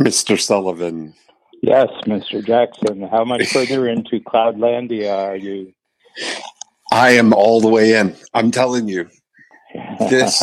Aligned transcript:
Mr. 0.00 0.40
Sullivan. 0.40 1.14
Yes, 1.62 1.88
Mr. 2.06 2.44
Jackson. 2.44 3.02
How 3.02 3.24
much 3.24 3.46
further 3.52 3.86
into 3.86 4.20
Cloudlandia 4.20 5.12
are 5.12 5.36
you? 5.36 5.72
I 6.90 7.10
am 7.10 7.32
all 7.32 7.60
the 7.60 7.68
way 7.68 7.94
in. 7.94 8.16
I'm 8.34 8.50
telling 8.50 8.88
you, 8.88 9.08
this 9.98 10.42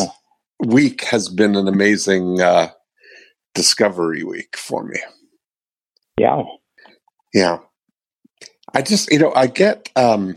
week 0.59 1.03
has 1.05 1.27
been 1.27 1.55
an 1.55 1.67
amazing 1.67 2.39
uh, 2.39 2.69
discovery 3.55 4.23
week 4.23 4.55
for 4.55 4.83
me. 4.83 4.99
Yeah. 6.19 6.43
Yeah. 7.33 7.57
I 8.73 8.81
just, 8.81 9.11
you 9.11 9.19
know, 9.19 9.33
I 9.35 9.47
get, 9.47 9.89
um, 9.95 10.35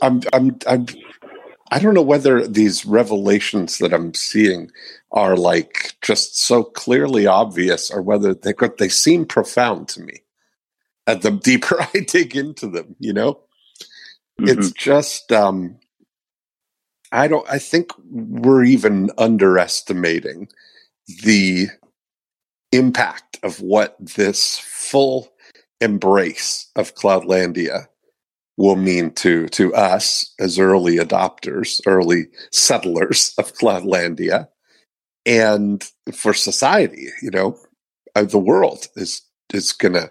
I'm, 0.00 0.22
I'm, 0.32 0.58
I'm, 0.66 0.86
I 1.70 1.78
don't 1.78 1.94
know 1.94 2.02
whether 2.02 2.46
these 2.46 2.84
revelations 2.84 3.78
that 3.78 3.92
I'm 3.92 4.14
seeing 4.14 4.70
are 5.12 5.36
like 5.36 5.96
just 6.02 6.38
so 6.38 6.64
clearly 6.64 7.26
obvious 7.26 7.90
or 7.90 8.02
whether 8.02 8.34
they, 8.34 8.54
they 8.78 8.88
seem 8.88 9.26
profound 9.26 9.88
to 9.88 10.00
me. 10.00 10.22
And 11.06 11.20
the 11.22 11.30
deeper 11.30 11.76
I 11.94 12.00
dig 12.00 12.36
into 12.36 12.68
them, 12.68 12.96
you 12.98 13.12
know, 13.12 13.34
mm-hmm. 14.40 14.48
it's 14.48 14.70
just, 14.72 15.32
um, 15.32 15.78
I 17.10 17.28
don't, 17.28 17.48
I 17.50 17.58
think 17.58 17.90
we're 18.10 18.64
even 18.64 19.10
underestimating 19.18 20.48
the 21.24 21.66
impact 22.70 23.38
of 23.42 23.60
what 23.60 23.96
this 24.00 24.58
full 24.58 25.28
embrace 25.80 26.70
of 26.76 26.94
Cloudlandia 26.94 27.86
will 28.56 28.76
mean 28.76 29.10
to 29.10 29.48
to 29.48 29.74
us 29.74 30.34
as 30.38 30.58
early 30.58 30.96
adopters, 30.96 31.80
early 31.86 32.26
settlers 32.50 33.34
of 33.38 33.54
Cloudlandia, 33.54 34.48
and 35.26 35.84
for 36.14 36.34
society. 36.34 37.08
You 37.20 37.30
know, 37.30 37.58
uh, 38.14 38.24
the 38.24 38.38
world 38.38 38.88
is 38.96 39.22
is 39.52 39.72
going 39.72 39.94
to 39.94 40.10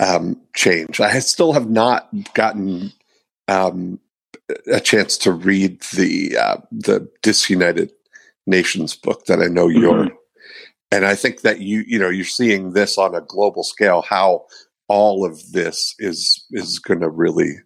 um, 0.00 0.40
change. 0.54 1.00
I 1.00 1.18
still 1.20 1.52
have 1.52 1.68
not 1.68 2.08
gotten 2.34 2.92
um, 3.48 4.00
a 4.70 4.80
chance 4.80 5.16
to 5.18 5.32
read 5.32 5.80
the 5.94 6.36
uh, 6.36 6.56
the 6.70 7.08
Disunited 7.22 7.92
Nations 8.46 8.94
book 8.94 9.26
that 9.26 9.40
I 9.40 9.46
know 9.46 9.68
mm-hmm. 9.68 9.80
you're 9.80 10.08
and 10.94 11.04
I 11.04 11.16
think 11.16 11.40
that 11.40 11.60
you 11.60 11.84
you 11.86 11.98
know 11.98 12.08
you're 12.08 12.24
seeing 12.24 12.72
this 12.72 12.98
on 12.98 13.14
a 13.14 13.20
global 13.20 13.64
scale 13.64 14.02
how 14.02 14.46
all 14.88 15.24
of 15.24 15.52
this 15.52 15.94
is 15.98 16.44
is 16.52 16.78
going 16.78 17.00
to 17.00 17.08
really 17.08 17.56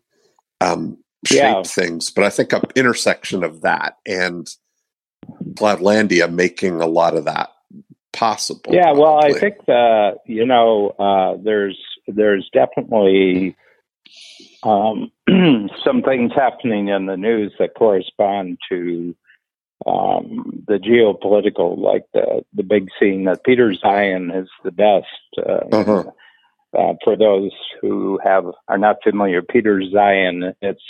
um, 0.61 0.97
shape 1.27 1.39
yeah. 1.39 1.63
things. 1.63 2.11
But 2.11 2.25
I 2.25 2.31
think 2.31 2.53
an 2.53 2.63
intersection 2.75 3.45
of 3.45 3.61
that 3.63 3.97
and 4.07 4.49
Cloudlandia 5.55 6.33
making 6.33 6.81
a 6.81 6.87
lot 6.87 7.17
of 7.17 7.25
that 7.25 7.51
possible. 8.13 8.73
Yeah, 8.73 8.85
probably. 8.85 9.03
well, 9.03 9.25
I 9.25 9.33
think 9.33 9.67
that 9.67 10.19
you 10.27 10.47
know 10.47 10.91
uh, 10.99 11.37
there's 11.43 11.79
there's 12.07 12.49
definitely 12.53 13.57
um, 14.63 15.11
some 15.85 16.03
things 16.03 16.33
happening 16.35 16.89
in 16.89 17.07
the 17.07 17.17
news 17.17 17.53
that 17.59 17.75
correspond 17.75 18.59
to 18.69 19.15
um, 19.87 20.65
the 20.67 20.79
geopolitical, 20.79 21.79
like 21.79 22.05
the 22.13 22.45
the 22.55 22.63
big 22.63 22.89
scene 22.99 23.25
that 23.25 23.45
Peter 23.45 23.73
Zeihan 23.73 24.43
is 24.43 24.49
the 24.65 24.73
best. 24.73 25.07
Uh, 25.39 25.77
uh-huh. 25.77 26.05
uh, 26.77 26.95
for 27.05 27.17
those 27.17 27.53
who 27.81 28.19
have 28.25 28.47
are 28.67 28.79
not 28.79 28.97
familiar, 29.03 29.43
Peter 29.43 29.81
Zeihan, 29.81 30.55
it's 30.61 30.83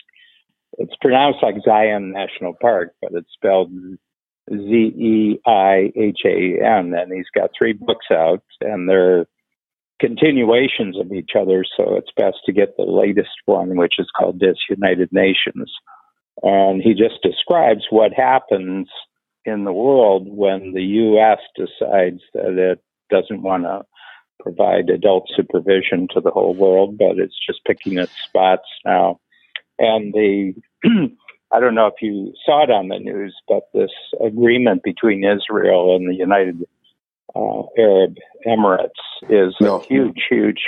it's 0.79 0.95
pronounced 1.01 1.43
like 1.43 1.57
Zion 1.65 2.13
National 2.13 2.55
Park, 2.61 2.95
but 3.03 3.13
it's 3.13 3.33
spelled 3.33 3.71
Z 4.51 4.57
E 4.57 5.41
I 5.47 5.93
H 5.97 6.21
A 6.25 6.65
N, 6.65 6.95
and 6.95 7.13
he's 7.13 7.31
got 7.35 7.51
three 7.57 7.73
books 7.73 8.07
out, 8.11 8.43
and 8.61 8.89
they're 8.89 9.27
continuations 10.01 10.99
of 10.99 11.13
each 11.13 11.31
other. 11.39 11.65
So 11.77 11.97
it's 11.97 12.13
best 12.17 12.39
to 12.47 12.53
get 12.53 12.77
the 12.77 12.85
latest 12.85 13.37
one, 13.47 13.77
which 13.77 13.95
is 13.99 14.09
called 14.17 14.41
Disunited 14.41 15.11
Nations. 15.13 15.73
And 16.43 16.81
he 16.81 16.95
just 16.95 17.23
describes 17.23 17.87
what 17.91 18.13
happens 18.13 18.89
in 19.45 19.65
the 19.65 19.73
world 19.73 20.29
when 20.29 20.73
the 20.73 20.83
U.S. 20.83 21.39
decides 21.57 22.21
that 22.35 22.59
it 22.59 22.83
doesn't 23.11 23.43
want 23.43 23.65
to 23.65 23.83
provide 24.41 24.89
adult 24.89 25.29
supervision 25.35 26.07
to 26.15 26.21
the 26.21 26.31
whole 26.31 26.55
world, 26.55 26.97
but 26.97 27.19
it's 27.19 27.39
just 27.45 27.65
picking 27.65 27.99
its 27.99 28.13
spots 28.25 28.69
now. 28.85 29.21
And 29.79 30.13
the, 30.13 30.55
I 31.53 31.61
don't 31.61 31.75
know 31.75 31.87
if 31.87 31.95
you 32.03 32.33
saw 32.45 32.65
it 32.65 32.71
on 32.71 32.89
the 32.89 32.99
news, 32.99 33.35
but 33.49 33.63
this 33.73 33.91
agreement 34.25 34.83
between 34.83 35.25
Israel 35.25 35.97
and 35.97 36.09
the 36.09 36.15
United 36.15 36.63
uh, 37.35 37.63
Arab 37.79 38.17
Emirates 38.47 38.91
is 39.29 39.55
no. 39.61 39.77
a 39.77 39.85
huge, 39.85 40.21
huge 40.29 40.63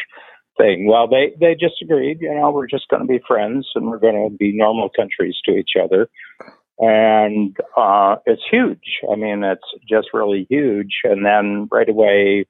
thing. 0.56 0.86
Well, 0.86 1.08
they 1.08 1.32
they 1.38 1.54
just 1.54 1.82
agreed. 1.82 2.18
You 2.20 2.34
know, 2.34 2.50
we're 2.50 2.66
just 2.66 2.88
going 2.88 3.02
to 3.02 3.08
be 3.08 3.20
friends 3.26 3.68
and 3.74 3.86
we're 3.86 3.98
going 3.98 4.30
to 4.30 4.36
be 4.36 4.56
normal 4.56 4.88
countries 4.94 5.36
to 5.46 5.52
each 5.52 5.72
other. 5.82 6.08
And 6.78 7.56
uh, 7.76 8.16
it's 8.24 8.42
huge. 8.50 9.00
I 9.10 9.16
mean, 9.16 9.44
it's 9.44 9.60
just 9.88 10.08
really 10.14 10.46
huge. 10.48 10.92
And 11.04 11.26
then 11.26 11.68
right 11.70 11.88
away, 11.88 12.46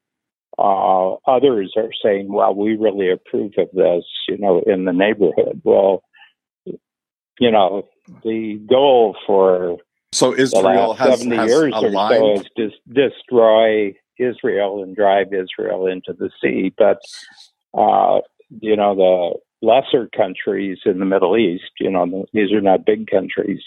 uh, 0.57 1.15
others 1.27 1.73
are 1.77 1.91
saying, 2.03 2.33
"Well, 2.33 2.55
we 2.55 2.77
really 2.77 3.11
approve 3.11 3.53
of 3.59 3.69
this." 3.73 4.05
You 4.29 4.39
know, 4.39 4.63
in 4.67 4.85
the 4.85 4.93
neighborhood. 4.93 5.63
Well, 5.65 6.05
you 7.41 7.51
know, 7.51 7.89
the 8.25 8.61
goal 8.69 9.17
for 9.27 9.79
so 10.13 10.35
Israel 10.35 10.95
the 10.95 11.05
has, 11.05 11.21
70 11.21 11.37
has 11.37 11.49
years 11.49 11.73
aligned. 11.75 12.23
or 12.23 12.37
so 12.37 12.43
is 12.43 12.49
to 12.57 12.71
destroy 12.93 13.95
Israel 14.19 14.83
and 14.83 14.95
drive 14.97 15.29
Israel 15.33 15.87
into 15.87 16.13
the 16.13 16.31
sea. 16.43 16.73
But 16.77 16.99
uh, 17.75 18.21
you 18.61 18.77
know, 18.77 18.95
the 18.95 19.67
lesser 19.67 20.09
countries 20.17 20.79
in 20.85 20.99
the 20.99 21.05
Middle 21.05 21.37
East, 21.37 21.71
you 21.79 21.91
know, 21.91 22.27
these 22.33 22.53
are 22.53 22.61
not 22.61 22.85
big 22.85 23.09
countries, 23.11 23.63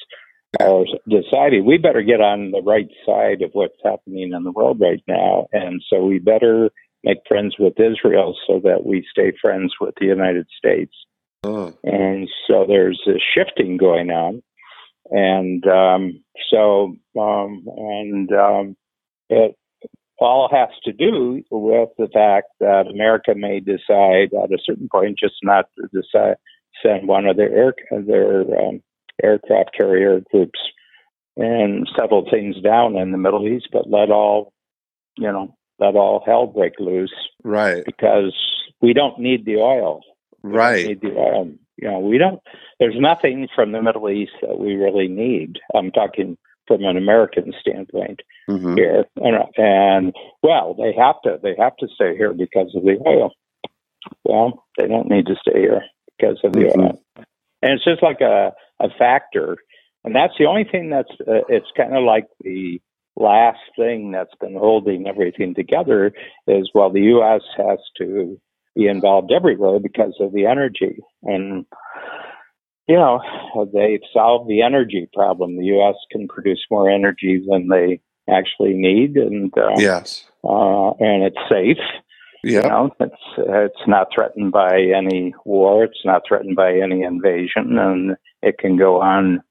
are 0.60 0.86
deciding 1.08 1.66
we 1.66 1.78
better 1.78 2.02
get 2.02 2.22
on 2.22 2.52
the 2.52 2.62
right 2.62 2.90
side 3.06 3.42
of 3.42 3.52
what's 3.54 3.78
happening 3.84 4.34
in 4.34 4.44
the 4.44 4.52
world 4.52 4.80
right 4.80 5.04
now. 5.08 5.48
And 5.52 5.82
so 5.90 6.04
we 6.04 6.20
better 6.20 6.70
make 7.04 7.20
friends 7.28 7.56
with 7.60 7.80
Israel 7.80 8.36
so 8.48 8.60
that 8.64 8.86
we 8.86 9.06
stay 9.10 9.34
friends 9.42 9.74
with 9.80 9.96
the 10.00 10.06
United 10.06 10.48
States. 10.58 10.94
And 11.84 12.30
so 12.48 12.66
there's 12.68 13.02
a 13.08 13.20
shifting 13.34 13.78
going 13.78 14.10
on. 14.10 14.42
And 15.10 15.66
um, 15.68 16.24
so, 16.50 16.96
um, 17.20 17.66
and 17.68 18.32
um, 18.32 18.78
it, 19.30 19.56
all 20.20 20.48
has 20.52 20.70
to 20.86 20.94
do 20.94 21.44
with 21.52 21.90
the 21.98 22.08
fact 22.14 22.48
that 22.60 22.88
America 22.88 23.34
may 23.36 23.60
decide 23.60 24.30
at 24.34 24.52
a 24.52 24.58
certain 24.64 24.88
point 24.90 25.20
just 25.20 25.36
not 25.44 25.66
to 25.78 25.88
decide 25.88 26.36
send 26.82 27.08
one 27.08 27.26
of 27.26 27.38
their 27.38 27.52
air 27.52 27.74
their 28.06 28.42
um, 28.60 28.82
aircraft 29.22 29.72
carrier 29.76 30.22
groups 30.32 30.60
and 31.36 31.90
settle 31.98 32.28
things 32.30 32.56
down 32.62 32.96
in 32.96 33.12
the 33.12 33.18
Middle 33.18 33.48
East, 33.48 33.68
but 33.72 33.90
let 33.90 34.10
all 34.10 34.54
you 35.18 35.32
know 35.32 35.56
let 35.80 35.96
all 35.96 36.24
hell 36.26 36.48
break 36.48 36.74
loose. 36.80 37.14
Right. 37.44 37.84
Because 37.86 38.36
we 38.82 38.94
don't 38.94 39.20
need 39.20 39.46
the 39.46 39.58
oil. 39.58 40.02
We 40.44 40.52
right. 40.52 40.88
need 40.88 41.02
the 41.02 41.16
oil. 41.16 41.52
You 41.78 41.90
know, 41.90 42.00
we 42.00 42.18
don't. 42.18 42.40
There's 42.80 42.96
nothing 42.98 43.48
from 43.56 43.72
the 43.72 43.82
Middle 43.82 44.10
East 44.10 44.34
that 44.42 44.60
we 44.60 44.76
really 44.76 45.08
need. 45.08 45.58
I'm 45.74 45.92
talking 45.92 46.38
from 46.68 46.84
an 46.84 46.98
American 46.98 47.54
standpoint 47.60 48.22
mm-hmm. 48.50 48.76
here. 48.76 49.06
And, 49.18 49.36
and 49.58 50.14
well, 50.42 50.76
they 50.76 50.94
have 50.98 51.22
to 51.24 51.40
they 51.42 51.56
have 51.58 51.76
to 51.78 51.88
stay 51.96 52.16
here 52.16 52.34
because 52.34 52.74
of 52.76 52.84
the 52.84 52.98
oil. 53.06 53.32
Well, 54.24 54.66
they 54.78 54.88
don't 54.88 55.10
need 55.10 55.26
to 55.28 55.36
stay 55.48 55.60
here 55.60 55.82
because 56.18 56.40
of 56.44 56.54
the 56.54 56.60
mm-hmm. 56.60 56.82
oil. 56.82 57.04
And 57.62 57.74
it's 57.74 57.86
just 57.86 58.04
like 58.04 58.22
a 58.22 58.54
a 58.80 58.90
factor, 58.98 59.58
and 60.04 60.16
that's 60.16 60.34
the 60.38 60.46
only 60.46 60.66
thing 60.70 60.90
that's 60.90 61.12
uh, 61.22 61.46
it's 61.48 61.68
kind 61.78 61.96
of 61.96 62.04
like 62.04 62.26
the 62.42 62.82
last 63.16 63.60
thing 63.78 64.12
that's 64.12 64.34
been 64.42 64.56
holding 64.56 65.08
everything 65.08 65.54
together 65.54 66.12
is 66.48 66.70
well 66.74 66.92
the 66.92 67.14
US 67.14 67.42
has 67.56 67.78
to 67.98 68.40
be 68.76 68.88
involved 68.88 69.32
everywhere 69.32 69.80
because 69.80 70.16
of 70.20 70.34
the 70.34 70.46
energy 70.46 70.98
and 71.24 71.66
you 72.88 72.96
know, 72.96 73.22
they've 73.74 74.02
solved 74.12 74.50
the 74.50 74.62
energy 74.62 75.08
problem. 75.14 75.58
The 75.58 75.66
U.S. 75.66 75.96
can 76.12 76.28
produce 76.28 76.66
more 76.70 76.90
energy 76.90 77.42
than 77.50 77.70
they 77.70 78.02
actually 78.30 78.74
need, 78.74 79.16
and 79.16 79.54
uh, 79.58 79.76
yes, 79.78 80.26
uh, 80.44 80.92
and 81.00 81.24
it's 81.24 81.38
safe. 81.50 81.78
Yeah, 82.44 82.64
you 82.64 82.70
know, 82.70 82.96
it's 83.00 83.16
it's 83.38 83.88
not 83.88 84.08
threatened 84.14 84.52
by 84.52 84.82
any 84.82 85.34
war. 85.46 85.86
It's 85.86 86.04
not 86.04 86.24
threatened 86.28 86.58
by 86.58 86.74
any 86.74 87.04
invasion, 87.04 87.78
and 87.78 88.18
it 88.42 88.58
can 88.58 88.76
go 88.76 89.02
on 89.02 89.42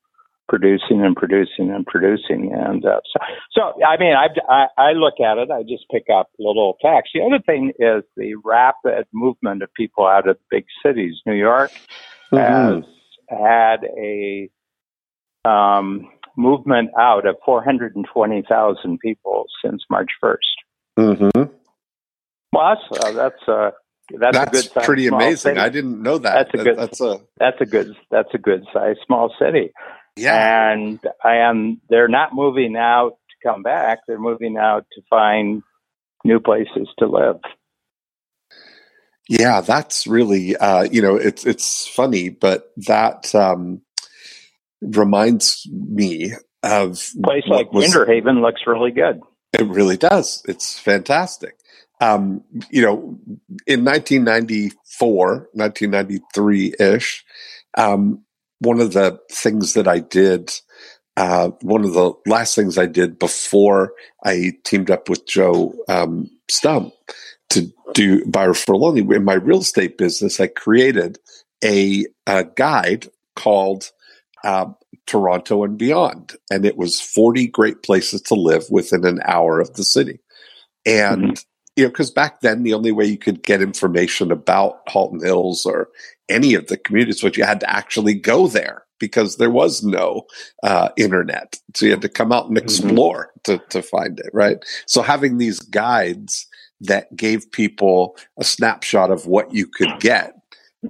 producing 0.53 1.03
and 1.03 1.17
producing 1.17 1.71
and 1.71 1.87
producing. 1.87 2.53
And 2.53 2.85
uh, 2.85 3.01
so, 3.11 3.21
so, 3.53 3.85
I 3.85 3.97
mean, 3.99 4.13
I, 4.13 4.27
I 4.53 4.67
I 4.77 4.93
look 4.93 5.15
at 5.19 5.39
it. 5.39 5.51
I 5.51 5.63
just 5.63 5.85
pick 5.91 6.05
up 6.15 6.29
little 6.39 6.77
facts. 6.83 7.09
The 7.15 7.23
other 7.23 7.43
thing 7.43 7.73
is 7.79 8.05
the 8.19 8.35
rapid 8.45 9.07
movement 9.15 9.63
of 9.63 9.73
people 9.73 10.07
out 10.07 10.29
of 10.29 10.37
big 10.51 10.67
cities. 10.85 11.15
New 11.25 11.33
York 11.33 11.71
mm-hmm. 12.31 12.37
has 12.37 12.85
had 13.31 13.85
a 13.97 14.51
um, 15.49 16.11
movement 16.37 16.91
out 17.01 17.27
of 17.27 17.37
420,000 17.47 18.99
people 18.99 19.47
since 19.65 19.83
March 19.89 20.11
1st. 20.23 20.37
Mm-hmm. 20.99 21.43
Well, 22.53 22.77
that's 22.77 23.05
uh, 23.05 23.13
that's 23.13 23.49
uh, 23.49 23.71
that's, 24.19 24.37
That's 24.37 24.49
a 24.49 24.53
good 24.53 24.73
size 24.73 24.85
pretty 24.85 25.07
amazing. 25.07 25.37
city. 25.37 25.61
I 25.61 25.71
didn't 25.71 26.03
know 26.03 26.19
that. 26.19 26.51
That's 26.53 26.61
a 26.61 26.65
good- 26.65 26.77
That's 26.77 27.01
a 27.01 27.21
That's 27.39 27.61
a 27.61 27.67
good 27.67 27.97
that's 28.11 28.35
a 28.35 28.39
good 28.39 28.65
size 28.71 28.97
small 29.07 29.35
city. 29.41 29.73
Yeah. 30.17 30.73
And 30.73 31.01
and 31.25 31.79
they're 31.89 32.09
not 32.09 32.35
moving 32.35 32.77
out 32.77 33.19
to 33.31 33.49
come 33.49 33.63
back. 33.63 34.01
They're 34.07 34.19
moving 34.19 34.57
out 34.57 34.87
to 34.93 35.03
find 35.09 35.63
new 36.25 36.41
places 36.41 36.89
to 36.99 37.07
live. 37.07 37.41
Yeah, 39.29 39.61
that's 39.61 40.07
really 40.07 40.57
uh, 40.57 40.83
you 40.85 41.01
know 41.01 41.17
it's 41.17 41.47
it's 41.47 41.87
funny, 41.87 42.29
but 42.29 42.73
that 42.89 43.35
um, 43.35 43.83
reminds 44.81 45.67
me 45.71 46.33
of 46.63 47.11
place 47.23 47.45
like 47.47 47.73
was- 47.73 47.85
Winter 47.85 48.07
Haven 48.07 48.43
looks 48.43 48.63
really 48.67 48.91
good. 48.91 49.21
It 49.53 49.67
really 49.67 49.97
does. 49.97 50.43
It's 50.49 50.79
fantastic. 50.79 51.57
Um, 52.01 52.43
you 52.71 52.83
know, 52.83 53.19
in 53.67 53.85
1994, 53.85 55.51
1993 55.53 56.75
ish, 56.81 57.25
um, 57.77 58.25
one 58.63 58.81
of 58.81 58.93
the 58.93 59.19
things 59.31 59.75
that 59.75 59.89
I 59.89 59.99
did, 59.99 60.53
uh, 61.17 61.51
one 61.61 61.85
of 61.85 61.93
the 61.93 62.13
last 62.27 62.55
things 62.55 62.79
I 62.79 62.87
did 62.87 63.19
before 63.19 63.93
I 64.25 64.53
teamed 64.65 64.91
up 64.91 65.09
with 65.09 65.27
Joe 65.27 65.75
um, 65.89 66.31
Stumpf 66.51 66.93
to 67.51 67.73
do 67.93 68.25
By 68.25 68.47
Referral 68.47 68.87
Only 68.87 69.17
in 69.17 69.25
my 69.25 69.35
real 69.35 69.61
estate 69.61 69.99
business, 69.99 70.41
I 70.41 70.47
created 70.47 71.19
a, 71.63 72.07
a 72.27 72.45
guide 72.45 73.09
called 73.37 73.91
uh, 74.45 74.67
Toronto 75.07 75.65
and 75.65 75.77
Beyond. 75.77 76.37
And 76.51 76.65
it 76.65 76.77
was 76.77 77.01
40 77.01 77.49
great 77.49 77.83
places 77.83 78.23
to 78.23 78.35
live 78.35 78.65
within 78.71 79.05
an 79.05 79.21
hour 79.25 79.61
of 79.61 79.75
the 79.75 79.85
city. 79.85 80.21
And, 80.87 81.43
you 81.77 81.85
know, 81.85 81.91
because 81.91 82.11
back 82.11 82.41
then 82.41 82.63
the 82.63 82.75
only 82.75 82.93
way 82.93 83.05
you 83.05 83.19
could 83.19 83.43
get 83.43 83.63
information 83.63 84.33
about 84.33 84.81
Halton 84.89 85.21
Hills 85.21 85.67
or 85.67 85.89
any 86.33 86.55
of 86.55 86.67
the 86.67 86.77
communities 86.77 87.23
was 87.23 87.37
you 87.37 87.45
had 87.45 87.61
to 87.61 87.71
actually 87.71 88.15
go 88.15 88.49
there 88.49 88.85
because 88.99 89.37
there 89.37 89.51
was 89.51 89.83
no 89.83 90.27
uh, 90.63 90.89
internet. 90.97 91.61
So 91.75 91.87
you 91.87 91.93
had 91.93 92.03
to 92.03 92.09
come 92.09 92.33
out 92.33 92.49
and 92.49 92.57
explore 92.57 93.33
to, 93.45 93.59
to 93.71 93.83
find 93.83 94.19
it, 94.21 94.31
right? 94.33 94.65
So 94.87 95.03
having 95.03 95.39
these 95.39 95.59
guides 95.59 96.47
that 96.81 97.15
gave 97.17 97.51
people 97.53 98.17
a 98.39 98.45
snapshot 98.45 99.11
of 99.11 99.27
what 99.27 99.53
you 99.53 99.67
could 99.67 100.01
get 100.01 100.35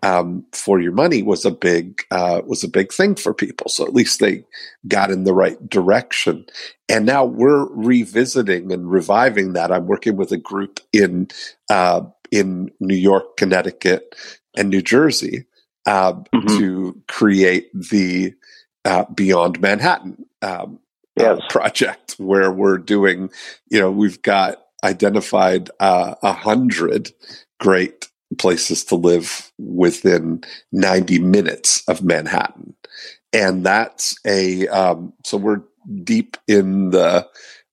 um, 0.03 0.45
for 0.53 0.81
your 0.81 0.93
money 0.93 1.23
was 1.23 1.45
a 1.45 1.51
big 1.51 2.03
uh, 2.11 2.41
was 2.47 2.65
a 2.65 2.69
big 2.69 2.93
thing 2.93 3.15
for 3.15 3.35
people. 3.35 3.69
So 3.69 3.87
at 3.87 3.95
least 3.95 4.21
they 4.21 4.45
got 4.89 5.11
in 5.11 5.25
the 5.25 5.35
right 5.35 5.59
direction. 5.69 6.47
And 6.89 7.05
now 7.05 7.25
we're 7.25 7.67
revisiting 7.67 8.73
and 8.73 8.91
reviving 8.91 9.53
that. 9.53 9.71
I'm 9.71 9.87
working 9.87 10.17
with 10.17 10.33
a 10.33 10.39
group 10.39 10.81
in 10.93 11.29
uh, 11.69 12.03
in 12.31 12.71
New 12.81 12.97
York, 12.97 13.37
Connecticut, 13.37 14.17
and 14.57 14.71
New 14.71 14.83
Jersey 14.83 15.47
uh, 15.87 16.15
Mhm. 16.35 16.59
to 16.59 17.03
create 17.09 17.71
the 17.75 18.35
uh, 18.85 19.05
Beyond 19.15 19.61
Manhattan 19.61 20.25
um, 20.43 20.79
uh, 21.19 21.37
project, 21.49 22.15
where 22.19 22.51
we're 22.51 22.79
doing. 22.79 23.31
You 23.71 23.81
know, 23.81 23.91
we've 23.91 24.21
got 24.23 24.63
identified 24.85 25.71
uh, 25.81 26.15
a 26.23 26.33
hundred 26.33 27.13
great 27.61 28.09
places 28.39 28.83
to 28.85 28.97
live 28.97 29.53
within 29.59 30.43
90 30.73 31.19
minutes 31.21 31.83
of 31.87 32.03
Manhattan. 32.03 32.75
And 33.33 33.65
that's 33.65 34.17
a, 34.27 34.67
um, 34.69 35.13
so 35.25 35.37
we're 35.37 35.63
deep 36.03 36.37
in 36.49 36.91
the 36.91 37.29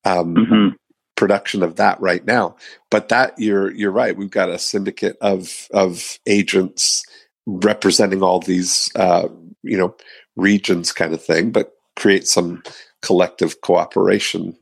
um, 0.06 0.36
Mhm. 0.36 0.76
Production 1.19 1.62
of 1.62 1.75
that 1.75 2.00
right 2.01 2.25
now. 2.25 2.56
But 2.89 3.10
that 3.10 3.33
you're, 3.38 3.71
you're 3.75 3.92
right. 3.92 4.18
We've 4.18 4.31
got 4.31 4.50
a 4.50 4.57
syndicate 4.57 5.18
of, 5.21 5.68
of 5.71 6.18
agents 6.25 7.04
representing 7.45 8.24
all 8.24 8.39
these, 8.39 8.89
uh, 8.95 9.27
you 9.62 9.77
know, 9.77 9.95
regions 10.36 10.92
kind 10.92 11.13
of 11.13 11.24
thing, 11.24 11.51
but 11.51 11.74
create 11.95 12.27
some 12.27 12.63
collective 13.04 13.62
cooperation 13.62 14.57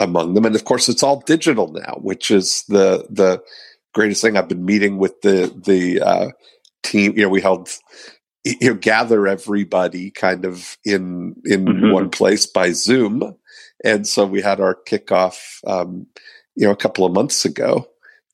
among 0.00 0.34
them. 0.34 0.44
And 0.44 0.56
of 0.56 0.64
course, 0.64 0.88
it's 0.88 1.02
all 1.02 1.20
digital 1.20 1.72
now, 1.72 1.98
which 2.02 2.30
is 2.30 2.64
the, 2.68 3.06
the, 3.08 3.42
greatest 3.94 4.22
thing. 4.22 4.36
I've 4.36 4.48
been 4.48 4.64
meeting 4.64 4.98
with 4.98 5.20
the 5.22 5.52
the 5.64 6.00
uh, 6.00 6.28
team. 6.84 7.16
You 7.16 7.22
know, 7.22 7.28
we 7.28 7.40
held 7.40 7.68
you 8.44 8.70
know 8.70 8.74
gather 8.74 9.26
everybody 9.26 10.10
kind 10.10 10.44
of 10.44 10.76
in 10.84 11.34
in 11.44 11.64
Mhm. 11.64 11.92
one 11.92 12.10
place 12.10 12.46
by 12.46 12.72
Zoom, 12.72 13.34
and 13.84 14.06
so 14.06 14.26
we 14.26 14.42
had 14.42 14.60
our 14.60 14.74
kickoff. 14.74 15.60
Um, 15.66 16.06
you 16.54 16.66
know, 16.66 16.72
a 16.72 16.76
couple 16.76 17.04
of 17.04 17.12
months 17.12 17.44
ago 17.44 17.88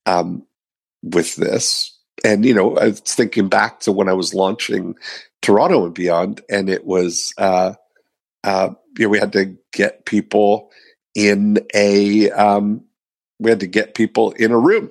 um, 0.07 0.47
with 1.03 1.37
this, 1.37 1.95
and 2.25 2.45
you 2.45 2.55
know, 2.55 2.77
I 2.77 2.87
was 2.87 3.01
thinking 3.01 3.49
back 3.49 3.81
to 3.81 3.93
when 3.93 4.09
I 4.09 4.15
was 4.15 4.35
launching 4.35 4.97
Toronto 5.43 5.85
and 5.85 5.95
beyond, 5.95 6.41
and 6.49 6.71
it 6.71 6.87
was 6.87 7.35
uh, 7.37 7.75
uh, 8.43 8.71
you 8.99 9.05
know 9.05 9.11
we 9.11 9.19
had 9.19 9.33
to 9.33 9.57
get 9.73 10.07
people 10.07 10.71
in 11.15 11.59
a 11.75 12.31
um, 12.31 12.85
we 13.39 13.51
had 13.51 13.61
to 13.61 13.67
get 13.67 13.95
people 13.95 14.33
in 14.33 14.53
a 14.53 14.59
room 14.59 14.91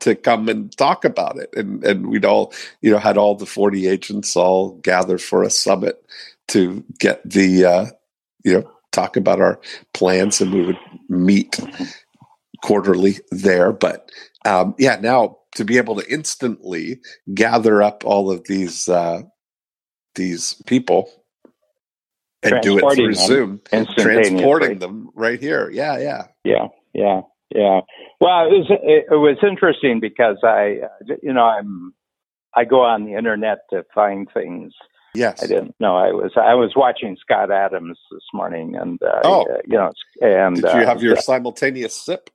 to 0.00 0.14
come 0.14 0.48
and 0.48 0.76
talk 0.76 1.04
about 1.04 1.36
it 1.36 1.50
and 1.54 1.84
and 1.84 2.06
we'd 2.06 2.24
all 2.24 2.52
you 2.80 2.90
know 2.90 2.98
had 2.98 3.18
all 3.18 3.34
the 3.34 3.46
40 3.46 3.86
agents 3.86 4.36
all 4.36 4.76
gather 4.78 5.18
for 5.18 5.42
a 5.42 5.50
summit 5.50 6.02
to 6.48 6.84
get 6.98 7.20
the 7.28 7.64
uh 7.64 7.86
you 8.44 8.54
know 8.54 8.70
talk 8.92 9.16
about 9.16 9.40
our 9.40 9.60
plans 9.94 10.40
and 10.40 10.52
we 10.52 10.66
would 10.66 10.78
meet 11.08 11.60
quarterly 12.62 13.16
there 13.32 13.72
but 13.72 14.10
um 14.46 14.74
yeah 14.78 14.96
now 15.00 15.38
to 15.54 15.64
be 15.64 15.78
able 15.78 15.96
to 15.96 16.12
instantly 16.12 17.00
gather 17.34 17.82
up 17.82 18.04
all 18.06 18.30
of 18.30 18.44
these 18.46 18.88
uh 18.88 19.22
these 20.16 20.54
people 20.66 21.10
and 22.42 22.60
do 22.62 22.78
it 22.78 22.92
through 22.92 23.14
zoom 23.14 23.60
transporting 23.98 24.78
them 24.80 25.10
right 25.14 25.40
here 25.40 25.70
yeah 25.70 25.98
yeah 25.98 26.22
Yeah, 26.44 26.68
yeah, 26.94 27.20
yeah. 27.54 27.80
Well, 28.20 28.46
it 28.46 28.50
was 28.50 28.66
it, 28.70 29.06
it 29.10 29.16
was 29.16 29.38
interesting 29.42 30.00
because 30.00 30.38
I, 30.42 30.80
you 31.22 31.32
know, 31.32 31.44
I'm 31.44 31.94
I 32.54 32.64
go 32.64 32.82
on 32.82 33.04
the 33.04 33.14
internet 33.14 33.58
to 33.70 33.84
find 33.94 34.28
things. 34.34 34.72
Yes 35.14 35.42
I 35.42 35.46
didn't 35.46 35.74
know 35.80 35.96
I 35.96 36.12
was 36.12 36.32
I 36.36 36.54
was 36.54 36.72
watching 36.76 37.16
Scott 37.20 37.50
Adams 37.50 37.98
this 38.10 38.24
morning, 38.32 38.76
and 38.76 39.00
uh, 39.02 39.20
Oh. 39.24 39.42
uh, 39.42 39.58
you 39.66 39.76
know, 39.76 39.92
and 40.20 40.56
did 40.56 40.64
you 40.64 40.70
uh, 40.82 40.86
have 40.86 41.02
your 41.02 41.16
simultaneous 41.16 41.94
sip 41.94 42.30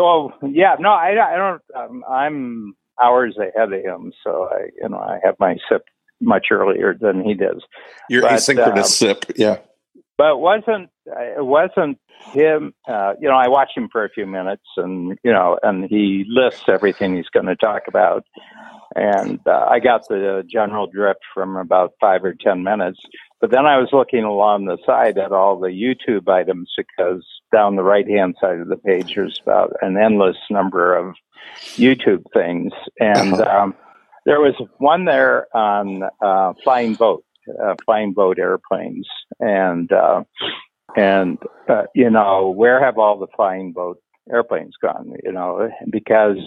Oh 0.00 0.32
yeah, 0.42 0.76
no, 0.78 0.90
I, 0.90 1.08
I 1.10 1.36
don't. 1.36 1.62
Um, 1.74 2.04
I'm 2.08 2.74
hours 3.02 3.36
ahead 3.36 3.72
of 3.72 3.82
him, 3.82 4.12
so 4.24 4.48
I, 4.52 4.68
you 4.80 4.88
know, 4.88 4.98
I 4.98 5.18
have 5.24 5.34
my 5.40 5.56
sip 5.68 5.82
much 6.20 6.46
earlier 6.52 6.94
than 7.00 7.22
he 7.24 7.34
does. 7.34 7.62
your 8.08 8.22
But, 8.22 8.32
asynchronous 8.32 8.76
um, 8.78 8.84
sip 8.84 9.24
yeah 9.36 9.58
But 10.18 10.32
it 10.32 10.38
wasn't 10.38 10.90
it 11.06 11.44
wasn't 11.44 11.98
him? 12.32 12.74
Uh, 12.86 13.14
you 13.20 13.28
know, 13.28 13.36
I 13.36 13.48
watch 13.48 13.70
him 13.74 13.88
for 13.90 14.04
a 14.04 14.10
few 14.10 14.26
minutes, 14.26 14.64
and 14.76 15.16
you 15.22 15.32
know, 15.32 15.58
and 15.62 15.84
he 15.88 16.24
lists 16.28 16.64
everything 16.68 17.16
he's 17.16 17.28
going 17.32 17.46
to 17.46 17.56
talk 17.56 17.82
about, 17.86 18.24
and 18.96 19.38
uh, 19.46 19.66
I 19.70 19.78
got 19.78 20.08
the 20.08 20.42
general 20.50 20.88
drift 20.88 21.20
from 21.32 21.56
about 21.56 21.92
five 22.00 22.24
or 22.24 22.34
ten 22.34 22.62
minutes. 22.64 22.98
But 23.40 23.52
then 23.52 23.66
I 23.66 23.78
was 23.78 23.90
looking 23.92 24.24
along 24.24 24.64
the 24.64 24.78
side 24.84 25.16
at 25.18 25.30
all 25.30 25.60
the 25.60 25.68
YouTube 25.68 26.28
items 26.28 26.72
because 26.76 27.24
down 27.52 27.76
the 27.76 27.84
right 27.84 28.08
hand 28.08 28.34
side 28.40 28.58
of 28.58 28.66
the 28.68 28.76
page 28.76 29.14
there's 29.14 29.40
about 29.40 29.72
an 29.80 29.96
endless 29.96 30.36
number 30.50 30.96
of 30.96 31.14
YouTube 31.76 32.24
things, 32.34 32.72
and 32.98 33.34
Uh-huh. 33.34 33.62
um, 33.62 33.74
there 34.26 34.40
was 34.40 34.54
one 34.78 35.04
there 35.04 35.46
on 35.56 36.02
uh, 36.20 36.52
flying 36.64 36.94
boat, 36.94 37.24
uh, 37.62 37.74
flying 37.84 38.12
boat 38.12 38.38
airplanes, 38.38 39.06
and 39.40 39.90
uh, 39.92 40.22
and 40.96 41.38
uh, 41.68 41.84
you 41.94 42.10
know 42.10 42.50
where 42.50 42.82
have 42.82 42.98
all 42.98 43.18
the 43.18 43.26
flying 43.34 43.72
boat 43.72 44.00
airplanes 44.30 44.74
gone? 44.80 45.14
You 45.22 45.32
know 45.32 45.70
because 45.90 46.38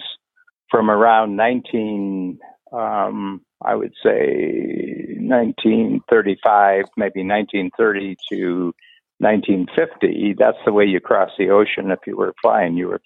from 0.70 0.90
around 0.90 1.36
19, 1.36 2.38
um, 2.72 3.42
I 3.62 3.74
would 3.74 3.92
say 4.02 5.16
1935, 5.20 6.84
maybe 6.96 7.22
1930 7.22 8.16
to 8.30 8.74
1950. 9.18 10.34
That's 10.38 10.56
the 10.64 10.72
way 10.72 10.84
you 10.86 10.98
cross 10.98 11.30
the 11.38 11.50
ocean. 11.50 11.90
If 11.90 12.00
you 12.06 12.16
were 12.16 12.34
flying, 12.42 12.76
you 12.76 12.88
were 12.88 13.00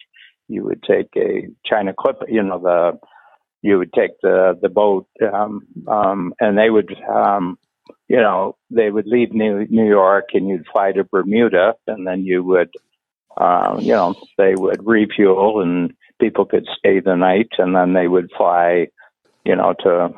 you 0.48 0.64
would 0.64 0.82
take 0.82 1.08
a 1.16 1.48
China 1.64 1.92
clip, 1.92 2.22
you 2.28 2.42
know 2.42 2.60
the 2.60 2.98
you 3.62 3.78
would 3.78 3.92
take 3.92 4.12
the 4.22 4.58
the 4.60 4.68
boat 4.68 5.06
um, 5.32 5.66
um, 5.88 6.32
and 6.40 6.56
they 6.56 6.70
would 6.70 6.94
um, 7.12 7.58
you 8.08 8.16
know 8.16 8.56
they 8.70 8.90
would 8.90 9.06
leave 9.06 9.32
New 9.32 9.66
New 9.70 9.86
York 9.86 10.26
and 10.34 10.48
you'd 10.48 10.66
fly 10.72 10.92
to 10.92 11.04
Bermuda 11.04 11.74
and 11.86 12.06
then 12.06 12.24
you 12.24 12.42
would 12.42 12.70
um, 13.36 13.80
you 13.80 13.92
know 13.92 14.14
they 14.38 14.54
would 14.54 14.86
refuel 14.86 15.60
and 15.62 15.92
people 16.20 16.44
could 16.44 16.66
stay 16.78 17.00
the 17.00 17.14
night 17.16 17.50
and 17.58 17.74
then 17.74 17.92
they 17.92 18.08
would 18.08 18.30
fly 18.36 18.88
you 19.44 19.56
know 19.56 19.74
to 19.80 20.10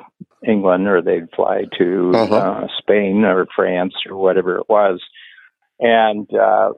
England 0.47 0.87
or 0.87 1.03
they'd 1.03 1.35
fly 1.35 1.65
to 1.79 2.13
Uh-huh. 2.15 2.37
uh, 2.37 2.67
Spain 2.79 3.25
or 3.25 3.47
France 3.55 3.95
or 4.09 4.17
whatever 4.17 4.59
it 4.59 4.69
was 4.69 5.01
and 5.81 6.29
uh, 6.35 6.73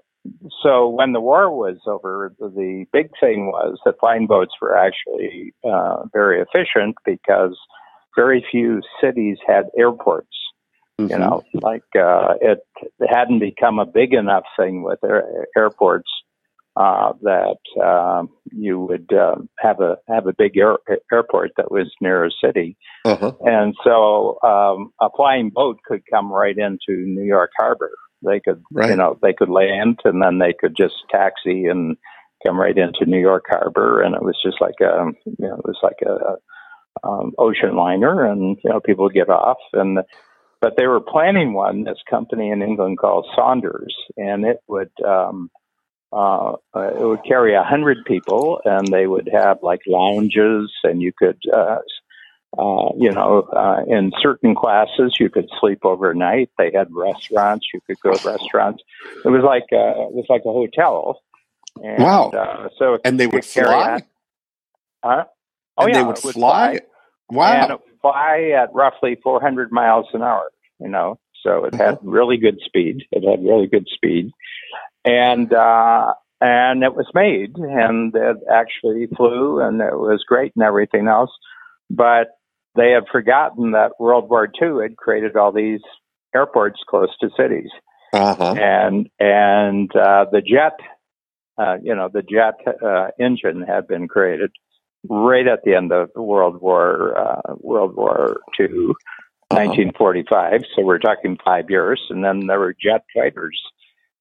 so 0.62 0.88
when 0.88 1.12
the 1.12 1.20
war 1.20 1.50
was 1.50 1.78
over, 1.86 2.34
the, 2.38 2.48
the 2.50 2.84
big 2.92 3.08
thing 3.18 3.46
was 3.46 3.78
that 3.84 3.98
flying 3.98 4.26
boats 4.26 4.52
were 4.60 4.76
actually 4.76 5.54
uh, 5.64 6.02
very 6.12 6.42
efficient 6.42 6.96
because 7.04 7.56
very 8.16 8.44
few 8.50 8.82
cities 9.00 9.38
had 9.46 9.64
airports. 9.78 10.28
Mm-hmm. 11.00 11.12
You 11.12 11.18
know, 11.18 11.42
like 11.54 11.84
uh, 11.96 12.34
it, 12.40 12.58
hadn't 13.08 13.38
become 13.38 13.78
a 13.78 13.86
big 13.86 14.12
enough 14.12 14.44
thing 14.58 14.82
with 14.82 14.98
air, 15.04 15.46
airports 15.56 16.10
uh, 16.76 17.12
that 17.22 17.58
um, 17.82 18.30
you 18.52 18.78
would 18.78 19.12
uh, 19.12 19.36
have 19.58 19.80
a 19.80 19.96
have 20.08 20.26
a 20.26 20.32
big 20.32 20.56
air, 20.56 20.76
airport 21.12 21.50
that 21.56 21.70
was 21.70 21.90
near 22.00 22.24
a 22.24 22.30
city, 22.44 22.76
uh-huh. 23.04 23.32
and 23.40 23.74
so 23.82 24.38
um, 24.42 24.92
a 25.00 25.08
flying 25.16 25.50
boat 25.50 25.78
could 25.84 26.02
come 26.10 26.32
right 26.32 26.56
into 26.56 27.02
New 27.06 27.24
York 27.24 27.50
Harbor. 27.58 27.90
They 28.22 28.40
could, 28.40 28.62
right. 28.70 28.90
you 28.90 28.96
know, 28.96 29.18
they 29.22 29.32
could 29.32 29.48
land 29.48 30.00
and 30.04 30.22
then 30.22 30.38
they 30.38 30.52
could 30.52 30.76
just 30.76 30.94
taxi 31.10 31.64
and 31.64 31.96
come 32.46 32.60
right 32.60 32.76
into 32.76 33.06
New 33.06 33.20
York 33.20 33.46
Harbor, 33.48 34.02
and 34.02 34.14
it 34.14 34.22
was 34.22 34.38
just 34.44 34.60
like 34.60 34.80
a, 34.80 35.06
you 35.24 35.48
know, 35.48 35.56
it 35.56 35.64
was 35.64 35.78
like 35.82 35.98
a 36.06 37.06
um, 37.06 37.32
ocean 37.38 37.76
liner, 37.76 38.24
and 38.24 38.58
you 38.62 38.70
know, 38.70 38.80
people 38.80 39.04
would 39.04 39.14
get 39.14 39.28
off 39.28 39.58
and. 39.72 39.98
But 40.60 40.74
they 40.76 40.86
were 40.86 41.00
planning 41.00 41.54
one, 41.54 41.84
this 41.84 41.98
company 42.08 42.50
in 42.50 42.62
England 42.62 42.98
called 42.98 43.26
Saunders, 43.34 43.94
and 44.16 44.44
it 44.44 44.58
would 44.68 44.90
um, 45.04 45.50
uh, 46.12 46.54
it 46.74 47.00
would 47.00 47.24
carry 47.24 47.54
a 47.54 47.62
hundred 47.62 48.04
people, 48.04 48.60
and 48.64 48.86
they 48.88 49.06
would 49.06 49.28
have 49.32 49.58
like 49.62 49.80
lounges, 49.86 50.70
and 50.84 51.00
you 51.00 51.12
could 51.18 51.38
uh, 51.52 51.78
uh, 52.58 52.90
you 52.98 53.12
know, 53.12 53.42
uh, 53.52 53.82
in 53.86 54.10
certain 54.20 54.56
classes, 54.56 55.16
you 55.20 55.30
could 55.30 55.48
sleep 55.60 55.78
overnight. 55.84 56.50
They 56.58 56.72
had 56.74 56.88
restaurants; 56.90 57.66
you 57.72 57.80
could 57.86 58.00
go 58.00 58.12
to 58.12 58.28
restaurants. 58.28 58.82
It 59.24 59.28
was 59.28 59.44
like 59.44 59.66
uh, 59.72 60.08
it 60.08 60.14
was 60.14 60.26
like 60.28 60.42
a 60.44 60.52
hotel. 60.52 61.20
And, 61.80 62.02
wow! 62.02 62.30
Uh, 62.30 62.68
so 62.76 62.98
and 63.04 63.20
they 63.20 63.28
would 63.28 63.44
fly. 63.44 64.02
Huh? 65.02 65.24
Oh 65.78 65.84
and 65.84 65.94
yeah, 65.94 66.00
they 66.00 66.06
would, 66.06 66.18
would 66.24 66.34
fly. 66.34 66.80
fly. 67.30 67.66
Wow! 67.68 67.80
Fly 68.00 68.52
at 68.56 68.74
roughly 68.74 69.18
400 69.22 69.70
miles 69.70 70.06
an 70.12 70.22
hour. 70.22 70.50
You 70.78 70.88
know, 70.88 71.18
so 71.42 71.64
it 71.64 71.74
had 71.74 71.96
mm-hmm. 71.96 72.08
really 72.08 72.36
good 72.36 72.58
speed. 72.64 73.04
It 73.12 73.28
had 73.28 73.44
really 73.44 73.66
good 73.66 73.86
speed, 73.94 74.30
and 75.04 75.52
uh, 75.52 76.14
and 76.40 76.82
it 76.82 76.94
was 76.94 77.06
made, 77.14 77.56
and 77.56 78.14
it 78.14 78.36
actually 78.50 79.06
flew, 79.14 79.60
and 79.60 79.80
it 79.80 79.94
was 79.94 80.24
great, 80.26 80.52
and 80.56 80.64
everything 80.64 81.08
else. 81.08 81.30
But 81.90 82.28
they 82.76 82.92
have 82.92 83.04
forgotten 83.10 83.72
that 83.72 83.92
World 83.98 84.30
War 84.30 84.48
II 84.60 84.82
had 84.82 84.96
created 84.96 85.36
all 85.36 85.52
these 85.52 85.80
airports 86.34 86.80
close 86.88 87.10
to 87.20 87.30
cities, 87.36 87.70
uh-huh. 88.12 88.54
and 88.58 89.08
and 89.18 89.94
uh, 89.94 90.26
the 90.30 90.40
jet, 90.40 90.78
uh, 91.58 91.76
you 91.82 91.94
know, 91.94 92.08
the 92.12 92.22
jet 92.22 92.54
uh, 92.82 93.08
engine 93.18 93.62
had 93.62 93.86
been 93.86 94.08
created 94.08 94.50
right 95.08 95.46
at 95.46 95.64
the 95.64 95.74
end 95.74 95.92
of 95.92 96.10
World 96.14 96.60
War 96.60 97.16
uh, 97.18 97.54
World 97.58 97.96
War 97.96 98.40
II, 98.58 98.66
uh-huh. 98.66 99.64
1945. 99.64 100.62
So 100.74 100.82
we're 100.82 100.98
talking 100.98 101.38
five 101.44 101.70
years, 101.70 102.00
and 102.10 102.24
then 102.24 102.46
there 102.46 102.60
were 102.60 102.74
jet 102.74 103.04
fighters. 103.14 103.60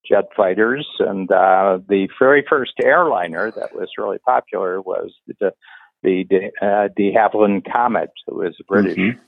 Jet 0.07 0.25
fighters, 0.36 0.88
and 1.00 1.31
uh, 1.31 1.79
the 1.88 2.07
very 2.17 2.43
first 2.50 2.74
airliner 2.81 3.51
that 3.51 3.75
was 3.75 3.89
really 3.98 4.17
popular 4.19 4.81
was 4.81 5.12
the 5.27 5.51
the 6.01 6.24
De, 6.24 6.51
uh, 6.62 6.88
de 6.95 7.13
Havilland 7.13 7.69
Comet, 7.71 8.09
who 8.25 8.38
was 8.38 8.55
a 8.59 8.63
British 8.63 8.98
mm-hmm. 8.98 9.19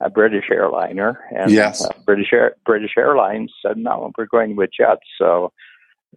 a 0.00 0.08
British 0.08 0.44
airliner, 0.50 1.20
and 1.36 1.50
yes. 1.50 1.84
uh, 1.84 1.90
British 2.06 2.32
Air, 2.32 2.54
British 2.64 2.92
Airlines 2.96 3.52
said 3.60 3.76
no, 3.76 4.10
we're 4.16 4.26
going 4.26 4.56
with 4.56 4.70
jets. 4.72 5.02
So 5.18 5.52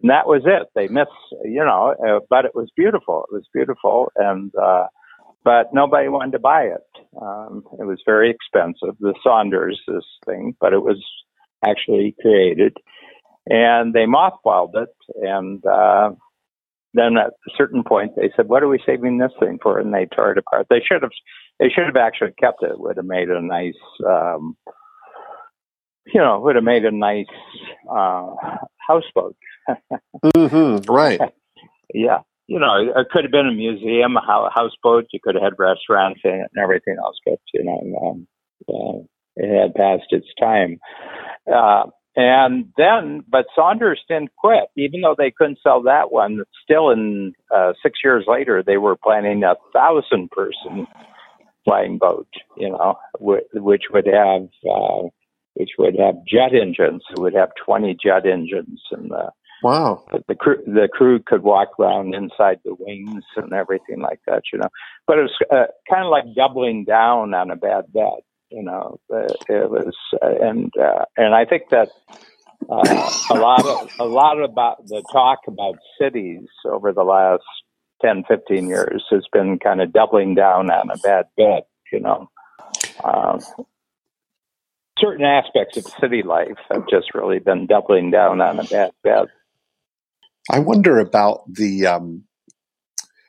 and 0.02 0.10
that 0.10 0.26
was 0.26 0.42
it. 0.44 0.68
They 0.74 0.88
missed, 0.88 1.10
you 1.44 1.64
know, 1.64 1.94
uh, 2.06 2.20
but 2.28 2.44
it 2.44 2.54
was 2.54 2.70
beautiful. 2.76 3.26
It 3.30 3.34
was 3.34 3.48
beautiful, 3.52 4.12
and 4.16 4.52
uh, 4.54 4.86
but 5.44 5.72
nobody 5.72 6.08
wanted 6.08 6.32
to 6.32 6.38
buy 6.38 6.62
it. 6.62 7.06
Um, 7.20 7.62
it 7.78 7.84
was 7.84 8.02
very 8.04 8.30
expensive. 8.30 8.96
The 9.00 9.14
Saunders, 9.22 9.80
this 9.86 10.04
thing, 10.26 10.54
but 10.60 10.72
it 10.72 10.82
was 10.82 11.02
actually 11.64 12.14
created, 12.20 12.76
and 13.46 13.94
they 13.94 14.04
mothballed 14.04 14.74
it, 14.74 14.94
and 15.22 15.64
uh, 15.64 16.10
then 16.92 17.16
at 17.16 17.28
a 17.28 17.50
certain 17.56 17.82
point 17.82 18.12
they 18.16 18.30
said, 18.36 18.48
"What 18.48 18.62
are 18.62 18.68
we 18.68 18.82
saving 18.84 19.18
this 19.18 19.32
thing 19.40 19.58
for?" 19.62 19.78
And 19.78 19.94
they 19.94 20.06
tore 20.06 20.32
it 20.32 20.38
apart. 20.38 20.66
They 20.68 20.80
should 20.80 21.02
have, 21.02 21.12
they 21.58 21.68
should 21.68 21.86
have 21.86 21.96
actually 21.96 22.32
kept 22.38 22.62
it. 22.62 22.70
it 22.70 22.80
would 22.80 22.96
have 22.96 23.06
made 23.06 23.30
a 23.30 23.40
nice, 23.40 23.74
um, 24.06 24.56
you 26.06 26.20
know, 26.20 26.40
would 26.40 26.56
have 26.56 26.64
made 26.64 26.84
a 26.84 26.90
nice 26.90 27.26
uh, 27.90 28.26
houseboat. 28.86 29.36
Mm-hmm, 30.24 30.92
right. 30.92 31.20
yeah. 31.94 32.18
You 32.46 32.60
know, 32.60 32.76
it 32.78 33.08
could 33.10 33.24
have 33.24 33.32
been 33.32 33.48
a 33.48 33.52
museum, 33.52 34.16
a 34.16 34.50
houseboat. 34.54 35.06
You 35.12 35.18
could 35.22 35.34
have 35.34 35.42
had 35.42 35.58
restaurants 35.58 36.20
and 36.22 36.46
everything 36.62 36.96
else, 36.98 37.16
but 37.24 37.40
you 37.52 37.64
know, 37.64 37.98
um, 38.06 38.26
uh, 38.68 39.04
it 39.34 39.62
had 39.62 39.74
passed 39.74 40.12
its 40.12 40.28
time. 40.38 40.78
Uh, 41.52 41.90
and 42.16 42.72
then, 42.78 43.24
but 43.28 43.44
Saunders 43.54 44.00
didn't 44.08 44.34
quit, 44.38 44.64
even 44.76 45.02
though 45.02 45.14
they 45.16 45.30
couldn't 45.30 45.58
sell 45.62 45.82
that 45.82 46.10
one. 46.10 46.40
Still, 46.64 46.90
in 46.90 47.34
uh, 47.54 47.74
six 47.82 47.98
years 48.02 48.24
later, 48.26 48.62
they 48.66 48.78
were 48.78 48.96
planning 48.96 49.44
a 49.44 49.54
thousand 49.74 50.30
person 50.30 50.86
flying 51.66 51.98
boat, 51.98 52.28
you 52.56 52.70
know, 52.70 52.96
which 53.20 53.82
would 53.92 54.06
have 54.06 54.48
uh, 54.70 55.08
which 55.54 55.70
would 55.78 55.96
have 55.98 56.14
jet 56.26 56.54
engines. 56.54 57.02
It 57.10 57.18
would 57.18 57.34
have 57.34 57.50
twenty 57.62 57.94
jet 58.02 58.24
engines, 58.24 58.80
and 58.92 59.10
the 59.10 59.30
wow, 59.62 60.04
the 60.28 60.34
crew 60.34 60.62
the 60.66 60.88
crew 60.90 61.20
could 61.24 61.42
walk 61.42 61.78
around 61.78 62.14
inside 62.14 62.60
the 62.64 62.74
wings 62.78 63.24
and 63.36 63.52
everything 63.52 64.00
like 64.00 64.20
that, 64.26 64.42
you 64.52 64.58
know. 64.58 64.68
But 65.06 65.18
it 65.18 65.22
was 65.22 65.38
uh, 65.50 65.66
kind 65.90 66.04
of 66.04 66.10
like 66.10 66.34
doubling 66.34 66.84
down 66.84 67.34
on 67.34 67.50
a 67.50 67.56
bad 67.56 67.84
bet 67.92 68.24
you 68.50 68.62
know, 68.62 69.00
it 69.10 69.70
was, 69.70 69.94
uh, 70.22 70.46
and 70.48 70.72
uh, 70.80 71.04
and 71.16 71.34
I 71.34 71.44
think 71.44 71.64
that 71.70 71.88
uh, 72.70 73.10
a 73.30 73.34
lot 73.34 73.66
of 73.66 73.90
a 73.98 74.04
lot 74.04 74.40
about 74.42 74.86
the 74.86 75.02
talk 75.12 75.40
about 75.48 75.76
cities 76.00 76.46
over 76.64 76.92
the 76.92 77.02
last 77.02 77.42
10, 78.02 78.24
15 78.28 78.68
years 78.68 79.04
has 79.10 79.24
been 79.32 79.58
kind 79.58 79.80
of 79.80 79.92
doubling 79.92 80.34
down 80.34 80.70
on 80.70 80.90
a 80.90 80.96
bad 80.98 81.26
bet. 81.36 81.66
You 81.92 82.00
know, 82.00 82.30
um, 83.02 83.40
certain 84.98 85.24
aspects 85.24 85.76
of 85.76 85.84
city 86.00 86.22
life 86.22 86.58
have 86.70 86.88
just 86.88 87.14
really 87.14 87.40
been 87.40 87.66
doubling 87.66 88.12
down 88.12 88.40
on 88.40 88.60
a 88.60 88.64
bad 88.64 88.92
bet. 89.02 89.26
I 90.50 90.58
wonder 90.58 90.98
about 90.98 91.42
the 91.52 91.86
um, 91.86 92.24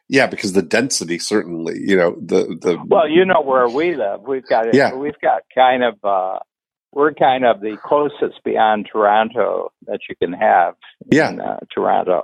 yeah, 0.09 0.27
because 0.27 0.53
the 0.53 0.61
density 0.61 1.19
certainly, 1.19 1.79
you 1.79 1.95
know, 1.95 2.15
the 2.21 2.57
the 2.61 2.81
well, 2.85 3.09
you 3.09 3.25
know 3.25 3.41
where 3.41 3.67
we 3.67 3.95
live. 3.95 4.21
We've 4.21 4.47
got 4.47 4.73
yeah. 4.73 4.93
we've 4.93 5.19
got 5.21 5.41
kind 5.53 5.83
of 5.83 5.95
uh, 6.03 6.39
we're 6.93 7.13
kind 7.13 7.45
of 7.45 7.59
the 7.59 7.77
closest 7.83 8.43
beyond 8.43 8.87
Toronto 8.91 9.71
that 9.85 9.99
you 10.09 10.15
can 10.15 10.33
have. 10.33 10.75
Yeah, 11.11 11.31
in, 11.31 11.41
uh, 11.41 11.59
Toronto. 11.73 12.23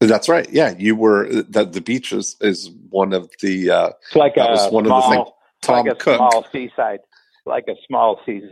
That's 0.00 0.28
right. 0.28 0.48
Yeah, 0.50 0.74
you 0.78 0.96
were 0.96 1.42
that 1.50 1.72
the 1.72 1.80
beach 1.80 2.12
is, 2.12 2.36
is 2.40 2.70
one 2.90 3.12
of 3.12 3.30
the. 3.40 3.70
Uh, 3.70 3.90
it's 4.06 4.16
like 4.16 4.36
a 4.36 4.68
one 4.70 4.86
small, 4.86 5.02
of 5.02 5.10
the 5.10 5.16
things. 5.16 5.28
Tom 5.62 5.86
like 5.86 5.92
a 5.92 5.96
Cook. 5.96 6.16
small 6.16 6.46
seaside, 6.52 7.00
like 7.44 7.64
a 7.68 7.74
small 7.86 8.20
sea, 8.24 8.42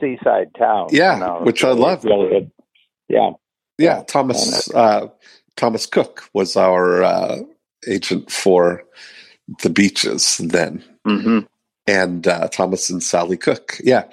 seaside 0.00 0.48
town. 0.58 0.88
Yeah, 0.90 1.14
you 1.14 1.20
know, 1.20 1.40
which 1.42 1.62
I 1.62 1.70
love. 1.70 2.04
Really, 2.04 2.50
yeah. 3.08 3.30
Yeah, 3.78 4.02
Thomas. 4.02 4.72
Uh, 4.72 5.08
Thomas 5.56 5.86
Cook 5.86 6.28
was 6.32 6.56
our 6.56 7.02
uh, 7.02 7.38
agent 7.86 8.30
for 8.30 8.84
the 9.62 9.70
beaches 9.70 10.38
then. 10.38 10.84
Mm-hmm. 11.06 11.40
And 11.86 12.26
uh, 12.26 12.48
Thomas 12.48 12.88
and 12.88 13.02
Sally 13.02 13.36
Cook, 13.36 13.78
yeah, 13.84 14.04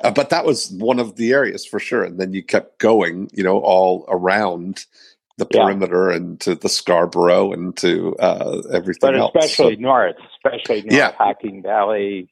uh, 0.00 0.10
but 0.10 0.30
that 0.30 0.46
was 0.46 0.70
one 0.70 0.98
of 0.98 1.16
the 1.16 1.32
areas 1.32 1.66
for 1.66 1.78
sure. 1.78 2.02
And 2.02 2.18
then 2.18 2.32
you 2.32 2.42
kept 2.42 2.78
going, 2.78 3.28
you 3.34 3.44
know, 3.44 3.58
all 3.58 4.06
around 4.08 4.86
the 5.36 5.44
perimeter 5.44 6.08
yeah. 6.08 6.16
and 6.16 6.40
to 6.40 6.54
the 6.54 6.70
Scarborough 6.70 7.52
and 7.52 7.76
to 7.76 8.16
uh, 8.16 8.62
everything 8.72 9.12
but 9.12 9.14
especially 9.14 9.74
so, 9.74 9.80
north, 9.80 10.16
especially 10.36 10.80
north 10.80 10.94
yeah. 10.94 11.12
Hockley 11.12 11.60
Valley, 11.60 12.30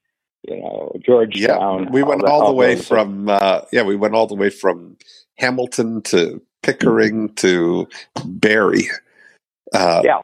you 0.49 0.61
know, 0.61 0.93
Georgetown. 1.05 1.85
Yeah, 1.85 1.91
we 1.91 2.03
went 2.03 2.25
all, 2.25 2.31
all 2.31 2.41
the, 2.41 2.47
all 2.47 2.57
way 2.57 2.77
from 2.77 3.29
uh, 3.29 3.61
yeah, 3.73 3.83
we 3.83 3.97
went 3.97 4.15
all 4.15 4.27
the 4.27 4.35
way 4.35 4.49
from 4.49 4.97
Hamilton 5.37 6.01
to 6.05 6.41
Pickering 6.67 7.33
to 7.37 7.89
Barrie. 8.25 8.89
Uh, 9.73 10.03
yeah. 10.05 10.21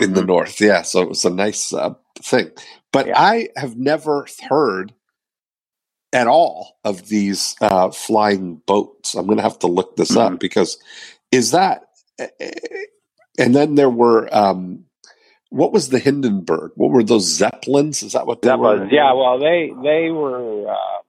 In 0.00 0.12
the 0.14 0.20
mm-hmm. 0.20 0.28
north. 0.28 0.60
Yeah. 0.60 0.82
So 0.82 1.02
it 1.02 1.08
was 1.08 1.24
a 1.24 1.30
nice 1.30 1.72
uh, 1.72 1.94
thing. 2.22 2.50
But 2.92 3.08
yeah. 3.08 3.20
I 3.20 3.48
have 3.56 3.76
never 3.76 4.26
heard 4.48 4.94
at 6.12 6.28
all 6.28 6.78
of 6.84 7.08
these 7.08 7.56
uh, 7.60 7.90
flying 7.90 8.62
boats. 8.66 9.14
I'm 9.14 9.26
going 9.26 9.38
to 9.38 9.42
have 9.42 9.58
to 9.60 9.66
look 9.66 9.96
this 9.96 10.12
mm-hmm. 10.12 10.34
up 10.34 10.40
because 10.40 10.78
is 11.32 11.50
that. 11.50 11.88
Eh, 12.18 12.28
eh, 12.38 12.50
and 13.38 13.54
then 13.54 13.74
there 13.74 13.90
were. 13.90 14.28
Um, 14.34 14.84
what 15.48 15.72
was 15.72 15.88
the 15.88 15.98
Hindenburg? 15.98 16.72
What 16.76 16.90
were 16.92 17.02
those 17.02 17.26
zeppelins? 17.26 18.04
Is 18.04 18.12
that 18.12 18.26
what 18.26 18.42
they 18.42 18.54
were? 18.54 18.86
Yeah, 18.86 19.12
well, 19.14 19.40
they 19.40 19.72
they 19.82 20.10
were 20.10 20.70
uh, 20.70 21.00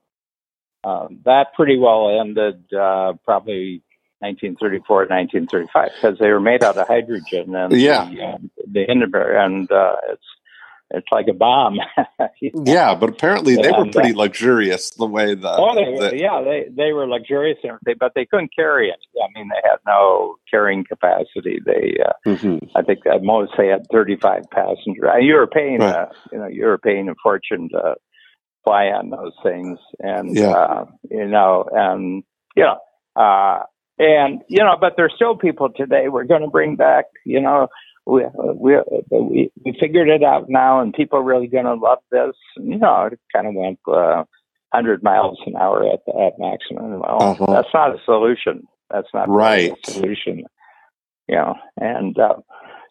uh, 0.84 1.08
that 1.26 1.54
pretty 1.54 1.78
well 1.78 2.20
ended 2.20 2.66
uh, 2.74 3.14
probably 3.24 3.84
1934 4.22 4.98
1935 5.10 5.90
because 5.96 6.20
they 6.20 6.30
were 6.30 6.40
made 6.40 6.64
out 6.64 6.78
of 6.78 6.88
hydrogen 6.88 7.56
and 7.56 7.74
Yeah. 7.74 8.06
the, 8.10 8.22
uh, 8.24 8.38
the 8.72 8.86
Hindenburg 8.88 9.36
and 9.36 9.72
uh, 9.72 9.96
it's 10.10 10.24
it's 10.94 11.08
like 11.12 11.28
a 11.30 11.34
bomb. 11.34 11.78
Yeah, 12.66 12.96
but 12.96 13.10
apparently 13.10 13.56
they 13.56 13.70
were 13.72 13.84
And, 13.84 13.92
pretty 13.94 14.14
luxurious 14.14 14.90
the 14.92 15.06
way 15.06 15.36
the, 15.36 15.50
Oh, 15.58 15.74
they, 15.74 16.10
the- 16.10 16.18
yeah, 16.18 16.42
they 16.44 16.68
they 16.70 16.92
were 16.92 17.08
luxurious 17.08 17.58
but 18.00 18.12
they 18.14 18.26
couldn't 18.26 18.52
carry 18.56 18.90
it. 18.90 19.00
I 19.24 19.28
mean, 19.34 19.48
they 19.50 19.62
had 19.70 19.78
no 19.88 20.36
carrying 20.50 20.84
capacity. 20.84 21.60
They, 21.66 21.96
uh, 22.06 22.14
Mhm. 22.28 22.70
I 22.76 22.82
think, 22.82 23.00
at 23.06 23.24
most 23.24 23.54
they 23.58 23.68
had 23.68 23.86
thirty-five 23.92 24.44
passengers. 24.52 25.10
You 25.22 25.36
were 25.36 25.48
paying, 25.48 25.80
Right. 25.80 25.96
uh, 25.96 26.08
you 26.32 26.40
know, 26.40 26.48
you 26.48 26.66
were 26.66 26.78
paying 26.78 27.08
a 27.10 27.16
fortune 27.24 27.70
to 27.70 27.96
fly 28.66 28.88
on 28.88 29.10
those 29.12 29.34
things, 29.44 29.80
and 30.00 30.36
Yeah. 30.36 30.50
uh, 30.52 30.86
you 31.10 31.26
know, 31.28 31.70
and 31.72 32.24
you 32.58 32.64
know, 32.64 32.78
uh, 33.16 33.64
and 34.00 34.42
you 34.48 34.60
know, 34.64 34.76
but 34.80 34.94
there's 34.98 35.14
still 35.16 35.36
people 35.36 35.70
today. 35.76 36.08
We're 36.10 36.24
going 36.26 36.42
to 36.42 36.48
bring 36.50 36.76
back, 36.76 37.06
you 37.26 37.42
know. 37.42 37.68
We, 38.08 38.24
we 38.56 38.78
we 39.12 39.52
we 39.64 39.78
figured 39.80 40.10
it 40.10 40.24
out 40.24 40.50
now, 40.50 40.80
and 40.82 40.92
people 40.92 41.20
are 41.20 41.24
really 41.24 41.46
going 41.48 41.66
to 41.66 41.76
love 41.76 42.00
this. 42.12 42.34
And, 42.56 42.68
you 42.70 42.80
know, 42.80 43.10
it 43.12 43.20
kind 43.32 43.46
of 43.46 43.54
went 43.54 43.78
uh, 43.88 44.24
100 44.72 45.04
miles 45.04 45.40
an 45.46 45.54
hour 45.56 45.84
at 45.88 46.00
the 46.08 46.14
at 46.20 46.34
maximum. 46.40 47.00
Well, 47.00 47.22
Uh-huh. 47.40 47.46
that's 47.54 47.74
not 47.76 47.94
a 47.96 48.00
solution. 48.04 48.68
That's 48.90 49.08
not 49.14 49.30
Right. 49.30 49.72
a 49.72 49.92
solution. 49.94 50.46
You 51.28 51.36
know, 51.36 51.56
and 51.78 52.18
uh, 52.18 52.38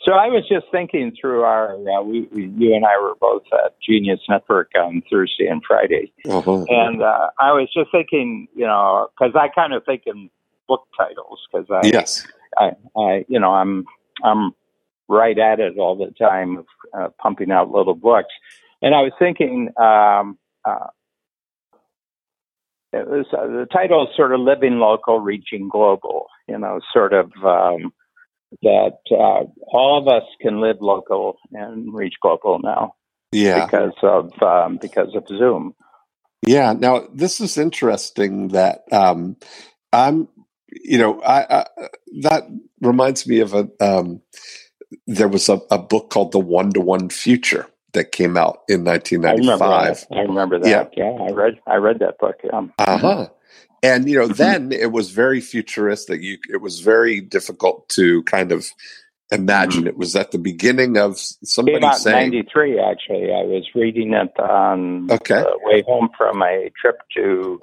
so 0.07 0.15
I 0.15 0.29
was 0.29 0.49
just 0.49 0.67
thinking 0.71 1.13
through 1.21 1.43
our. 1.43 1.75
Uh, 1.75 2.03
we, 2.03 2.29
we 2.33 2.47
you 2.57 2.73
and 2.75 2.87
I 2.87 2.97
were 3.03 3.17
both 3.21 3.43
at 3.65 3.75
Genius 3.87 4.21
Network 4.29 4.71
on 4.79 5.03
Thursday 5.11 5.49
and 5.49 5.61
Friday, 5.67 6.13
Uh-huh. 6.29 6.65
and 6.69 7.03
uh, 7.03 7.31
I 7.41 7.51
was 7.51 7.69
just 7.75 7.91
thinking, 7.91 8.47
you 8.55 8.65
know, 8.67 9.09
because 9.19 9.35
I 9.35 9.49
kind 9.49 9.75
of 9.75 9.85
think 9.85 10.05
in 10.07 10.31
book 10.71 10.87
titles 10.97 11.41
because 11.53 11.67
I, 11.71 11.87
yes. 11.87 12.27
I, 12.57 12.71
I, 12.97 13.25
you 13.29 13.41
know, 13.41 13.53
I'm 13.53 13.85
I'm 14.23 14.53
right 15.09 15.39
at 15.39 15.59
it 15.59 15.79
all 15.79 15.97
the 15.97 16.13
time, 16.19 16.59
of 16.59 16.67
uh, 16.97 17.09
pumping 17.23 17.51
out 17.51 17.71
little 17.71 17.95
books, 17.95 18.35
and 18.83 18.95
I 18.95 19.03
was 19.03 19.13
thinking, 19.19 19.69
um, 19.77 20.39
uh, 20.65 20.91
it 22.93 23.07
was 23.07 23.27
uh, 23.33 23.47
the 23.47 23.67
title 23.73 24.07
is 24.07 24.17
sort 24.17 24.33
of 24.35 24.41
living 24.41 24.79
local, 24.79 25.21
reaching 25.21 25.69
global. 25.69 26.27
You 26.49 26.59
know, 26.59 26.81
sort 26.93 27.13
of 27.13 27.27
um, 27.45 27.93
that 28.63 28.99
uh, 29.11 29.45
all 29.69 29.99
of 29.99 30.09
us 30.09 30.29
can 30.41 30.61
live 30.61 30.79
local 30.81 31.37
and 31.53 31.95
reach 31.95 32.15
global 32.21 32.59
now 32.59 32.95
Yeah. 33.33 33.65
because 33.65 33.95
of 34.03 34.31
um, 34.43 34.79
because 34.81 35.15
of 35.15 35.27
Zoom. 35.29 35.75
Yeah. 36.47 36.73
Now 36.73 37.07
this 37.13 37.41
is 37.41 37.57
interesting 37.57 38.49
that 38.49 38.83
um, 38.93 39.37
I'm, 39.93 40.29
you 40.73 40.99
know, 40.99 41.21
I, 41.23 41.61
I 41.61 41.67
that 42.23 42.45
reminds 42.81 43.27
me 43.27 43.41
of 43.41 43.55
a. 43.55 43.69
Um, 43.81 44.21
there 45.07 45.29
was 45.29 45.49
a, 45.49 45.61
a 45.71 45.79
book 45.79 46.11
called 46.11 46.33
The 46.33 46.41
One 46.41 46.73
to 46.73 46.81
One 46.81 47.09
Future 47.11 47.67
that 47.93 48.13
came 48.13 48.37
out 48.37 48.61
in 48.69 48.87
I 48.89 48.99
remember 48.99 49.67
1995. 49.67 50.09
that. 50.11 50.17
I 50.17 50.21
remember 50.23 50.59
that. 50.59 50.93
Yeah. 50.97 51.05
I 51.05 51.31
read 51.31 51.61
I 51.67 51.77
read 51.77 51.99
that 52.01 52.19
book. 52.19 52.37
Yeah. 52.45 52.63
Uh 52.79 52.99
huh. 52.99 53.29
And 53.83 54.09
you 54.09 54.19
know, 54.19 54.29
Mhm. 54.29 54.37
then 54.37 54.73
it 54.73 54.93
was 54.93 55.11
very 55.11 55.41
futuristic. 55.41 56.21
You, 56.23 56.39
it 56.53 56.61
was 56.61 56.81
very 56.81 57.21
difficult 57.21 57.89
to 57.91 58.23
kind 58.25 58.53
of 58.53 58.67
imagine. 59.33 59.87
It 59.87 59.97
was 59.97 60.15
at 60.17 60.33
the 60.33 60.39
beginning 60.39 60.99
of 60.99 61.19
somebody 61.19 61.77
Mm-hmm. 61.77 61.83
Came 61.85 61.91
out 61.91 61.99
saying, 61.99 62.31
'93. 62.31 62.79
Actually, 62.81 63.33
I 63.33 63.43
was 63.45 63.69
reading 63.75 64.13
it 64.13 64.39
on 64.41 65.09
Okay. 65.11 65.41
the 65.41 65.59
way 65.63 65.83
home 65.87 66.11
from 66.19 66.43
a 66.43 66.71
trip 66.81 66.97
to 67.17 67.61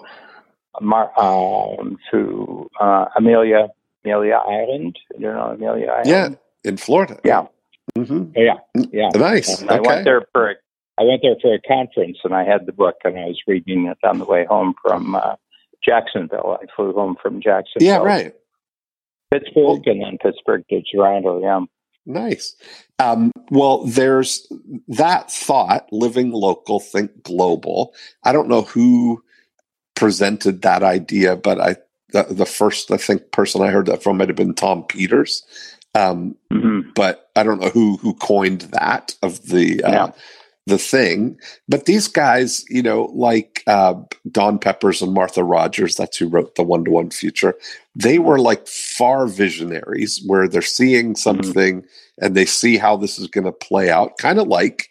Mar- 0.82 1.12
um, 1.20 1.98
to 2.12 2.70
uh, 2.80 3.06
Amelia 3.18 3.68
Amelia 4.04 4.36
Island. 4.36 4.98
You 5.16 5.22
know 5.32 5.52
Amelia 5.56 5.88
Island. 5.90 6.08
"Yeah, 6.08 6.30
in 6.70 6.78
Florida." 6.78 7.20
Yeah. 7.24 7.48
hmm 7.96 8.26
Yeah. 8.36 8.56
Yeah. 8.92 9.10
Nice. 9.16 9.62
And 9.62 9.70
I 9.70 9.80
went 9.80 10.06
there 10.06 10.26
for 10.34 10.52
a, 10.52 10.56
I 11.00 11.04
went 11.04 11.22
there 11.22 11.36
for 11.42 11.54
a 11.54 11.60
conference, 11.62 12.18
and 12.24 12.34
I 12.34 12.44
had 12.44 12.66
the 12.66 12.74
book, 12.74 12.96
and 13.04 13.18
I 13.18 13.26
was 13.26 13.40
reading 13.48 13.88
it 13.88 13.98
on 14.04 14.20
the 14.20 14.26
way 14.26 14.46
home 14.46 14.76
from 14.82 15.16
uh, 15.16 15.36
Jacksonville. 15.84 16.58
I 16.62 16.66
flew 16.76 16.94
home 16.94 17.16
from 17.22 17.42
Jacksonville, 17.42 17.88
Yeah. 17.88 17.98
Right. 17.98 18.34
Pittsburgh, 19.32 19.86
and 19.88 20.02
then 20.02 20.18
Pittsburgh 20.22 20.64
to 20.70 20.82
Toronto. 20.84 21.42
Yeah. 21.42 21.62
Nice. 22.06 22.56
Um, 23.00 23.32
well, 23.52 23.84
there's 23.84 24.48
that 24.88 25.30
thought: 25.30 25.88
living 25.92 26.32
local, 26.32 26.80
think 26.80 27.24
global. 27.24 27.94
I 28.24 28.32
don't 28.32 28.48
know 28.48 28.62
who 28.62 29.22
presented 29.98 30.62
that 30.62 30.84
idea, 30.84 31.36
but 31.36 31.60
I 31.60 31.76
the, 32.14 32.24
the 32.30 32.46
first 32.46 32.90
I 32.92 32.98
think 32.98 33.32
person 33.34 33.62
I 33.62 33.68
heard 33.68 33.88
that 33.88 34.02
from 34.02 34.18
might 34.18 34.30
have 34.30 34.38
been 34.38 34.54
Tom 34.54 34.84
Peters. 34.86 35.44
Um, 35.94 36.36
Mm-hmm. 36.54 36.92
but 36.96 37.30
I 37.36 37.44
don't 37.44 37.60
know 37.60 37.70
who 37.70 37.98
who 37.98 38.14
coined 38.14 38.62
that 38.72 39.16
of 39.22 39.48
the 39.48 39.84
uh, 39.84 39.92
Yeah. 39.92 40.12
the 40.68 40.78
thing. 40.78 41.38
But 41.68 41.86
these 41.86 42.08
guys, 42.08 42.64
you 42.70 42.82
know, 42.84 43.06
like 43.14 43.64
uh, 43.68 43.96
Don 44.32 44.60
Peppers 44.60 45.02
and 45.02 45.14
Martha 45.14 45.44
Rogers, 45.44 45.96
that's 45.96 46.18
who 46.18 46.28
wrote 46.30 46.56
the 46.56 46.64
One 46.64 46.84
to 46.86 46.92
One 46.92 47.10
Future. 47.10 47.56
They 47.96 48.20
were 48.20 48.40
like 48.40 48.68
far 48.68 49.28
visionaries, 49.28 50.22
where 50.26 50.48
they're 50.48 50.62
seeing 50.62 51.16
something 51.16 51.84
and 52.22 52.36
they 52.36 52.46
see 52.46 52.78
how 52.78 52.98
this 52.98 53.18
is 53.20 53.28
going 53.28 53.46
to 53.46 53.52
play 53.52 53.90
out. 53.90 54.18
Kind 54.18 54.40
of 54.40 54.48
like 54.48 54.90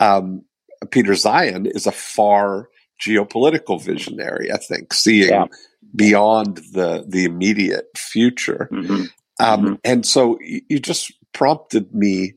um, 0.00 0.42
Peter 0.90 1.12
Zeihan 1.12 1.66
is 1.74 1.86
a 1.86 1.92
far 1.92 2.68
geopolitical 3.00 3.82
visionary. 3.82 4.52
I 4.52 4.56
think 4.58 4.92
seeing 4.92 5.28
Yeah. 5.30 5.46
beyond 5.94 6.58
the 6.72 7.04
the 7.08 7.24
immediate 7.24 7.86
future. 7.96 8.68
Mm-hmm. 8.72 9.04
Um, 9.40 9.64
Mhm. 9.64 9.80
And 9.84 10.06
so 10.06 10.38
you 10.40 10.78
just 10.80 11.12
prompted 11.32 11.94
me 11.94 12.34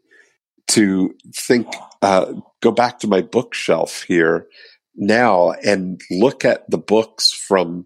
to 0.67 1.15
think, 1.35 1.67
uh, 2.01 2.33
go 2.61 2.71
back 2.71 2.99
to 2.99 3.07
my 3.07 3.21
bookshelf 3.21 4.03
here 4.07 4.47
now 4.95 5.51
and 5.65 5.99
look 6.11 6.45
at 6.45 6.69
the 6.69 6.77
books 6.77 7.31
from 7.31 7.85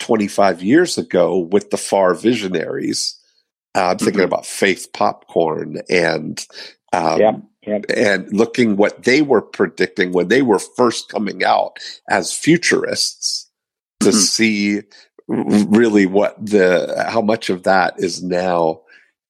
25 0.00 0.62
years 0.62 0.96
ago 0.98 1.38
with 1.38 1.70
the 1.70 1.76
far 1.76 2.14
visionaries. 2.14 3.16
Uh, 3.76 3.88
I'm 3.90 3.98
thinking 3.98 4.22
Mhm. 4.22 4.24
about 4.26 4.46
Faith 4.46 4.88
Popcorn 4.92 5.82
and 5.88 6.44
um, 6.92 7.20
Yeah. 7.20 7.36
Yeah. 7.66 7.80
and 7.94 8.32
looking 8.32 8.76
what 8.76 9.02
they 9.04 9.22
were 9.22 9.42
predicting 9.42 10.12
when 10.12 10.28
they 10.28 10.42
were 10.42 10.58
first 10.58 11.08
coming 11.08 11.44
out 11.44 11.78
as 12.10 12.32
futurists 12.32 13.50
to 14.00 14.10
Mhm. 14.10 14.12
see 14.14 14.80
really 15.28 16.06
what 16.06 16.34
the 16.44 17.04
how 17.08 17.22
much 17.22 17.48
of 17.50 17.62
that 17.62 17.94
is 17.98 18.22
now 18.22 18.82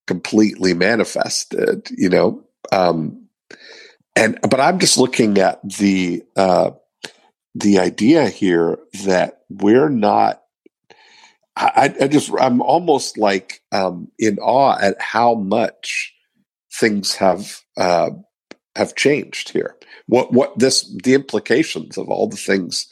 completely 0.08 0.74
manifested 0.74 1.88
you 1.96 2.08
know 2.08 2.42
um 2.72 3.24
and 4.16 4.38
but 4.42 4.58
i'm 4.60 4.78
just 4.80 4.98
looking 4.98 5.38
at 5.38 5.60
the 5.68 6.22
uh 6.36 6.70
the 7.54 7.78
idea 7.78 8.28
here 8.28 8.78
that 9.04 9.42
we're 9.48 9.88
not 9.88 10.42
I, 11.56 11.94
I 12.00 12.08
just 12.08 12.32
I'm 12.40 12.60
almost 12.60 13.16
like 13.16 13.60
um, 13.70 14.10
in 14.18 14.38
awe 14.40 14.76
at 14.80 15.00
how 15.00 15.34
much 15.34 16.12
things 16.72 17.14
have 17.14 17.60
uh, 17.76 18.10
have 18.76 18.94
changed 18.94 19.50
here. 19.50 19.76
What 20.06 20.32
what 20.32 20.58
this 20.58 20.82
the 21.02 21.14
implications 21.14 21.96
of 21.96 22.08
all 22.08 22.26
the 22.26 22.36
things 22.36 22.86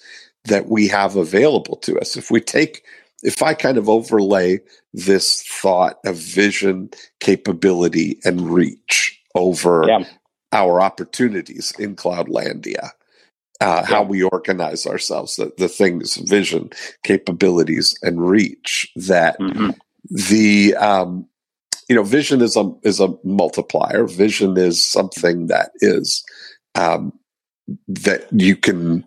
that 0.44 0.68
we 0.68 0.88
have 0.88 1.16
available 1.16 1.76
to 1.76 1.98
us. 2.00 2.16
If 2.16 2.30
we 2.30 2.40
take 2.40 2.82
if 3.22 3.42
I 3.42 3.54
kind 3.54 3.78
of 3.78 3.88
overlay 3.88 4.60
this 4.92 5.42
thought 5.42 5.98
of 6.04 6.16
vision, 6.16 6.90
capability, 7.20 8.18
and 8.24 8.50
reach 8.50 9.20
over 9.36 9.86
Yeah. 9.88 10.04
our 10.52 10.80
opportunities 10.80 11.72
in 11.78 11.94
Cloudlandia, 11.94 12.90
uh, 13.60 13.84
how 13.84 14.02
we 14.02 14.24
organize 14.24 14.86
ourselves, 14.86 15.36
the, 15.36 15.52
the 15.56 15.68
things, 15.68 16.16
vision, 16.16 16.70
capabilities, 17.04 17.96
and 18.02 18.28
reach 18.28 18.90
that 18.96 19.38
Mhm. 19.38 19.76
the 20.10 20.74
um, 20.74 21.28
you 21.92 21.96
know 21.96 22.04
vision 22.04 22.40
is 22.40 22.56
a 22.56 22.72
is 22.84 23.00
a 23.00 23.08
multiplier. 23.22 24.06
Vision 24.06 24.56
is 24.56 24.82
something 24.82 25.48
that 25.48 25.72
is 25.82 26.24
um, 26.74 27.12
that 27.86 28.26
you 28.32 28.56
can 28.56 29.04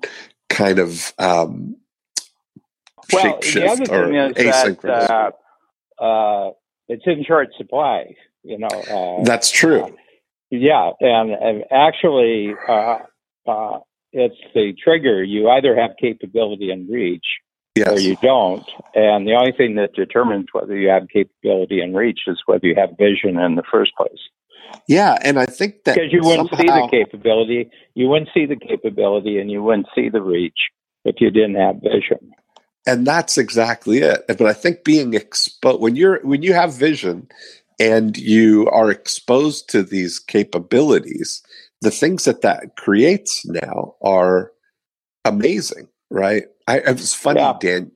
kind 0.49 0.77
of 0.77 1.11
um, 1.17 1.75
Well, 3.11 3.41
shape 3.41 3.63
the 3.63 3.71
other 3.71 3.83
or 3.91 4.33
thing 4.33 4.47
is 4.47 4.77
that 4.83 5.33
uh, 5.99 6.03
uh, 6.03 6.51
it's 6.87 7.01
in 7.07 7.23
short 7.27 7.47
supply. 7.57 8.13
You 8.43 8.59
know. 8.59 8.67
Uh, 8.67 9.23
That's 9.23 9.49
true. 9.49 9.97
Yeah, 10.51 10.91
and, 10.99 11.31
and 11.31 11.63
actually, 11.71 12.53
uh, 12.69 12.99
uh, 13.47 13.79
it's 14.11 14.35
the 14.53 14.75
trigger. 14.83 15.23
You 15.23 15.49
either 15.49 15.75
have 15.75 15.97
capability 15.99 16.69
and 16.69 16.87
reach, 16.87 17.25
or 17.77 17.99
you 17.99 18.15
don't. 18.21 18.65
And 18.93 19.27
the 19.27 19.33
only 19.33 19.51
thing 19.51 19.75
that 19.75 19.93
determines 19.93 20.47
whether 20.53 20.75
you 20.77 20.89
have 20.89 21.07
capability 21.09 21.81
and 21.81 21.95
reach 21.95 22.21
is 22.27 22.41
whether 22.45 22.65
you 22.65 22.75
have 22.75 22.91
vision 22.97 23.37
in 23.39 23.55
the 23.55 23.63
first 23.69 23.91
place. 23.95 24.19
Yeah, 24.87 25.17
and 25.21 25.39
I 25.39 25.45
think 25.45 25.83
that 25.83 25.95
Because 25.95 26.11
you 26.11 26.21
wouldn't 26.23 26.49
see 26.51 26.65
the 26.65 26.87
capability, 26.89 27.69
you 27.93 28.07
wouldn't 28.07 28.29
see 28.33 28.45
the 28.45 28.55
capability, 28.55 29.39
and 29.39 29.51
you 29.51 29.61
wouldn't 29.63 29.87
see 29.95 30.09
the 30.09 30.21
reach 30.21 30.69
if 31.05 31.15
you 31.19 31.29
didn't 31.31 31.55
have 31.55 31.75
vision. 31.81 32.31
and 32.87 33.05
that's 33.05 33.37
exactly 33.37 33.99
it. 33.99 34.25
But 34.27 34.43
I 34.43 34.53
think 34.53 34.83
being 34.83 35.13
exposed 35.13 35.81
when 35.81 35.95
you're 35.95 36.19
when 36.21 36.43
you 36.43 36.53
have 36.53 36.73
vision 36.73 37.27
and 37.79 38.15
you 38.17 38.69
are 38.69 38.89
exposed 38.91 39.69
to 39.71 39.83
these 39.83 40.19
capabilities, 40.19 41.41
the 41.81 41.91
things 41.91 42.25
that 42.25 42.41
that 42.41 42.75
creates 42.77 43.45
now 43.45 43.95
are 44.01 44.51
amazing, 45.25 45.87
right? 46.09 46.45
I, 46.67 46.79
it 46.79 46.93
was 46.93 47.13
funny, 47.13 47.39
yeah. 47.39 47.53
Dan. 47.59 47.91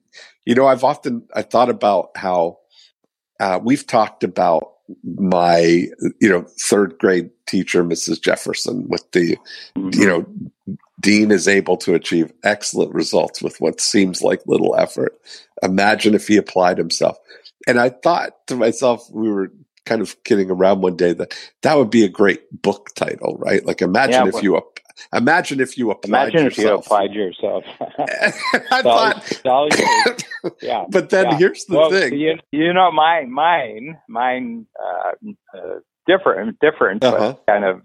You 0.46 0.56
know, 0.56 0.68
I've 0.68 0.84
often 0.84 1.24
I 1.36 1.42
thought 1.42 1.70
about 1.70 2.12
how 2.16 2.60
uh, 3.40 3.60
we've 3.62 3.86
talked 3.86 4.24
about 4.24 4.74
my 5.04 5.88
you 6.20 6.30
know 6.30 6.46
third 6.60 6.98
grade 6.98 7.30
teacher, 7.48 7.84
Mrs. 7.84 8.22
Jefferson, 8.22 8.88
with 8.88 9.10
the 9.12 9.38
mm-hmm. 9.76 10.00
you 10.00 10.08
know 10.08 10.26
Dean 11.00 11.32
is 11.32 11.48
able 11.48 11.78
to 11.78 11.94
achieve 11.94 12.32
excellent 12.44 12.94
results 12.94 13.42
with 13.42 13.60
what 13.62 13.80
seems 13.80 14.22
like 14.22 14.42
little 14.46 14.76
effort. 14.76 15.20
Imagine 15.64 16.14
if 16.14 16.28
he 16.28 16.38
applied 16.38 16.78
himself. 16.78 17.18
And 17.68 17.80
I 17.80 17.90
thought 17.90 18.48
to 18.48 18.56
myself, 18.56 19.08
we 19.12 19.30
were 19.30 19.52
kind 19.86 20.02
of 20.02 20.22
kidding 20.24 20.52
around 20.52 20.82
one 20.82 20.96
day 20.96 21.14
that 21.14 21.34
that 21.62 21.78
would 21.78 21.90
be 21.90 22.04
a 22.04 22.10
great 22.10 22.42
book 22.62 22.90
title, 22.96 23.38
right? 23.40 23.66
Like 23.66 23.82
imagine 23.82 24.26
yeah, 24.26 24.32
if 24.36 24.44
you 24.44 24.62
imagine 25.14 25.60
if 25.60 25.78
you 25.78 25.92
applied 25.92 26.30
imagine 26.30 26.46
yourself. 26.46 26.58
if 26.58 26.64
you 26.64 26.74
applied 26.74 27.14
yourself. 27.14 27.64
I 28.72 28.82
thought, 28.82 29.46
all, 29.46 29.70
all 29.70 30.54
yeah. 30.62 30.86
But 30.90 31.10
then 31.10 31.26
yeah. 31.32 31.38
here's 31.38 31.66
the 31.66 31.78
well, 31.78 31.90
thing. 31.90 32.18
You, 32.18 32.36
you 32.52 32.74
know, 32.74 32.92
my 32.92 33.26
mine, 33.26 33.98
mine, 34.08 34.66
uh, 34.82 35.12
uh, 35.58 35.80
different, 36.08 36.60
different, 36.60 37.04
uh-huh. 37.04 37.34
but 37.34 37.46
kind 37.52 37.66
of 37.66 37.82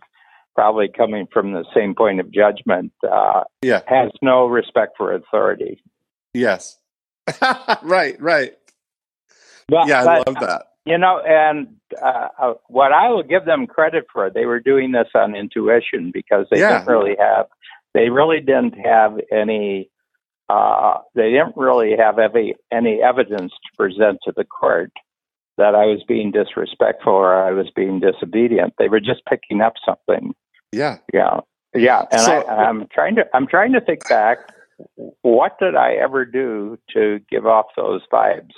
probably 0.54 0.88
coming 0.88 1.26
from 1.32 1.52
the 1.52 1.64
same 1.74 1.94
point 1.94 2.20
of 2.20 2.30
judgment. 2.30 2.92
Uh, 3.08 3.44
yeah, 3.62 3.80
has 3.86 4.10
no 4.22 4.46
respect 4.46 4.94
for 4.96 5.14
authority. 5.14 5.82
Yes. 6.32 6.78
right. 7.82 8.20
Right. 8.20 8.54
But, 9.68 9.88
yeah, 9.88 10.02
I 10.02 10.04
but, 10.04 10.26
love 10.26 10.36
that. 10.40 10.66
You 10.86 10.98
know, 10.98 11.18
and 11.26 11.76
uh, 12.02 12.28
uh, 12.38 12.54
what 12.66 12.92
I 12.92 13.08
will 13.08 13.22
give 13.22 13.46
them 13.46 13.66
credit 13.66 14.04
for, 14.12 14.28
they 14.28 14.44
were 14.44 14.60
doing 14.60 14.92
this 14.92 15.08
on 15.14 15.34
intuition 15.34 16.10
because 16.12 16.46
they 16.50 16.60
yeah. 16.60 16.80
didn't 16.80 16.92
really 16.92 17.16
have, 17.18 17.46
they 17.94 18.10
really 18.10 18.40
didn't 18.40 18.74
have 18.84 19.18
any, 19.32 19.88
uh, 20.50 20.98
they 21.14 21.30
didn't 21.30 21.56
really 21.56 21.96
have 21.96 22.18
any, 22.18 22.54
any 22.70 23.00
evidence 23.02 23.52
to 23.52 23.76
present 23.78 24.18
to 24.24 24.32
the 24.36 24.44
court 24.44 24.92
that 25.56 25.74
I 25.74 25.86
was 25.86 26.02
being 26.06 26.32
disrespectful 26.32 27.14
or 27.14 27.34
I 27.34 27.52
was 27.52 27.70
being 27.74 28.00
disobedient. 28.00 28.74
They 28.76 28.88
were 28.88 29.00
just 29.00 29.22
picking 29.26 29.62
up 29.62 29.74
something. 29.86 30.34
Yeah. 30.70 30.98
Yeah. 31.14 31.40
Yeah. 31.74 32.04
And 32.12 32.20
so, 32.20 32.42
I, 32.42 32.64
I'm 32.64 32.88
trying 32.92 33.14
to, 33.14 33.24
I'm 33.32 33.46
trying 33.46 33.72
to 33.72 33.80
think 33.80 34.06
back. 34.06 34.52
What 35.22 35.58
did 35.58 35.76
I 35.76 35.94
ever 35.94 36.26
do 36.26 36.78
to 36.92 37.20
give 37.30 37.46
off 37.46 37.66
those 37.74 38.02
vibes? 38.12 38.52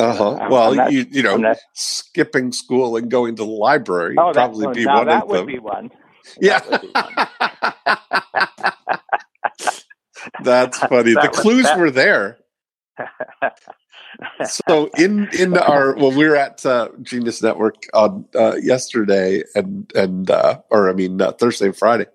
Uh-huh. 0.00 0.48
well, 0.50 0.74
not, 0.74 0.92
you 0.92 1.06
you 1.10 1.22
know, 1.22 1.36
not, 1.36 1.58
skipping 1.74 2.52
school 2.52 2.96
and 2.96 3.10
going 3.10 3.36
to 3.36 3.44
the 3.44 3.50
library 3.50 4.16
oh, 4.18 4.32
probably 4.32 4.72
be 4.74 4.86
one 4.86 5.06
that 5.06 5.24
of 5.24 5.28
would 5.28 5.40
them. 5.40 5.46
Be 5.46 5.58
one. 5.58 5.90
Yeah. 6.40 6.60
That's 10.42 10.78
funny. 10.78 11.14
That 11.14 11.22
the 11.22 11.30
was, 11.30 11.40
clues 11.40 11.64
that... 11.64 11.78
were 11.78 11.90
there. 11.90 12.38
so 14.44 14.90
in 14.96 15.28
in 15.38 15.56
our 15.56 15.94
well, 15.96 16.12
we 16.12 16.28
were 16.28 16.36
at 16.36 16.64
uh, 16.64 16.88
Genius 17.02 17.42
Network 17.42 17.76
on 17.94 18.26
uh, 18.34 18.56
yesterday 18.56 19.42
and 19.54 19.90
and 19.94 20.30
uh, 20.30 20.60
or 20.70 20.88
I 20.90 20.92
mean 20.92 21.20
uh, 21.20 21.32
Thursday 21.32 21.66
and 21.66 21.76
Friday. 21.76 22.06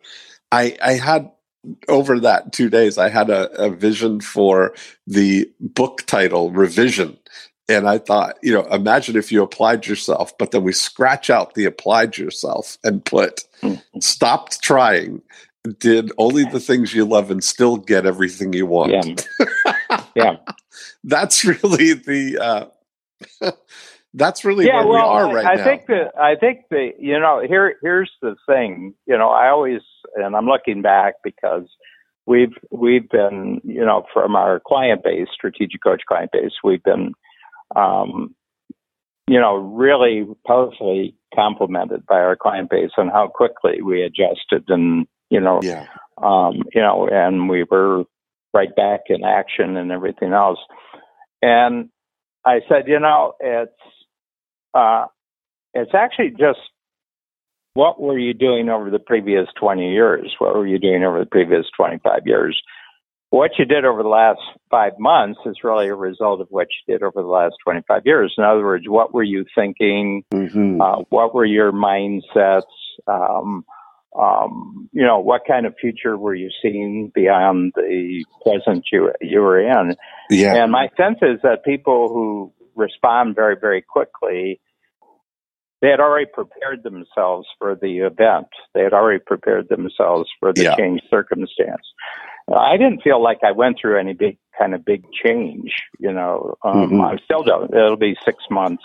I 0.51 0.77
I 0.83 0.93
had 0.93 1.31
over 1.87 2.19
that 2.19 2.53
two 2.53 2.69
days, 2.69 2.97
I 2.97 3.09
had 3.09 3.29
a, 3.29 3.49
a 3.61 3.69
vision 3.69 4.21
for 4.21 4.75
the 5.07 5.49
book 5.59 6.03
title 6.05 6.51
revision 6.51 7.17
and 7.67 7.87
I 7.87 7.97
thought, 7.97 8.37
you 8.43 8.53
know, 8.53 8.65
imagine 8.67 9.15
if 9.15 9.31
you 9.31 9.41
applied 9.41 9.87
yourself, 9.87 10.37
but 10.37 10.51
then 10.51 10.63
we 10.63 10.71
scratch 10.71 11.29
out 11.29 11.55
the 11.55 11.65
applied 11.65 12.17
yourself 12.17 12.77
and 12.83 13.03
put 13.03 13.45
mm-hmm. 13.61 13.99
stopped 13.99 14.61
trying, 14.61 15.21
did 15.79 16.11
only 16.17 16.43
the 16.45 16.59
things 16.59 16.93
you 16.93 17.05
love 17.05 17.31
and 17.31 17.43
still 17.43 17.77
get 17.77 18.05
everything 18.05 18.53
you 18.53 18.67
want. 18.67 18.91
Yeah. 18.91 20.01
yeah. 20.15 20.35
That's 21.03 21.43
really 21.43 21.93
the 21.93 22.69
uh 23.41 23.51
that's 24.13 24.45
really 24.45 24.65
yeah, 24.67 24.83
where 24.83 24.87
well, 24.87 25.09
we 25.09 25.19
are 25.19 25.35
right 25.35 25.45
I, 25.45 25.55
now. 25.55 25.61
I 25.61 25.65
think 25.65 25.87
that 25.87 26.11
I 26.19 26.35
think 26.35 26.65
the 26.69 26.91
you 26.99 27.19
know, 27.19 27.41
here 27.45 27.75
here's 27.81 28.11
the 28.21 28.35
thing. 28.47 28.93
You 29.07 29.17
know, 29.17 29.29
I 29.29 29.49
always 29.49 29.81
and 30.15 30.35
I'm 30.35 30.45
looking 30.45 30.81
back 30.81 31.15
because 31.23 31.67
we've 32.25 32.53
we've 32.69 33.09
been, 33.09 33.61
you 33.63 33.85
know, 33.85 34.05
from 34.13 34.35
our 34.35 34.59
client 34.59 35.03
base, 35.03 35.27
strategic 35.33 35.83
coach 35.83 36.03
client 36.07 36.31
base, 36.31 36.53
we've 36.63 36.83
been 36.83 37.13
um, 37.75 38.35
you 39.27 39.39
know, 39.39 39.55
really 39.55 40.25
powerfully 40.45 41.15
complimented 41.33 42.05
by 42.05 42.15
our 42.15 42.35
client 42.35 42.69
base 42.69 42.91
on 42.97 43.09
how 43.09 43.27
quickly 43.27 43.81
we 43.81 44.03
adjusted 44.03 44.63
and, 44.67 45.07
you 45.29 45.39
know, 45.39 45.59
yeah. 45.63 45.87
um, 46.21 46.63
you 46.73 46.81
know, 46.81 47.07
and 47.11 47.49
we 47.49 47.63
were 47.63 48.03
right 48.53 48.75
back 48.75 49.01
in 49.09 49.23
action 49.23 49.77
and 49.77 49.91
everything 49.91 50.31
else. 50.31 50.59
And 51.41 51.89
I 52.45 52.59
said, 52.69 52.87
you 52.87 52.99
know, 52.99 53.33
it's, 53.39 53.71
uh, 54.73 55.05
it's 55.73 55.91
actually 55.93 56.31
just 56.31 56.59
what 57.73 58.01
were 58.01 58.17
you 58.17 58.33
doing 58.33 58.69
over 58.69 58.89
the 58.89 58.99
previous 58.99 59.47
20 59.59 59.91
years? 59.91 60.33
What 60.39 60.55
were 60.55 60.65
you 60.65 60.79
doing 60.79 61.03
over 61.03 61.19
the 61.19 61.25
previous 61.25 61.65
25 61.75 62.21
years? 62.25 62.59
What 63.35 63.51
you 63.59 63.65
did 63.65 63.83
over 63.83 64.01
the 64.01 64.07
last 64.07 64.39
five 64.71 64.93
months 64.97 65.41
is 65.45 65.57
really 65.61 65.89
a 65.89 65.93
result 65.93 66.39
of 66.39 66.47
what 66.51 66.67
you 66.69 66.93
did 66.93 67.03
over 67.03 67.21
the 67.21 67.27
last 67.27 67.55
25 67.65 68.03
years. 68.05 68.33
In 68.37 68.45
other 68.45 68.63
words, 68.63 68.85
what 68.87 69.13
were 69.13 69.23
you 69.23 69.43
thinking? 69.53 70.23
Mm-hmm. 70.33 70.79
Uh, 70.79 70.99
what 71.09 71.35
were 71.35 71.43
your 71.43 71.73
mindsets? 71.73 72.61
Um, 73.07 73.65
um, 74.17 74.89
you 74.93 75.03
know, 75.03 75.19
what 75.19 75.41
kind 75.45 75.65
of 75.65 75.75
future 75.79 76.17
were 76.17 76.33
you 76.33 76.49
seeing 76.61 77.11
beyond 77.13 77.73
the 77.75 78.23
present 78.41 78.85
you, 78.93 79.11
you 79.19 79.41
were 79.41 79.59
in? 79.59 79.97
Yeah. 80.29 80.63
And 80.63 80.71
my 80.71 80.87
sense 80.95 81.17
is 81.21 81.41
that 81.43 81.65
people 81.65 82.07
who 82.07 82.53
respond 82.73 83.35
very, 83.35 83.57
very 83.59 83.81
quickly, 83.81 84.61
they 85.85 85.91
had 85.91 85.99
already 85.99 86.25
prepared 86.25 86.81
themselves 86.81 87.47
for 87.59 87.75
the 87.75 87.99
event. 87.99 88.47
They 88.73 88.81
had 88.81 88.91
already 88.91 89.19
prepared 89.23 89.69
themselves 89.69 90.27
for 90.39 90.51
the 90.51 90.63
yeah. 90.63 90.75
changed 90.75 91.03
circumstance. 91.11 91.83
I 92.51 92.75
didn't 92.77 93.03
feel 93.03 93.21
like 93.21 93.39
I 93.43 93.51
went 93.51 93.77
through 93.79 93.99
any 93.99 94.13
big 94.13 94.39
kind 94.57 94.73
of 94.73 94.83
big 94.83 95.03
change. 95.11 95.75
You 95.99 96.11
know, 96.11 96.55
um, 96.63 96.89
mm-hmm. 96.89 97.01
I 97.01 97.17
still 97.23 97.43
don't. 97.43 97.71
It'll 97.71 97.97
be 97.97 98.15
six 98.25 98.37
months 98.49 98.83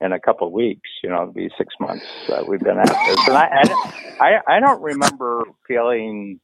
in 0.00 0.10
a 0.10 0.18
couple 0.18 0.48
of 0.48 0.52
weeks. 0.52 0.88
You 1.04 1.10
know, 1.10 1.22
it'll 1.22 1.34
be 1.34 1.50
six 1.56 1.72
months 1.78 2.04
that 2.28 2.48
we've 2.48 2.58
been 2.58 2.78
at 2.78 2.88
this, 2.88 3.28
and 3.28 3.36
I, 3.36 3.62
I, 4.18 4.56
I 4.56 4.60
don't 4.60 4.82
remember 4.82 5.44
feeling. 5.68 6.40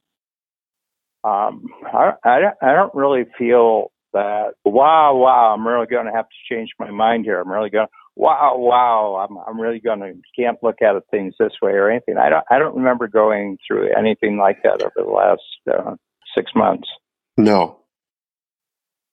Um, 1.25 1.65
I, 1.85 2.13
I, 2.23 2.39
I 2.61 2.73
don't 2.73 2.95
really 2.95 3.25
feel 3.37 3.91
that. 4.13 4.53
Wow, 4.63 5.17
wow! 5.17 5.53
I'm 5.53 5.67
really 5.67 5.87
going 5.87 6.05
to 6.05 6.13
have 6.13 6.29
to 6.29 6.55
change 6.55 6.69
my 6.79 6.91
mind 6.91 7.25
here. 7.25 7.41
I'm 7.41 7.51
really 7.51 7.69
going. 7.69 7.87
Wow, 8.21 8.53
wow! 8.57 9.27
I'm 9.27 9.35
I'm 9.47 9.59
really 9.59 9.79
going 9.79 9.99
to 9.99 10.13
can't 10.37 10.61
look 10.61 10.81
at 10.81 10.93
things 11.09 11.33
this 11.39 11.53
way 11.61 11.71
or 11.71 11.89
anything. 11.89 12.17
I 12.17 12.29
don't 12.29 12.45
I 12.51 12.59
don't 12.59 12.75
remember 12.75 13.07
going 13.07 13.57
through 13.67 13.89
anything 13.97 14.37
like 14.37 14.61
that 14.63 14.81
over 14.83 14.93
the 14.95 15.11
last. 15.11 15.41
Uh, 15.67 15.95
six 16.35 16.51
months. 16.55 16.87
No, 17.37 17.79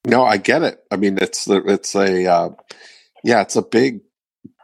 no, 0.07 0.25
I 0.25 0.37
get 0.37 0.63
it. 0.63 0.83
I 0.91 0.97
mean, 0.97 1.19
it's 1.21 1.49
it's 1.49 1.95
a 1.95 2.27
uh, 2.27 2.51
yeah, 3.25 3.43
it's 3.43 3.57
a 3.57 3.63
big. 3.63 4.01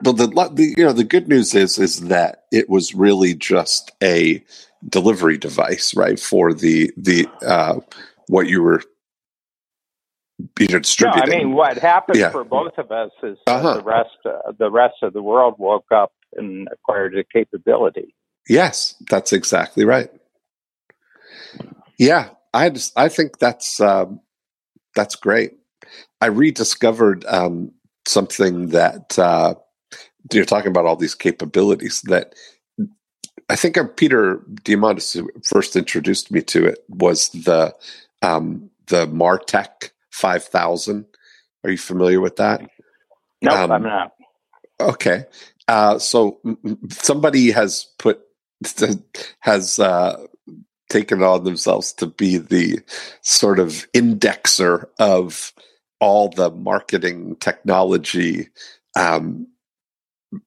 But 0.01 0.17
the, 0.17 0.27
the 0.27 0.75
you 0.77 0.85
know 0.85 0.93
the 0.93 1.05
good 1.05 1.29
news 1.29 1.55
is 1.55 1.79
is 1.79 2.01
that 2.09 2.45
it 2.53 2.69
was 2.69 2.95
really 2.95 3.35
just 3.35 3.93
a 4.03 4.45
delivery 4.89 5.39
device, 5.39 5.95
right? 5.95 6.19
For 6.19 6.53
the 6.53 6.93
the 6.97 7.27
uh, 7.47 7.81
what 8.29 8.49
you 8.49 8.63
were 8.63 8.83
you 10.59 10.69
know 10.69 10.79
distributing. 10.79 11.31
No, 11.31 11.37
I 11.37 11.39
mean 11.39 11.53
what 11.53 11.79
happened 11.79 12.19
yeah. 12.19 12.31
for 12.31 12.45
both 12.45 12.77
of 12.79 12.91
us 12.91 13.11
is 13.23 13.39
uh-huh. 13.47 13.75
the 13.75 13.83
rest 13.83 14.11
uh, 14.25 14.53
the 14.59 14.71
rest 14.71 14.97
of 15.03 15.13
the 15.13 15.23
world 15.23 15.55
woke 15.59 15.91
up 15.93 16.13
and 16.35 16.69
acquired 16.73 17.17
a 17.17 17.25
capability. 17.25 18.15
Yes, 18.49 18.95
that's 19.09 19.33
exactly 19.33 19.85
right. 19.85 20.11
Yeah, 21.99 22.31
I 22.53 22.71
just, 22.71 22.93
I 22.97 23.09
think 23.09 23.39
that's 23.39 23.81
um, 23.81 24.21
that's 24.95 25.17
great. 25.17 25.53
I 26.21 26.27
rediscovered 26.27 27.25
um, 27.27 27.73
something 28.07 28.69
that 28.69 29.19
uh, 29.19 29.55
you're 30.33 30.45
talking 30.45 30.71
about 30.71 30.87
all 30.87 30.97
these 30.97 31.15
capabilities 31.15 32.03
that 32.03 32.35
I 33.49 33.57
think 33.57 33.77
Peter 33.97 34.43
Diamandis 34.63 35.25
first 35.45 35.77
introduced 35.77 36.31
me 36.31 36.43
to 36.43 36.67
it 36.67 36.79
was 36.89 37.29
the 37.31 37.75
um, 38.23 38.71
the 38.87 39.07
Martech 39.07 39.91
five 40.15 40.45
thousand. 40.45 41.07
Are 41.65 41.71
you 41.71 41.79
familiar 41.79 42.21
with 42.21 42.37
that? 42.37 42.61
No, 43.43 43.51
nope, 43.51 43.59
um, 43.59 43.73
I'm 43.73 43.83
not. 43.83 44.13
Okay, 44.81 45.25
uh, 45.69 45.99
so 45.99 46.41
somebody 46.91 47.51
has 47.51 47.89
put 47.99 48.21
has 49.41 49.79
uh, 49.79 50.25
taken 50.89 51.23
on 51.23 51.45
themselves 51.45 51.93
to 51.95 52.07
be 52.07 52.39
the 52.39 52.81
sort 53.23 53.59
of 53.59 53.91
indexer 53.93 54.87
of 54.99 55.53
all 56.01 56.29
the 56.29 56.51
marketing 56.51 57.37
technology 57.37 58.49
um, 58.97 59.49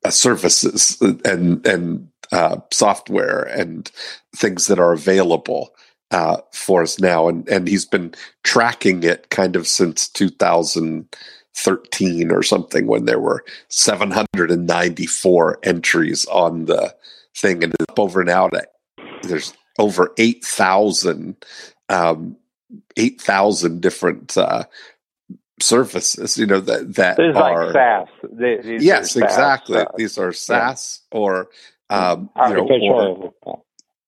uh, 0.06 0.10
services 0.10 0.98
and 1.26 1.66
and 1.66 2.10
uh, 2.32 2.58
software 2.72 3.44
and 3.44 3.92
things 4.36 4.68
that 4.68 4.80
are 4.80 4.94
available 4.94 5.74
uh, 6.12 6.38
for 6.52 6.82
us 6.84 7.00
now, 7.00 7.28
and 7.28 7.48
and 7.50 7.68
he's 7.68 7.86
been 7.86 8.14
tracking 8.44 9.04
it 9.04 9.30
kind 9.30 9.56
of 9.56 9.68
since 9.68 10.08
2013 10.10 12.32
or 12.32 12.44
something 12.44 12.88
when 12.88 13.06
there 13.06 13.20
were 13.20 13.44
794 13.70 15.60
entries 15.64 16.26
on 16.26 16.66
the 16.66 16.94
thing, 17.36 17.64
and 17.64 17.74
up 17.90 18.00
over 18.00 18.24
now 18.24 18.48
to 18.48 18.66
there's 19.24 19.54
over 19.80 20.14
8,000 20.18 21.36
um, 21.90 22.36
8,000 22.98 23.82
different 23.82 24.38
uh, 24.38 24.64
services, 25.62 26.38
you 26.38 26.46
know, 26.46 26.60
that, 26.60 26.96
that 26.96 27.18
This 27.18 27.32
is 27.32 27.36
are. 27.36 27.66
like 27.68 27.74
SaaS. 27.74 28.08
These 28.32 28.84
yes, 28.84 29.14
SaaS, 29.14 29.24
exactly. 29.24 29.78
uh, 29.78 29.86
These 29.96 30.18
are 30.18 30.34
SaaS 30.34 31.02
or, 31.12 31.48
um, 31.90 32.30
you 32.50 32.54
know, 32.54 33.34
or. 33.44 33.62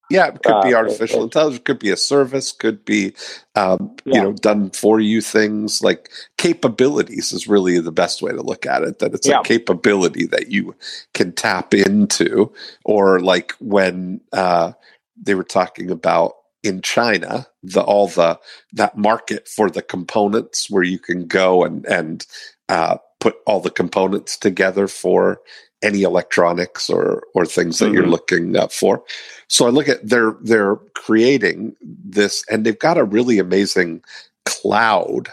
Yeah, 0.09 0.27
it 0.27 0.43
could 0.43 0.61
be 0.61 0.73
uh, 0.73 0.75
artificial 0.75 1.23
it- 1.23 1.25
intelligence, 1.25 1.63
could 1.65 1.79
be 1.79 1.91
a 1.91 1.97
service, 1.97 2.51
could 2.53 2.85
be, 2.85 3.13
um, 3.55 3.95
you 4.05 4.21
know, 4.21 4.33
done 4.33 4.71
for 4.71 4.99
you 4.99 5.21
things 5.21 5.83
like 5.83 6.11
capabilities 6.37 7.33
is 7.33 7.47
really 7.47 7.79
the 7.79 7.91
best 7.91 8.21
way 8.21 8.31
to 8.31 8.41
look 8.41 8.65
at 8.67 8.83
it. 8.83 8.99
That 8.99 9.13
it's 9.15 9.27
Yeah. 9.27 9.39
a 9.41 9.43
capability 9.43 10.27
that 10.27 10.51
you 10.51 10.75
can 11.13 11.33
tap 11.33 11.73
into, 11.73 12.53
or 12.85 13.19
like 13.21 13.53
when 13.59 14.21
uh, 14.33 14.73
they 15.21 15.35
were 15.35 15.43
talking 15.45 15.91
about 15.91 16.33
in 16.63 16.81
China, 16.81 17.47
the 17.63 17.81
all 17.81 18.07
the 18.07 18.39
that 18.73 18.97
market 18.97 19.47
for 19.47 19.69
the 19.71 19.83
components 19.83 20.69
where 20.69 20.83
you 20.83 20.99
can 20.99 21.27
go 21.27 21.63
and 21.65 21.85
and 21.87 22.27
uh, 22.69 22.97
put 23.19 23.37
all 23.47 23.61
the 23.61 23.71
components 23.71 24.37
together 24.37 24.87
for 24.87 25.41
any 25.81 26.03
electronics 26.03 26.89
or 26.89 27.23
or 27.33 27.45
things 27.45 27.79
that 27.79 27.91
you're 27.91 28.03
Mhm. 28.03 28.11
looking 28.11 28.55
uh, 28.57 28.67
for. 28.67 29.03
So 29.47 29.65
I 29.65 29.69
look 29.69 29.87
at 29.89 30.07
they're 30.07 30.35
they're 30.41 30.75
creating 30.95 31.75
this, 31.81 32.43
and 32.49 32.65
they've 32.65 32.77
got 32.77 32.97
a 32.97 33.03
really 33.03 33.39
amazing 33.39 34.01
cloud 34.45 35.29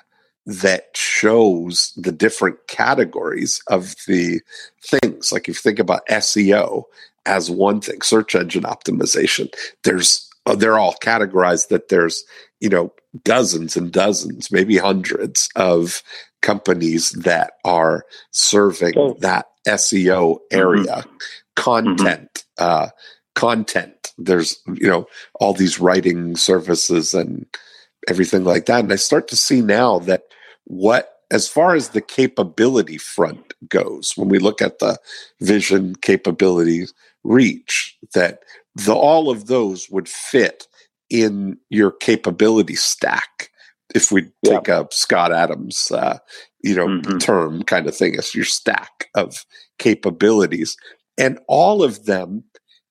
that 0.46 0.96
shows 0.96 1.92
the 1.96 2.12
different 2.12 2.56
categories 2.68 3.61
of 3.68 3.96
the 4.06 4.40
things. 4.82 5.32
Like 5.32 5.48
if 5.48 5.56
you 5.56 5.61
think 5.62 5.78
about 5.80 6.06
SEO 6.09 6.85
as 7.26 7.50
one 7.50 7.80
thing, 7.80 8.00
search 8.02 8.37
engine 8.37 8.62
optimization, 8.62 9.52
there's 9.82 10.28
uh, 10.46 10.54
they're 10.54 10.78
all 10.78 10.94
categorized 11.02 11.68
that 11.68 11.88
there's 11.88 12.24
you 12.61 12.68
know 12.68 12.92
dozens 13.24 13.76
and 13.76 13.90
dozens, 13.90 14.52
maybe 14.52 14.76
hundreds 14.76 15.48
of 15.56 16.02
companies 16.42 17.11
that 17.11 17.54
are 17.64 18.04
serving 18.30 18.94
Oh. 18.96 19.16
that 19.20 19.46
SEO 19.66 20.38
area, 20.50 21.05
content, 21.55 22.44
uh, 22.59 22.88
content. 23.35 24.12
There's 24.18 24.59
you 24.74 24.88
know 24.88 25.07
all 25.35 25.52
these 25.52 25.79
writing 25.79 26.37
services 26.37 27.14
and 27.14 27.46
everything 28.09 28.44
like 28.44 28.66
that, 28.66 28.81
and 28.81 28.92
I 28.92 28.96
start 28.96 29.29
to 29.29 29.37
see 29.37 29.61
now 29.61 29.98
that 30.00 30.22
what 30.64 31.12
as 31.31 31.48
far 31.48 31.74
as 31.74 31.88
the 31.88 32.00
capability 32.00 32.98
front 32.98 33.52
goes, 33.68 34.12
when 34.16 34.29
we 34.29 34.38
look 34.38 34.62
at 34.62 34.79
the 34.79 34.98
vision 35.40 35.96
capabilities 35.96 36.94
reach, 37.24 37.96
that 38.14 38.40
the 38.76 38.94
all 38.94 39.29
of 39.29 39.46
those 39.46 39.90
would 39.90 40.09
fit 40.09 40.68
in 41.11 41.59
your 41.68 41.90
capability 41.90 42.76
stack 42.76 43.50
if 43.96 44.12
we 44.12 44.22
Yeah. 44.42 44.59
take 44.59 44.68
a 44.68 44.87
Scott 44.92 45.32
Adams, 45.32 45.90
uh, 45.90 46.18
you 46.62 46.74
know, 46.76 46.87
Mhm. 46.87 47.18
term 47.20 47.62
kind 47.64 47.87
of 47.88 47.96
thing. 47.96 48.14
It's 48.14 48.35
your 48.35 48.44
stack 48.44 49.09
of 49.14 49.44
capabilities, 49.78 50.76
and 51.18 51.38
all 51.48 51.82
of 51.82 52.04
them. 52.04 52.44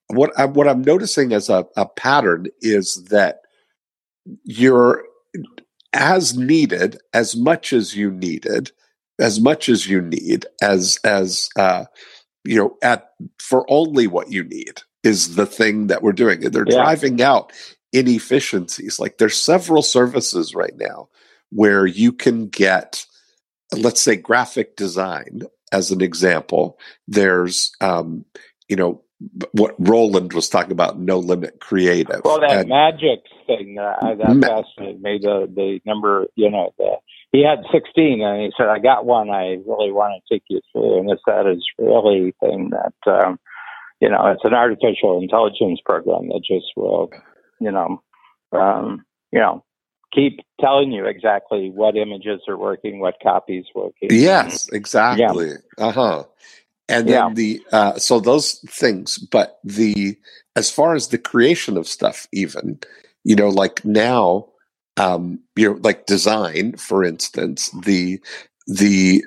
What 0.08 0.32
I'm 0.38 0.54
what 0.54 0.68
I'm 0.68 0.82
noticing 0.82 1.32
as 1.34 1.50
a, 1.50 1.66
a 1.78 1.86
pattern 1.88 2.48
is 2.62 2.96
that 3.10 3.42
you're 4.44 5.04
as 5.94 6.38
needed 6.38 6.98
as 7.14 7.36
much 7.36 7.72
as 7.74 7.96
you 7.96 8.12
needed 8.12 8.72
as 9.20 9.40
much 9.40 9.70
as 9.70 9.88
you 9.88 10.02
need 10.02 10.46
as 10.62 10.98
as 11.06 11.48
uh 11.58 11.86
you 12.44 12.56
know 12.58 12.76
at 12.84 13.10
for 13.40 13.66
only 13.70 14.08
what 14.08 14.32
you 14.32 14.44
need 14.44 14.82
is 15.04 15.36
the 15.36 15.46
thing 15.46 15.88
that 15.88 16.02
we're 16.04 16.12
doing 16.12 16.44
and 16.44 16.54
they're 16.54 16.66
Yeah. 16.68 16.76
driving 16.84 17.22
out 17.22 17.54
inefficiencies 17.96 19.00
like 19.00 19.18
there's 19.18 19.40
several 19.40 19.82
services 19.82 20.54
right 20.54 20.76
now 20.78 21.08
where 21.52 21.86
you 21.86 22.12
can 22.12 22.48
get 22.48 23.06
let's 23.72 24.02
say 24.02 24.16
graphic 24.16 24.76
design 24.76 25.42
as 25.72 25.92
an 25.92 26.02
example 26.02 26.78
there's 27.08 27.72
um 27.82 28.26
you 28.68 28.76
know 28.76 29.02
what 29.54 29.74
Roland 29.80 30.34
was 30.34 30.50
talking 30.50 30.74
about 30.74 31.00
no 31.00 31.20
limit 31.20 31.62
creative 31.62 32.22
Well, 32.26 32.42
that 32.42 32.60
And- 32.62 32.70
magic 32.70 33.22
thing 33.48 33.78
uh, 33.80 34.16
that 34.16 34.36
Ma- 34.36 34.48
fascinated 34.48 35.02
me. 35.02 35.20
The 35.22 35.48
the 35.56 35.80
number, 35.86 36.28
you 36.36 36.50
know, 36.52 36.74
the, 36.78 36.98
he 37.32 37.42
had 37.44 37.60
sixteen, 37.72 38.22
and 38.22 38.42
he 38.42 38.52
said, 38.58 38.68
"I 38.68 38.80
got 38.80 39.06
one. 39.06 39.30
I 39.30 39.56
really 39.66 39.92
want 39.92 40.22
to 40.22 40.34
take 40.34 40.44
you 40.50 40.60
through." 40.72 41.00
And 41.00 41.10
it's 41.10 41.22
that 41.28 41.48
is 41.48 41.64
really 41.80 42.36
thing 42.42 42.72
that 42.72 43.10
um, 43.10 43.40
you 44.02 44.10
know, 44.10 44.28
it's 44.28 44.44
an 44.44 44.54
artificial 44.54 45.22
intelligence 45.22 45.80
program 45.86 46.28
that 46.28 46.42
just 46.46 46.68
will, 46.76 47.10
you 47.60 47.72
know, 47.72 48.02
um, 48.52 49.06
you 49.32 49.40
know, 49.40 49.64
keep 50.14 50.40
telling 50.60 50.92
you 50.92 51.06
exactly 51.06 51.70
what 51.70 51.96
images 51.96 52.42
are 52.48 52.58
working, 52.58 53.00
what 53.00 53.16
copies 53.22 53.66
working. 53.76 54.10
Yes, 54.12 54.70
exactly. 54.72 55.54
Uh 55.78 55.92
huh. 55.92 56.24
And 56.88 57.08
then 57.08 57.14
Yeah. 57.14 57.34
the 57.34 57.62
uh, 57.72 57.98
so 57.98 58.20
those 58.20 58.60
things, 58.70 59.18
but 59.18 59.60
the 59.64 60.18
as 60.56 60.70
far 60.70 60.96
as 60.96 61.08
the 61.08 61.18
creation 61.18 61.78
of 61.78 61.88
stuff, 61.88 62.28
even 62.32 62.80
you 63.24 63.36
know, 63.36 63.50
like 63.50 63.84
now, 63.84 64.48
um, 64.98 65.40
you 65.56 65.70
know, 65.70 65.80
like 65.82 66.06
design, 66.06 66.78
for 66.78 67.04
instance, 67.04 67.72
the 67.84 68.20
the 68.68 69.26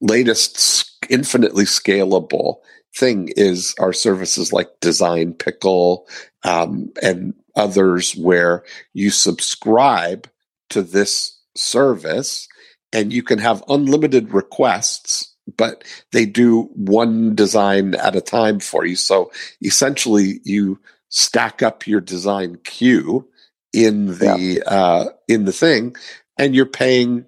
latest 0.00 0.92
infinitely 1.08 1.64
scalable 1.64 2.56
thing 2.94 3.30
is 3.36 3.74
our 3.78 3.92
services 3.92 4.52
like 4.52 4.68
Design 4.80 5.32
Pickle 5.32 6.06
um, 6.46 6.92
and 7.02 7.34
others 7.54 8.12
where 8.16 8.64
you 8.92 9.10
subscribe 9.10 10.28
to 10.70 10.82
this 10.82 11.38
service 11.54 12.48
and 12.92 13.12
you 13.12 13.22
can 13.22 13.38
have 13.38 13.64
unlimited 13.68 14.32
requests 14.32 15.36
but 15.56 15.84
they 16.12 16.26
do 16.26 16.62
one 16.74 17.34
design 17.34 17.94
at 17.94 18.16
a 18.16 18.20
time 18.20 18.60
for 18.60 18.84
you. 18.84 18.96
So 18.96 19.30
essentially 19.62 20.40
you 20.44 20.80
stack 21.08 21.62
up 21.62 21.86
your 21.86 22.00
design 22.00 22.56
queue 22.64 23.28
in 23.72 24.18
the 24.18 24.62
uh, 24.66 25.06
in 25.28 25.44
the 25.44 25.52
thing 25.52 25.94
and 26.38 26.54
you're 26.54 26.66
paying 26.66 27.26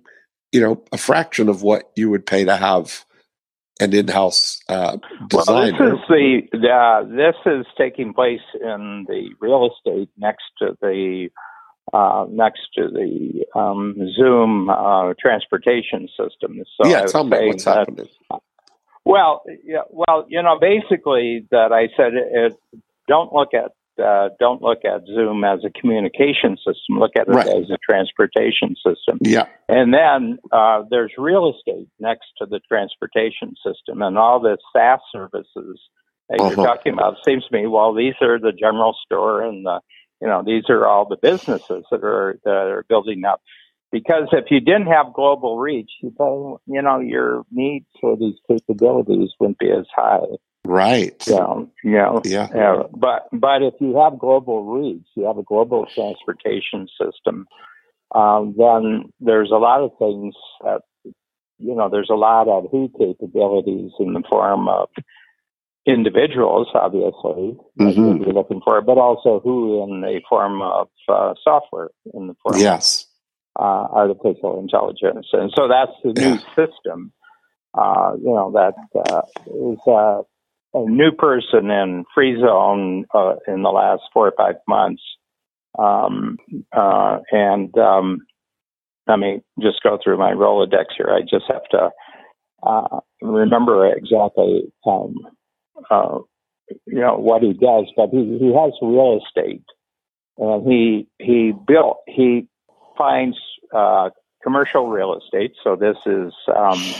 you 0.52 0.60
know 0.60 0.82
a 0.92 0.98
fraction 0.98 1.48
of 1.48 1.62
what 1.62 1.90
you 1.94 2.10
would 2.10 2.26
pay 2.26 2.44
to 2.44 2.56
have 2.56 3.04
an 3.80 3.94
in-house 3.94 4.60
uh, 4.68 4.96
designer 5.28 5.72
Well, 5.78 5.96
this 5.96 6.00
is 6.00 6.50
the 6.52 6.68
uh, 6.68 7.04
this 7.04 7.36
is 7.46 7.66
taking 7.76 8.12
place 8.12 8.40
in 8.60 9.06
the 9.08 9.30
real 9.40 9.70
estate 9.70 10.10
next 10.16 10.44
to 10.58 10.76
the 10.80 11.28
uh, 11.92 12.26
next 12.30 12.68
to 12.74 12.88
the 12.88 13.44
um, 13.58 13.96
Zoom 14.16 14.68
uh, 14.68 15.14
transportation 15.20 16.08
system. 16.08 16.58
So 16.80 16.88
yeah 16.88 17.06
tell 17.06 17.24
me 17.24 17.48
what's 17.48 17.64
that- 17.64 17.78
happening 17.78 18.08
Well, 19.04 19.42
yeah, 19.64 19.84
well, 19.90 20.26
you 20.28 20.42
know, 20.42 20.58
basically 20.60 21.46
that 21.50 21.72
I 21.72 21.88
said 21.96 22.12
it, 22.14 22.52
don't 23.06 23.32
look 23.32 23.54
at 23.54 23.72
uh, 23.98 24.28
don't 24.38 24.62
look 24.62 24.78
at 24.84 25.06
Zoom 25.06 25.44
as 25.44 25.60
a 25.64 25.70
communication 25.70 26.56
system. 26.56 26.98
Look 26.98 27.12
at 27.18 27.28
it 27.28 27.32
Right. 27.32 27.46
as 27.48 27.70
a 27.70 27.78
transportation 27.84 28.74
system. 28.76 29.18
yeah 29.20 29.46
And 29.68 29.92
then 29.92 30.38
uh, 30.52 30.82
there's 30.90 31.12
real 31.18 31.52
estate 31.54 31.88
next 32.00 32.26
to 32.38 32.46
the 32.46 32.60
transportation 32.68 33.54
system, 33.64 34.02
and 34.02 34.16
all 34.18 34.40
the 34.40 34.56
SaaS 34.72 35.00
services 35.12 35.80
that 36.28 36.40
Uh-huh. 36.40 36.50
you're 36.56 36.66
talking 36.66 36.92
about. 36.92 37.16
Seems 37.26 37.44
to 37.46 37.52
me, 37.56 37.66
well, 37.66 37.94
these 37.94 38.14
are 38.20 38.38
the 38.38 38.52
general 38.52 38.94
store, 39.04 39.42
and 39.42 39.64
the, 39.64 39.80
you 40.20 40.28
know, 40.28 40.42
these 40.44 40.64
are 40.68 40.86
all 40.86 41.06
the 41.08 41.16
businesses 41.20 41.84
that 41.90 42.04
are 42.04 42.38
that 42.44 42.50
are 42.74 42.84
building 42.88 43.24
up. 43.24 43.40
Because 43.90 44.28
if 44.32 44.50
you 44.50 44.60
didn't 44.60 44.88
have 44.88 45.14
global 45.14 45.56
reach, 45.58 45.90
you 46.02 46.12
know, 46.82 47.00
your 47.00 47.44
need 47.50 47.86
for 48.00 48.16
these 48.18 48.34
capabilities 48.46 49.30
wouldn't 49.40 49.58
be 49.58 49.70
as 49.70 49.86
high. 49.96 50.26
Right 50.68 51.24
you 51.26 51.34
know, 51.34 52.20
yeah 52.24 52.48
yeah, 52.54 52.82
but 52.96 53.28
but 53.32 53.62
if 53.62 53.74
you 53.80 53.96
have 53.96 54.18
global 54.18 54.64
reach, 54.64 55.06
you 55.16 55.24
have 55.24 55.38
a 55.38 55.42
global 55.42 55.86
transportation 55.94 56.88
system, 57.00 57.46
um, 58.14 58.54
then 58.56 59.12
there's 59.20 59.50
a 59.50 59.56
lot 59.56 59.80
of 59.80 59.90
things 59.98 60.34
that 60.62 60.82
you 61.58 61.74
know. 61.74 61.88
There's 61.90 62.10
a 62.10 62.14
lot 62.14 62.48
of 62.48 62.70
who 62.70 62.90
capabilities 62.98 63.92
in 63.98 64.12
the 64.12 64.22
form 64.28 64.68
of 64.68 64.88
individuals, 65.86 66.68
obviously, 66.74 67.56
that 67.76 67.94
Mhm. 67.96 68.24
you're 68.24 68.34
looking 68.34 68.60
for, 68.60 68.80
but 68.82 68.98
also 68.98 69.40
who 69.40 69.82
in 69.82 70.00
the 70.02 70.20
form 70.28 70.60
of 70.62 70.88
uh, 71.08 71.34
software 71.42 71.90
in 72.14 72.28
the 72.28 72.34
form 72.42 72.58
yes 72.58 73.06
uh, 73.58 73.88
artificial 73.90 74.60
intelligence, 74.60 75.26
and 75.32 75.50
so 75.56 75.66
that's 75.68 75.92
the 76.04 76.12
new 76.12 76.38
system. 76.54 77.12
Uh, 77.74 78.12
you 78.18 78.32
know 78.32 78.50
that 78.52 78.74
uh, 78.94 79.22
is 79.46 79.78
uh, 79.86 80.22
a 80.74 80.84
new 80.84 81.12
person 81.12 81.70
in 81.70 82.04
free 82.14 82.38
zone 82.40 83.04
uh, 83.14 83.36
in 83.46 83.62
the 83.62 83.70
last 83.70 84.02
four 84.12 84.28
or 84.28 84.34
five 84.36 84.56
months, 84.66 85.02
um, 85.78 86.36
uh, 86.72 87.18
and 87.32 87.76
um, 87.78 88.18
let 89.06 89.18
me 89.18 89.40
just 89.60 89.82
go 89.82 89.98
through 90.02 90.18
my 90.18 90.32
Rolodex 90.32 90.86
here. 90.96 91.10
I 91.10 91.22
just 91.22 91.46
have 91.48 91.64
to 91.70 91.90
uh, 92.62 93.00
remember 93.22 93.86
exactly, 93.86 94.72
um, 94.86 95.14
uh, 95.90 96.18
you 96.86 97.00
know, 97.00 97.16
what 97.16 97.42
he 97.42 97.52
does. 97.52 97.86
But 97.96 98.10
he, 98.10 98.38
he 98.38 98.52
has 98.54 98.72
real 98.82 99.20
estate, 99.24 99.64
and 100.36 100.70
he 100.70 101.08
he 101.18 101.52
built 101.66 101.98
he 102.06 102.46
finds 102.96 103.36
uh, 103.74 104.10
commercial 104.42 104.88
real 104.88 105.18
estate. 105.18 105.52
So 105.64 105.76
this 105.76 105.96
is 106.04 106.32
um, 106.54 106.94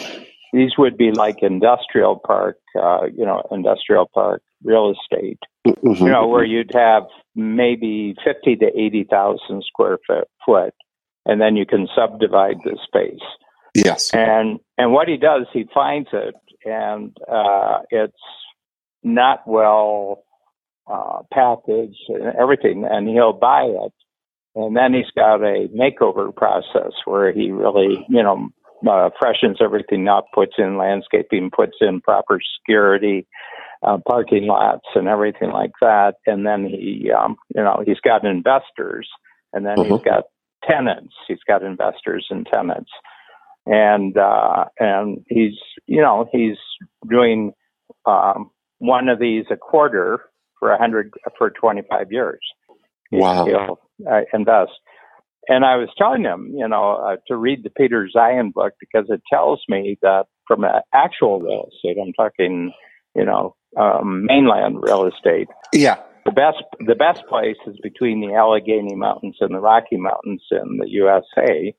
these 0.53 0.73
would 0.79 0.97
be 0.97 1.13
like 1.13 1.43
industrial 1.43 2.21
park, 2.25 2.59
uh, 2.81 3.07
you 3.15 3.25
know, 3.25 3.43
industrial 3.51 4.09
park 4.13 4.43
real 4.63 4.93
estate. 4.93 5.39
Mm-hmm. 5.67 6.05
You 6.05 6.11
know, 6.11 6.27
where 6.27 6.45
you'd 6.45 6.75
have 6.75 7.05
maybe 7.35 8.15
fifty 8.25 8.57
to 8.57 8.67
eighty 8.67 9.05
thousand 9.05 9.65
square 9.67 9.99
foot, 10.45 10.75
and 11.27 11.41
then 11.41 11.57
you 11.57 11.67
can 11.67 11.89
subdivide 11.95 12.57
the 12.65 12.79
space. 12.85 13.21
Yes. 13.75 14.13
And 14.13 14.61
and 14.77 14.93
what 14.93 15.09
he 15.09 15.17
does, 15.17 15.47
he 15.53 15.67
finds 15.75 16.09
it, 16.13 16.35
and 16.65 17.17
uh, 17.31 17.81
it's 17.91 18.15
not 19.03 19.47
well 19.47 20.25
uh, 20.91 21.21
packaged 21.33 22.09
and 22.09 22.35
everything, 22.41 22.87
and 22.91 23.09
he'll 23.09 23.35
buy 23.35 23.65
it, 23.65 23.93
and 24.55 24.77
then 24.77 24.95
he's 24.95 25.11
got 25.15 25.43
a 25.43 25.69
makeover 25.69 26.35
process 26.35 26.93
where 27.05 27.33
he 27.33 27.51
really, 27.51 28.07
you 28.09 28.23
know, 28.23 28.49
uh, 28.87 29.11
freshens 29.19 29.59
everything 29.61 30.09
up, 30.09 30.27
puts 30.35 30.55
in 30.59 30.77
landscaping, 30.77 31.51
puts 31.55 31.77
in 31.81 32.01
proper 32.01 32.41
security, 32.61 33.27
uh, 33.83 33.99
parking 34.07 34.47
lots, 34.47 34.87
and 34.95 35.09
everything 35.09 35.51
like 35.51 35.73
that, 35.81 36.15
and 36.27 36.47
then 36.47 36.67
he, 36.67 37.11
um, 37.11 37.37
you 37.55 37.63
know, 37.63 37.83
he's 37.87 38.01
got 38.01 38.25
investors, 38.25 39.09
and 39.53 39.65
then 39.65 39.77
mm-hmm. 39.77 39.95
he's 39.95 40.03
got 40.03 40.25
tenants. 40.69 41.15
He's 41.27 41.43
got 41.47 41.63
investors 41.63 42.27
and 42.31 42.47
tenants 42.53 42.91
and 43.69 44.17
uh, 44.17 44.65
and 44.79 45.25
he's 45.29 45.55
you 45.87 46.01
know 46.01 46.27
he's 46.33 46.57
doing 47.09 47.53
um, 48.07 48.51
one 48.79 49.09
of 49.09 49.21
these 49.21 49.45
a 49.51 49.57
quarter 49.57 50.21
for 50.59 50.73
a 50.73 50.79
hundred 50.79 51.13
for 51.37 51.51
25 51.51 52.11
years. 52.11 52.41
Wow! 53.13 53.45
He'll 53.45 53.79
uh, 54.11 54.21
invest. 54.33 54.73
And 55.49 55.65
I 55.65 55.77
was 55.77 55.89
telling 55.97 56.25
him, 56.25 56.53
you 56.55 56.69
know, 56.69 56.97
uh, 56.97 57.17
to 57.29 57.37
read 57.37 57.65
the 57.65 57.71
Peter 57.71 58.09
Zeihan 58.15 58.53
book 58.53 58.75
because 58.79 59.07
it 59.09 59.23
tells 59.33 59.63
me 59.69 59.99
that 60.03 60.27
from 60.47 60.65
an 60.65 60.83
actual 60.93 61.41
real 61.41 61.69
estate, 61.73 61.97
I'm 62.01 62.13
talking, 62.13 62.73
you 63.15 63.25
know, 63.25 63.57
um, 63.77 64.27
mainland 64.27 64.77
real 64.83 65.07
estate. 65.07 65.49
Yeah. 65.73 65.97
The 66.27 66.33
best, 66.33 66.63
the 66.87 66.95
best 66.95 67.27
place 67.27 67.57
is 67.67 67.77
between 67.83 68.21
the 68.21 68.35
Allegheny 68.35 68.95
Mountains 68.95 69.37
and 69.41 69.55
the 69.55 69.61
Rocky 69.61 69.97
Mountains 69.97 70.43
in 70.51 70.77
the 70.77 70.89
USA 70.89 71.75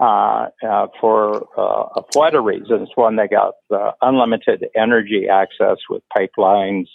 uh, 0.00 0.46
uh, 0.66 0.86
for 1.00 1.46
uh, 1.58 2.00
a 2.00 2.02
flood 2.12 2.34
of 2.34 2.44
reasons. 2.44 2.88
One, 2.94 3.16
they 3.16 3.28
got 3.28 3.54
unlimited 4.00 4.64
energy 4.74 5.26
access 5.30 5.76
with 5.90 6.02
pipelines. 6.16 6.86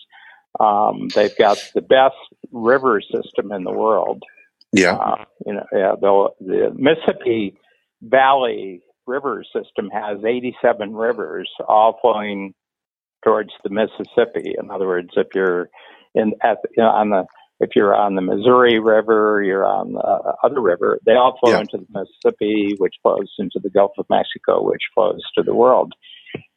Um, 0.60 1.08
they've 1.13 1.38
got 1.38 1.58
the 1.76 1.82
best 1.82 2.15
river 2.52 3.00
system 3.02 3.52
in 3.52 3.65
the 3.65 3.72
world. 3.72 4.24
Yeah, 4.73 4.95
uh, 4.95 5.25
you 5.45 5.53
know, 5.53 5.65
yeah, 5.71 5.93
the, 5.99 6.30
the 6.39 6.71
Mississippi 6.75 7.58
Valley 8.01 8.82
River 9.06 9.43
system 9.43 9.89
has 9.91 10.17
87 10.23 10.93
rivers, 10.93 11.49
all 11.67 11.97
flowing 12.01 12.53
towards 13.23 13.49
the 13.63 13.69
Mississippi. 13.69 14.56
In 14.58 14.69
other 14.69 14.88
words, 14.88 15.10
if 15.15 15.27
you're 15.34 15.69
in 16.13 16.34
at 16.43 16.58
you 16.75 16.84
know, 16.84 16.89
on 16.89 17.10
the 17.10 17.25
if 17.60 17.71
you're 17.75 17.95
on 17.95 18.15
the 18.15 18.21
Missouri 18.21 18.80
River, 18.80 19.41
you're 19.43 19.65
on 19.65 19.93
the 19.93 20.34
other 20.43 20.62
river, 20.62 20.99
they 21.06 21.13
all 21.13 21.38
flow 21.39 21.53
yeah. 21.53 21.60
into 21.62 21.77
the 21.77 21.88
Mississippi, 21.89 22.75
which 22.77 22.93
flows 23.01 23.34
into 23.39 23.60
the 23.62 23.71
Gulf 23.71 23.91
of 23.97 24.06
Mexico, 24.10 24.62
which 24.63 24.84
flows 24.93 25.21
to 25.36 25.43
the 25.43 25.56
world. 25.56 25.93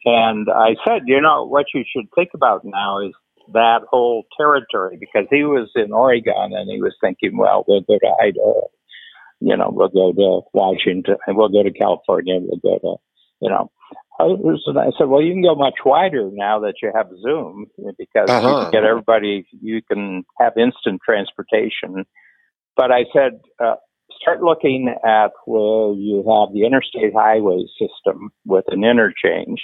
And 0.04 0.48
I 0.54 0.74
said, 0.86 1.02
you 1.06 1.20
know, 1.20 1.46
what 1.46 1.66
you 1.74 1.84
should 1.90 2.06
think 2.14 2.30
about 2.34 2.62
now 2.64 3.00
is 3.00 3.12
that 3.52 3.80
whole 3.88 4.24
territory 4.36 4.98
because 4.98 5.26
he 5.30 5.44
was 5.44 5.70
in 5.74 5.92
Oregon 5.92 6.52
and 6.52 6.70
he 6.70 6.80
was 6.80 6.94
thinking, 7.00 7.36
well, 7.36 7.64
we'll 7.66 7.82
go 7.82 7.98
to 7.98 8.14
Idaho, 8.22 8.68
you 9.40 9.56
know, 9.56 9.70
we'll 9.72 9.88
go 9.88 10.12
to 10.12 10.40
Washington, 10.52 11.16
and 11.26 11.36
we'll 11.36 11.48
go 11.48 11.62
to 11.62 11.72
California, 11.72 12.38
we'll 12.40 12.58
go 12.58 12.78
to, 12.78 12.96
you 13.40 13.50
know, 13.50 13.70
I 14.20 14.90
said, 14.98 15.08
well, 15.08 15.22
you 15.22 15.32
can 15.32 15.42
go 15.42 15.54
much 15.54 15.78
wider 15.84 16.30
now 16.32 16.60
that 16.60 16.74
you 16.82 16.92
have 16.94 17.08
Zoom 17.22 17.66
because 17.96 18.28
uh-huh. 18.28 18.48
you 18.48 18.62
can 18.64 18.70
get 18.70 18.84
everybody, 18.84 19.46
you 19.62 19.80
can 19.82 20.24
have 20.38 20.52
instant 20.58 21.00
transportation. 21.04 22.04
But 22.76 22.90
I 22.92 23.04
said, 23.14 23.40
uh, 23.62 23.76
start 24.20 24.42
looking 24.42 24.94
at 25.04 25.30
where 25.46 25.94
you 25.94 26.18
have 26.18 26.52
the 26.52 26.66
interstate 26.66 27.14
highway 27.14 27.64
system 27.78 28.30
with 28.44 28.64
an 28.68 28.84
interchange. 28.84 29.62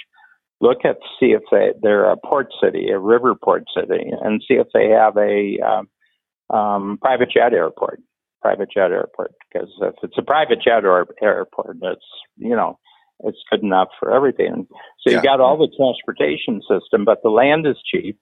Look 0.59 0.79
at 0.85 0.97
see 1.19 1.27
if 1.27 1.43
they, 1.51 1.73
they're 1.81 2.09
a 2.09 2.17
port 2.17 2.47
city, 2.63 2.89
a 2.89 2.99
river 2.99 3.35
port 3.35 3.65
city, 3.75 4.11
and 4.21 4.41
see 4.47 4.55
if 4.55 4.67
they 4.73 4.89
have 4.89 5.15
a 5.17 5.59
um, 5.59 6.57
um, 6.57 6.97
private 6.99 7.29
jet 7.31 7.53
airport. 7.53 8.01
Private 8.41 8.69
jet 8.73 8.91
airport, 8.91 9.33
because 9.51 9.69
if 9.81 9.95
it's 10.03 10.17
a 10.17 10.21
private 10.21 10.61
jet 10.63 10.85
or 10.85 11.07
airport, 11.21 11.77
it's 11.81 12.05
you 12.37 12.55
know 12.55 12.79
it's 13.23 13.39
good 13.49 13.63
enough 13.63 13.89
for 13.99 14.13
everything. 14.13 14.67
So 15.01 15.11
you 15.11 15.21
got 15.21 15.41
all 15.41 15.57
the 15.57 15.71
transportation 15.75 16.61
system, 16.61 17.03
but 17.03 17.23
the 17.23 17.29
land 17.29 17.65
is 17.65 17.77
cheap. 17.83 18.19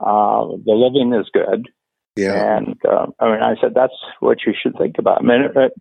Uh, 0.00 0.56
the 0.64 0.72
living 0.72 1.12
is 1.12 1.28
good. 1.32 1.68
Yeah. 2.16 2.56
And 2.56 2.76
uh, 2.88 3.06
I 3.20 3.30
mean, 3.30 3.42
I 3.42 3.54
said 3.60 3.72
that's 3.74 3.92
what 4.20 4.38
you 4.46 4.54
should 4.60 4.76
think 4.78 4.96
about. 4.98 5.18
I 5.20 5.22
mean, 5.22 5.42
it, 5.42 5.56
it 5.56 5.72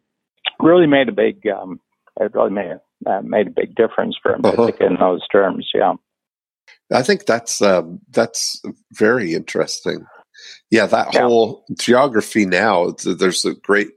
really 0.59 0.87
made 0.87 1.09
a 1.09 1.13
big, 1.13 1.47
um, 1.47 1.79
it 2.19 2.33
really 2.33 2.51
made 2.51 2.77
uh, 3.05 3.21
made 3.23 3.47
a 3.47 3.51
big 3.51 3.75
difference 3.75 4.17
for 4.21 4.35
him 4.35 4.41
uh-huh. 4.43 4.71
in 4.79 4.95
those 4.99 5.27
terms. 5.27 5.69
Yeah. 5.73 5.93
I 6.91 7.03
think 7.03 7.25
that's 7.25 7.61
uh, 7.61 7.83
that's 8.09 8.61
very 8.93 9.33
interesting. 9.33 10.05
Yeah, 10.71 10.85
that 10.87 11.13
yeah. 11.13 11.21
whole 11.21 11.65
geography 11.77 12.45
now. 12.45 12.91
There's 13.03 13.45
a 13.45 13.53
great, 13.53 13.89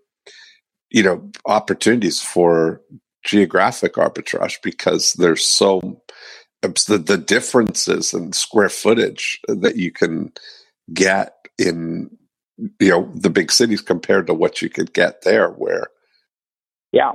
you 0.90 1.02
know, 1.02 1.30
opportunities 1.46 2.20
for 2.20 2.80
geographic 3.24 3.94
arbitrage 3.94 4.56
because 4.62 5.14
there's 5.14 5.44
so 5.44 6.02
the, 6.62 7.02
the 7.04 7.18
differences 7.18 8.12
in 8.12 8.32
square 8.32 8.68
footage 8.68 9.40
that 9.48 9.76
you 9.76 9.90
can 9.90 10.32
get 10.92 11.34
in 11.58 12.10
you 12.80 12.90
know 12.90 13.10
the 13.14 13.30
big 13.30 13.50
cities 13.50 13.80
compared 13.80 14.26
to 14.26 14.34
what 14.34 14.62
you 14.62 14.68
could 14.68 14.92
get 14.92 15.22
there 15.22 15.48
where 15.48 15.86
yeah 16.92 17.12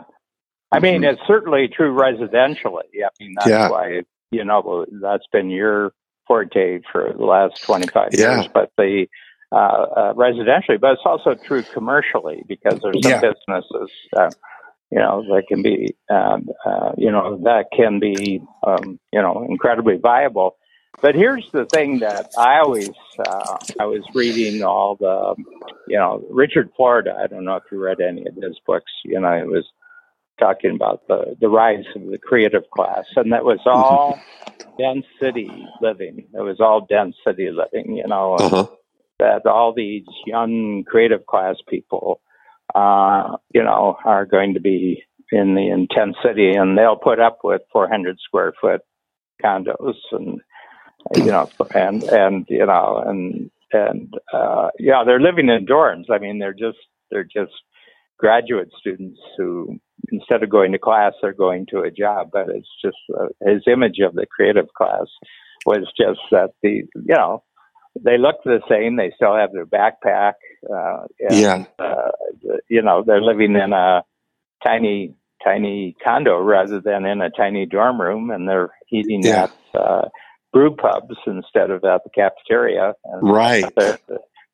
i 0.72 0.80
mean 0.80 1.02
mm-hmm. 1.02 1.14
it's 1.14 1.22
certainly 1.28 1.68
true 1.68 1.94
residentially 1.94 3.04
i 3.04 3.10
mean 3.20 3.34
that's 3.36 3.50
yeah. 3.50 3.70
why 3.70 4.02
you 4.32 4.44
know 4.44 4.86
that's 5.02 5.26
been 5.32 5.50
your 5.50 5.92
forte 6.28 6.82
for 6.92 7.14
the 7.18 7.26
last 7.26 7.62
25 7.64 8.10
yeah. 8.12 8.36
years 8.36 8.48
but 8.54 8.72
the 8.78 9.08
uh, 9.52 9.56
uh, 9.56 10.14
residentially 10.14 10.80
but 10.80 10.92
it's 10.92 11.02
also 11.06 11.34
true 11.34 11.64
commercially 11.64 12.44
because 12.48 12.80
there's 12.82 13.02
some 13.02 13.12
yeah. 13.12 13.22
businesses 13.22 13.92
uh, 14.18 14.30
you 14.92 15.00
know 15.00 15.24
that 15.24 15.44
can 15.48 15.62
be 15.62 15.96
um, 16.10 16.48
uh, 16.66 16.92
you 16.98 17.12
know 17.12 17.38
that 17.44 17.66
can 17.76 18.00
be 18.00 18.42
um, 18.66 19.00
you 19.12 19.22
know 19.22 19.46
incredibly 19.50 19.98
viable 19.98 20.58
but 21.02 21.16
here's 21.16 21.50
the 21.52 21.66
thing 21.66 22.00
that 22.00 22.30
i 22.38 22.60
always 22.60 22.90
uh, 23.20 23.58
i 23.80 23.86
was 23.86 24.04
reading 24.14 24.64
all 24.64 24.96
the 24.96 25.36
you 25.88 25.98
know 25.98 26.24
richard 26.30 26.70
florida 26.76 27.16
i 27.22 27.28
don't 27.28 27.46
know 27.46 27.56
if 27.56 27.64
you 27.72 27.82
read 27.82 28.00
any 28.02 28.26
of 28.26 28.36
his 28.36 28.60
books 28.66 28.92
you 29.04 29.20
know 29.20 29.32
it 29.32 29.48
was 29.48 29.66
talking 30.39 30.71
about 30.71 31.08
the 31.08 31.36
the 31.39 31.50
rise 31.50 31.86
of 31.95 32.06
the 32.08 32.17
creative 32.17 32.69
class 32.71 33.06
and 33.15 33.31
that 33.31 33.44
was 33.44 33.60
all 33.65 34.19
dense 34.77 35.06
city 35.21 35.50
living 35.81 36.27
it 36.33 36.42
was 36.42 36.60
all 36.60 36.85
density 36.85 37.50
living 37.50 37.96
you 37.96 38.08
know 38.08 38.35
uh-huh. 38.35 38.67
that 39.19 39.46
all 39.46 39.73
these 39.73 40.06
young 40.25 40.83
creative 40.88 41.25
class 41.25 41.56
people 41.67 42.21
uh, 42.75 43.38
you 43.54 43.63
know, 43.63 43.98
are 44.04 44.25
going 44.25 44.54
to 44.54 44.60
be 44.60 45.04
in 45.31 45.56
the 45.56 45.69
intense 45.69 46.15
city, 46.23 46.52
and 46.52 46.77
they'll 46.77 46.96
put 46.96 47.19
up 47.19 47.40
with 47.44 47.62
400 47.71 48.17
square 48.19 48.54
foot 48.60 48.81
condos, 49.44 49.96
and 50.12 50.42
you 51.15 51.25
know, 51.25 51.50
and 51.75 52.04
and 52.04 52.46
you 52.50 52.65
know, 52.65 53.04
and 53.06 53.50
and 53.71 54.13
uh, 54.33 54.69
yeah, 54.79 55.04
they're 55.06 55.19
living 55.19 55.50
in 55.50 55.65
dorms. 55.65 56.06
I 56.10 56.19
mean, 56.19 56.40
they're 56.40 56.54
just 56.54 56.77
they're 57.10 57.23
just 57.23 57.54
graduate 58.17 58.69
students 58.79 59.19
who 59.38 59.79
instead 60.12 60.44
of 60.44 60.50
going 60.50 60.72
to 60.72 60.80
class 60.80 61.14
they're 61.22 61.34
going 61.34 61.66
to 61.70 61.80
a 61.82 61.92
job 61.92 62.30
but 62.32 62.48
it's 62.50 62.70
just 62.84 62.98
uh, 63.20 63.28
his 63.46 63.64
image 63.72 64.00
of 64.00 64.14
the 64.16 64.26
creative 64.26 64.68
class 64.78 65.08
was 65.66 65.86
just 66.00 66.20
that 66.32 66.52
the 66.64 66.84
you 66.96 67.16
know 67.16 67.44
they 68.04 68.18
look 68.20 68.36
the 68.46 68.60
same. 68.70 68.96
They 68.96 69.12
still 69.16 69.36
have 69.36 69.52
their 69.54 69.66
backpack. 69.66 70.34
Uh, 70.72 71.06
and, 71.20 71.36
yeah. 71.40 71.66
Uh, 71.80 72.12
you 72.70 72.84
know, 72.84 73.04
they're 73.04 73.24
living 73.24 73.56
in 73.56 73.74
a 73.74 74.04
tiny 74.64 75.16
tiny 75.44 75.96
condo 76.04 76.40
rather 76.40 76.80
than 76.80 77.06
in 77.06 77.22
a 77.22 77.30
tiny 77.32 77.66
dorm 77.66 78.00
room, 78.00 78.30
and 78.30 78.48
they're 78.48 78.70
eating 78.92 79.24
Yeah. 79.24 79.46
at 79.76 79.80
uh, 79.80 80.10
brew 80.54 80.76
pubs 80.76 81.16
instead 81.26 81.72
of 81.72 81.84
at 81.86 82.04
the 82.04 82.10
cafeteria. 82.14 82.94
And 83.06 83.30
Right. 83.30 83.66
they're- 83.76 83.98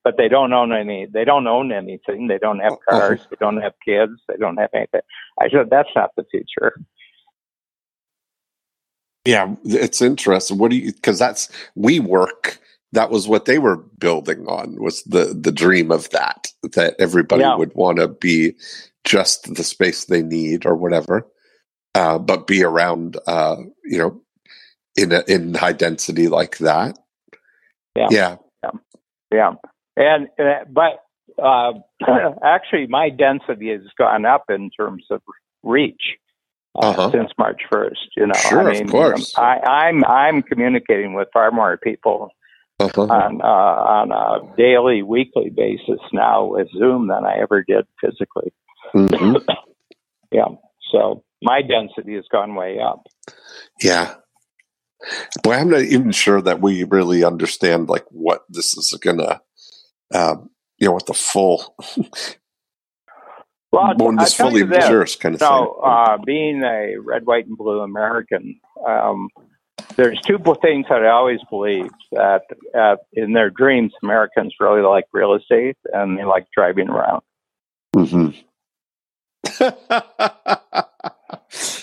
But 0.04 0.18
they 0.18 0.28
don't 0.28 0.52
own 0.52 0.74
any. 0.74 1.06
They 1.06 1.24
don't 1.24 1.48
own 1.48 1.72
anything. 1.72 2.28
They 2.28 2.38
don't 2.38 2.60
have 2.60 2.74
Oh, 2.74 2.80
cars. 2.90 3.26
They 3.30 3.38
don't 3.40 3.62
have 3.62 3.74
kids. 3.86 4.12
They 4.28 4.36
don't 4.38 4.58
have 4.58 4.70
anything. 4.74 5.02
I 5.40 5.50
said 5.50 5.70
that's 5.70 5.90
not 5.96 6.12
the 6.18 6.26
future. 6.30 6.74
Yeah, 9.26 9.56
it's 9.64 10.02
interesting. 10.02 10.58
What 10.58 10.72
do 10.72 10.78
you? 10.78 10.92
Because 10.92 11.18
that's 11.20 11.48
WeWork. 11.78 12.58
That 12.92 13.10
was 13.10 13.28
what 13.28 13.46
they 13.46 13.58
were 13.58 13.78
building 13.78 14.46
on. 14.48 14.76
Was 14.82 15.04
the 15.04 15.34
the 15.40 15.52
dream 15.52 15.92
of 15.92 16.10
that 16.10 16.48
that 16.74 16.96
everybody 17.00 17.42
Yeah. 17.44 17.56
would 17.56 17.74
want 17.74 18.00
to 18.00 18.10
be 18.10 18.56
just 19.06 19.56
the 19.56 19.64
space 19.64 20.06
they 20.06 20.22
need 20.22 20.66
or 20.66 20.76
whatever, 20.76 21.26
uh, 21.96 22.20
but 22.20 22.46
be 22.48 22.62
around. 22.64 23.18
Uh, 23.26 23.56
you 23.86 23.98
know, 23.98 24.22
in 24.98 25.14
a, 25.14 25.24
in 25.30 25.54
high 25.54 25.72
density 25.74 26.28
like 26.28 26.58
that. 26.58 27.00
Yeah. 27.96 28.08
Yeah. 28.12 28.36
Yeah, 29.32 29.54
and 29.98 30.28
uh, 30.40 30.66
but 30.70 31.04
uh, 31.42 31.74
actually, 32.44 32.88
my 32.88 33.10
density 33.10 33.70
has 33.72 33.82
gone 33.98 34.26
up 34.26 34.46
in 34.50 34.70
terms 34.72 35.06
of 35.10 35.22
reach 35.64 36.18
uh, 36.76 36.90
Uh-huh. 36.90 37.12
since 37.12 37.32
March 37.38 37.62
first. 37.72 38.08
You 38.18 38.28
know, 38.28 38.34
Sure, 38.36 38.60
I 38.70 38.72
of 38.72 38.78
mean, 38.84 38.90
course. 38.92 39.34
I, 39.38 39.60
I'm 39.60 40.04
I'm 40.06 40.42
communicating 40.44 41.14
with 41.14 41.28
far 41.34 41.52
more 41.52 41.78
people 41.78 42.30
Uh-huh. 42.80 43.04
on 43.04 43.42
uh, 43.42 43.46
on 43.46 44.12
a 44.12 44.56
daily, 44.58 45.04
weekly 45.04 45.50
basis 45.50 46.00
now 46.12 46.46
with 46.46 46.68
Zoom 46.78 47.08
than 47.08 47.26
I 47.26 47.38
ever 47.42 47.64
did 47.64 47.86
physically. 48.02 48.52
hmm 48.94 49.36
Yeah, 50.32 50.48
so 50.92 51.24
my 51.44 51.62
density 51.62 52.16
has 52.16 52.26
gone 52.32 52.56
way 52.56 52.80
up. 52.80 53.04
Yeah. 53.82 54.16
Boy, 55.44 55.54
I'm 55.54 55.70
not 55.70 55.82
even 55.82 56.12
sure 56.12 56.42
that 56.42 56.62
we 56.62 56.84
really 56.86 57.24
understand 57.24 57.88
like 57.90 58.06
what 58.10 58.44
this 58.50 58.76
is 58.76 58.98
gonna, 59.02 59.42
um, 60.14 60.50
you 60.78 60.88
know, 60.88 60.94
what 60.94 61.06
the 61.06 61.14
full 61.14 61.76
Well, 63.72 64.12
this 64.18 64.34
tell 64.36 64.50
fully 64.50 64.64
matures 64.64 65.16
kind 65.16 65.34
of 65.36 65.42
So, 65.42 65.48
thing. 65.48 65.68
uh, 65.84 66.18
being 66.26 66.64
a 66.64 66.96
red, 66.98 67.26
white, 67.26 67.48
and 67.48 67.58
blue 67.58 67.80
American, 67.82 68.60
um, 68.88 69.30
there's 69.96 70.20
two 70.22 70.38
things 70.62 70.86
that 70.90 71.04
I 71.04 71.10
always 71.10 71.40
believe 71.50 71.90
that 72.12 72.44
uh, 72.78 72.98
in 73.14 73.34
their 73.34 73.50
dreams, 73.50 73.94
Americans 74.04 74.54
really 74.60 74.82
like 74.82 75.06
real 75.12 75.34
estate 75.34 75.78
and 75.92 76.18
they 76.18 76.24
like 76.24 76.46
driving 76.56 76.90
around. 76.90 77.22
hmm 77.96 78.30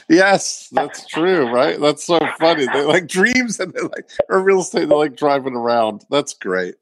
yes, 0.09 0.69
that's 0.73 1.07
true, 1.07 1.45
right? 1.45 1.79
That's 1.81 2.05
so 2.05 2.19
funny. 2.39 2.67
They 2.67 2.85
like 2.85 3.07
dreams 3.07 3.61
and 3.61 3.73
they 3.73 3.83
like 3.83 4.11
or 4.29 4.43
real 4.43 4.61
estate. 4.61 4.89
They 4.89 4.95
like 4.95 5.17
driving 5.17 5.55
around. 5.55 6.05
That's 6.11 6.35
great. 6.35 6.77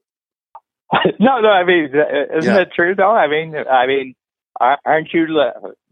no, 1.21 1.41
no, 1.41 1.49
I 1.51 1.65
mean, 1.65 1.91
uh, 1.95 2.39
isn't 2.39 2.55
Yeah. 2.55 2.61
it 2.63 2.71
true 2.75 2.95
though? 2.95 3.11
I 3.15 3.27
mean, 3.29 3.55
I 3.57 3.87
mean, 3.87 4.15
aren't 4.61 5.13
you? 5.13 5.27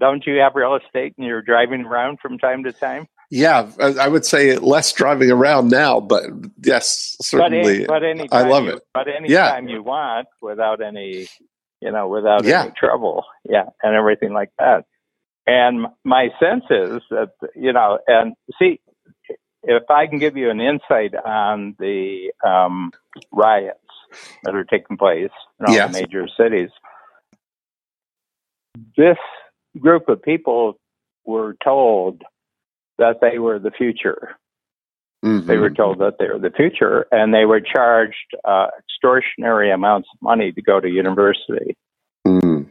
Don't 0.00 0.26
you 0.26 0.36
have 0.38 0.54
real 0.54 0.74
estate 0.76 1.14
and 1.18 1.26
you're 1.26 1.42
driving 1.42 1.82
around 1.84 2.18
from 2.20 2.38
time 2.38 2.64
to 2.64 2.72
time? 2.72 3.06
Yeah, 3.30 3.68
I, 3.80 4.06
would 4.06 4.24
say 4.24 4.56
less 4.56 4.92
driving 4.92 5.32
around 5.32 5.68
now, 5.68 5.98
but 5.98 6.24
yes, 6.62 7.16
But, 7.18 7.26
certainly. 7.26 7.76
any, 7.78 7.86
but 7.86 8.04
any 8.04 8.28
I 8.30 8.42
love 8.48 8.64
you, 8.64 8.70
it. 8.74 8.82
But 8.94 9.08
any 9.08 9.30
Yeah. 9.30 9.50
time 9.50 9.66
you 9.68 9.82
want, 9.82 10.28
without 10.40 10.80
any, 10.80 11.26
you 11.80 11.90
know, 11.90 12.06
without 12.08 12.44
Yeah. 12.44 12.62
any 12.62 12.70
trouble, 12.78 13.24
yeah, 13.44 13.64
and 13.82 13.94
everything 13.96 14.32
like 14.32 14.50
that. 14.60 14.84
And 15.48 15.86
my 16.04 16.30
sense 16.38 16.64
is 16.70 17.02
that 17.10 17.30
you 17.56 17.72
know, 17.72 17.98
and 18.06 18.34
see, 18.60 18.80
if 19.64 19.82
I 19.90 20.06
can 20.06 20.18
give 20.18 20.36
you 20.36 20.48
an 20.50 20.60
insight 20.60 21.14
on 21.16 21.74
the 21.80 22.32
um, 22.44 22.92
riots 23.32 23.80
that 24.44 24.54
are 24.54 24.64
taking 24.64 24.96
place 24.96 25.30
in 25.60 25.66
all 25.66 25.74
the 25.88 25.92
major 25.92 26.26
cities, 26.38 26.70
this 28.96 29.18
group 29.78 30.08
of 30.08 30.22
people 30.22 30.78
were 31.24 31.56
told 31.62 32.22
that 32.98 33.16
they 33.20 33.38
were 33.38 33.58
the 33.58 33.70
future. 33.70 34.36
Mhm. 35.24 35.46
They 35.46 35.56
were 35.56 35.70
told 35.70 35.98
that 35.98 36.18
they 36.18 36.28
were 36.28 36.38
the 36.38 36.50
future, 36.50 37.06
and 37.10 37.32
they 37.34 37.44
were 37.46 37.60
charged 37.60 38.34
uh, 38.44 38.68
extortionary 38.80 39.72
amounts 39.74 40.08
of 40.14 40.22
money 40.22 40.52
to 40.52 40.62
go 40.62 40.80
to 40.80 40.88
university 40.88 41.76
Mm. 42.26 42.66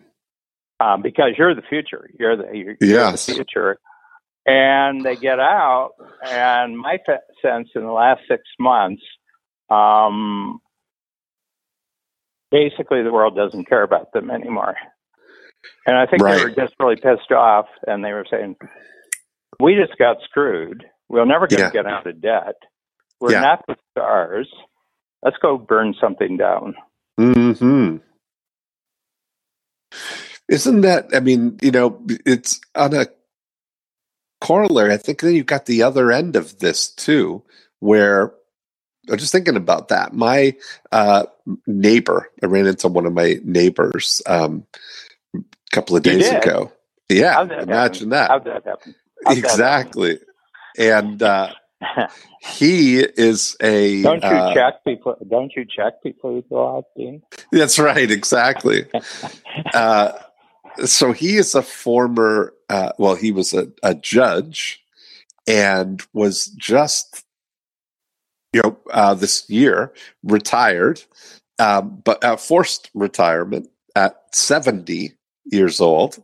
um, 0.80 1.02
because 1.02 1.32
you're 1.38 1.56
the 1.56 1.62
future. 1.64 2.10
You're 2.20 2.36
the 2.36 2.44
you're, 2.54 2.76
you're 2.80 2.90
Yes. 3.00 3.26
the 3.26 3.34
future. 3.36 3.78
And 4.46 5.04
they 5.04 5.16
get 5.16 5.40
out, 5.40 5.94
and 6.24 6.78
my 6.78 7.00
sense 7.42 7.70
in 7.74 7.82
the 7.84 7.92
last 7.92 8.22
six 8.28 8.44
months, 8.60 9.02
um, 9.72 10.62
basically 12.52 13.04
the 13.04 13.12
world 13.12 13.36
doesn't 13.36 13.66
care 13.68 13.84
about 13.84 14.12
them 14.14 14.30
anymore. 14.32 14.76
And 15.88 15.98
I 15.98 16.06
think 16.06 16.22
Right. 16.22 16.38
they 16.38 16.44
were 16.46 16.56
just 16.56 16.74
really 16.80 16.96
pissed 16.96 17.32
off, 17.32 17.68
and 17.88 18.04
they 18.04 18.14
were 18.14 18.26
saying, 18.30 18.56
"We 19.60 19.76
just 19.76 19.98
got 19.98 20.18
screwed. 20.24 20.86
We're 21.10 21.26
never 21.26 21.48
going 21.48 21.60
to 21.60 21.66
Yeah. 21.66 21.84
get 21.84 21.86
out 21.86 22.08
of 22.08 22.22
debt. 22.22 22.56
We're 23.20 23.32
Yeah. 23.32 23.42
not 23.42 23.66
the 23.68 23.76
stars. 23.92 24.52
Let's 25.24 25.38
go 25.38 25.58
burn 25.58 25.94
something 26.00 26.38
down." 26.38 26.76
Hmm. 27.18 27.98
Isn't 30.48 30.82
that? 30.82 31.08
I 31.16 31.20
mean, 31.22 31.58
you 31.62 31.72
know, 31.72 32.00
it's 32.26 32.60
on 32.76 32.94
a 32.94 33.08
corollary. 34.42 34.94
I 34.94 34.98
think 34.98 35.22
then 35.22 35.34
you've 35.34 35.46
got 35.48 35.66
the 35.66 35.82
other 35.82 36.12
end 36.12 36.36
of 36.36 36.60
this 36.60 36.94
too, 36.94 37.44
where 37.80 38.34
I'm 39.10 39.18
just 39.18 39.32
thinking 39.32 39.56
about 39.56 39.90
that. 39.90 40.14
My 40.14 40.56
uh, 40.92 41.26
neighbor, 41.68 42.30
I 42.42 42.48
ran 42.48 42.66
into 42.66 42.88
one 42.88 43.06
of 43.06 43.14
my 43.14 43.40
neighbors 43.44 44.22
um, 44.26 44.66
a 45.36 45.42
couple 45.72 45.96
of 45.96 46.04
days 46.04 46.30
ago. 46.30 46.72
Yeah, 47.10 47.44
that 47.44 47.64
imagine 47.64 48.10
that. 48.10 48.44
that 48.46 48.66
happen? 48.66 48.96
that 49.24 49.38
Exactly. 49.38 50.20
And 50.78 51.22
uh, 51.22 51.54
he 52.42 53.00
is 53.00 53.56
a. 53.62 54.02
Don't 54.02 54.24
you 54.24 54.30
uh, 54.30 54.54
check 54.54 54.84
before? 54.84 55.18
Don't 55.28 55.54
you 55.56 55.66
check 55.66 56.02
before 56.04 56.34
you 56.34 56.44
go 56.50 56.78
out, 56.78 56.86
Dean? 56.98 57.22
That's 57.52 57.78
right, 57.78 58.10
exactly. 58.10 58.86
uh, 59.74 60.14
so 60.84 61.12
he 61.12 61.38
is 61.38 61.56
a 61.56 61.62
former, 61.62 62.54
uh, 62.70 62.92
well, 62.98 63.16
he 63.16 63.32
was 63.32 63.54
a, 63.54 63.68
a 63.84 63.96
judge 63.96 64.84
and 65.48 66.02
was 66.14 66.48
just, 66.48 67.25
you 68.56 68.62
know, 68.64 68.78
uh, 68.90 69.14
this 69.14 69.50
year 69.50 69.92
retired, 70.24 71.04
um, 71.60 72.02
but 72.06 72.24
uh, 72.24 72.38
forced 72.38 72.90
retirement 72.94 73.68
at 73.98 74.16
70 74.34 75.12
years 75.44 75.82
old. 75.82 76.24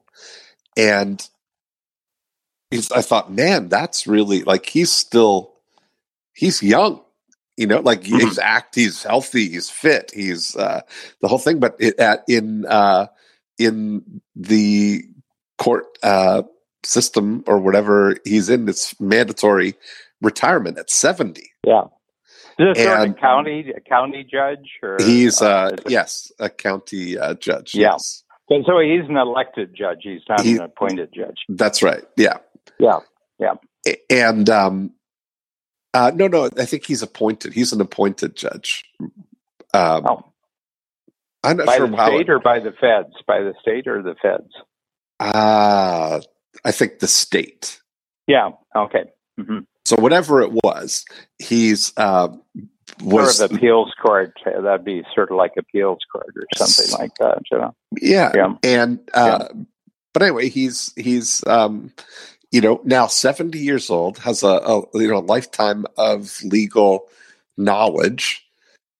And 0.77 1.21
he's, 2.69 2.89
I 2.89 3.01
thought, 3.01 3.33
man, 3.33 3.67
that's 3.67 4.07
really 4.07 4.43
like 4.43 4.65
he's 4.65 4.93
still, 4.93 5.55
he's 6.33 6.63
young. 6.63 7.01
You 7.57 7.67
know, 7.67 7.81
like 7.81 8.05
he's 8.05 8.39
act, 8.39 8.75
he's 8.75 9.03
healthy, 9.03 9.49
he's 9.49 9.69
fit, 9.69 10.13
he's 10.15 10.55
uh, 10.55 10.81
the 11.19 11.27
whole 11.27 11.37
thing. 11.37 11.59
But 11.59 11.75
it, 11.79 11.99
at 11.99 12.23
in 12.29 12.65
uh, 12.65 13.07
in 13.59 14.21
the 14.37 15.03
court 15.59 15.85
uh, 16.01 16.43
system 16.83 17.43
or 17.45 17.59
whatever 17.59 18.15
he's 18.23 18.49
in, 18.49 18.69
it's 18.69 18.99
mandatory 19.01 19.75
retirement 20.21 20.79
at 20.79 20.89
seventy. 20.89 21.51
Yeah. 21.67 21.87
Is 22.59 22.75
this 22.77 22.85
And- 22.85 23.11
of 23.13 23.17
county 23.17 23.71
a 23.75 23.79
county 23.81 24.23
judge 24.29 24.69
or 24.83 24.97
He's 24.99 25.41
uh, 25.41 25.71
it- 25.73 25.89
yes, 25.89 26.31
a 26.39 26.49
county 26.49 27.17
uh, 27.17 27.33
judge. 27.35 27.73
Yeah. 27.75 27.91
Yes, 27.93 28.23
so, 28.49 28.63
so 28.65 28.79
he's 28.79 29.07
an 29.09 29.17
elected 29.17 29.73
judge. 29.75 29.99
He's 30.03 30.21
not 30.29 30.41
He- 30.41 30.57
an 30.57 30.61
appointed 30.61 31.09
judge. 31.15 31.37
that's 31.49 31.81
right. 31.83 32.03
Yeah, 32.17 32.37
Yeah. 32.79 32.99
Yeah. 33.39 33.53
and 34.09 34.49
um, 34.49 34.91
uh, 35.93 36.11
no, 36.13 36.27
no, 36.27 36.49
I 36.57 36.65
think 36.65 36.85
he's 36.85 37.01
appointed. 37.01 37.53
He's 37.53 37.73
an 37.73 37.81
appointed 37.81 38.35
judge. 38.35 38.83
Um, 39.73 40.05
Oh, 40.05 40.25
I'm 41.43 41.57
not 41.57 41.65
by 41.65 41.77
sure 41.77 41.87
the 41.87 41.97
how. 41.97 42.07
state 42.07 42.29
or 42.29 42.39
by 42.39 42.59
the 42.59 42.71
feds? 42.79 43.13
By 43.25 43.39
the 43.41 43.53
state 43.61 43.87
or 43.87 44.03
the 44.03 44.15
feds? 44.21 44.51
Ah, 45.19 46.19
I 46.63 46.71
think 46.71 46.99
the 46.99 47.07
state. 47.07 47.79
Yeah. 48.27 48.49
Okay. 48.75 49.05
hmm 49.39 49.59
So 49.91 49.97
whatever 50.01 50.41
it 50.41 50.51
was, 50.63 51.03
he's 51.37 51.91
uh, 51.97 52.29
Sort 53.01 53.41
of 53.41 53.57
appeals 53.57 53.91
court. 54.01 54.33
That'd 54.45 54.85
be 54.85 55.03
sort 55.13 55.31
of 55.31 55.37
like 55.37 55.51
appeals 55.57 55.99
court 56.09 56.33
or 56.33 56.43
something 56.55 56.97
like 56.97 57.11
that. 57.19 57.39
You 57.51 57.57
know. 57.57 57.75
yeah, 57.99 58.31
Yeah. 58.33 58.55
and 58.63 58.99
uh, 59.13 59.47
but 60.13 60.23
anyway, 60.23 60.47
he's 60.47 60.93
he's 60.95 61.43
um, 61.45 61.91
you 62.51 62.61
know 62.61 62.79
now 62.85 63.07
seventy 63.07 63.59
years 63.59 63.89
old, 63.89 64.17
has 64.19 64.43
a, 64.43 64.47
a 64.47 64.83
you 64.93 65.09
know 65.09 65.19
lifetime 65.19 65.85
of 65.97 66.41
legal 66.43 67.09
knowledge, 67.57 68.45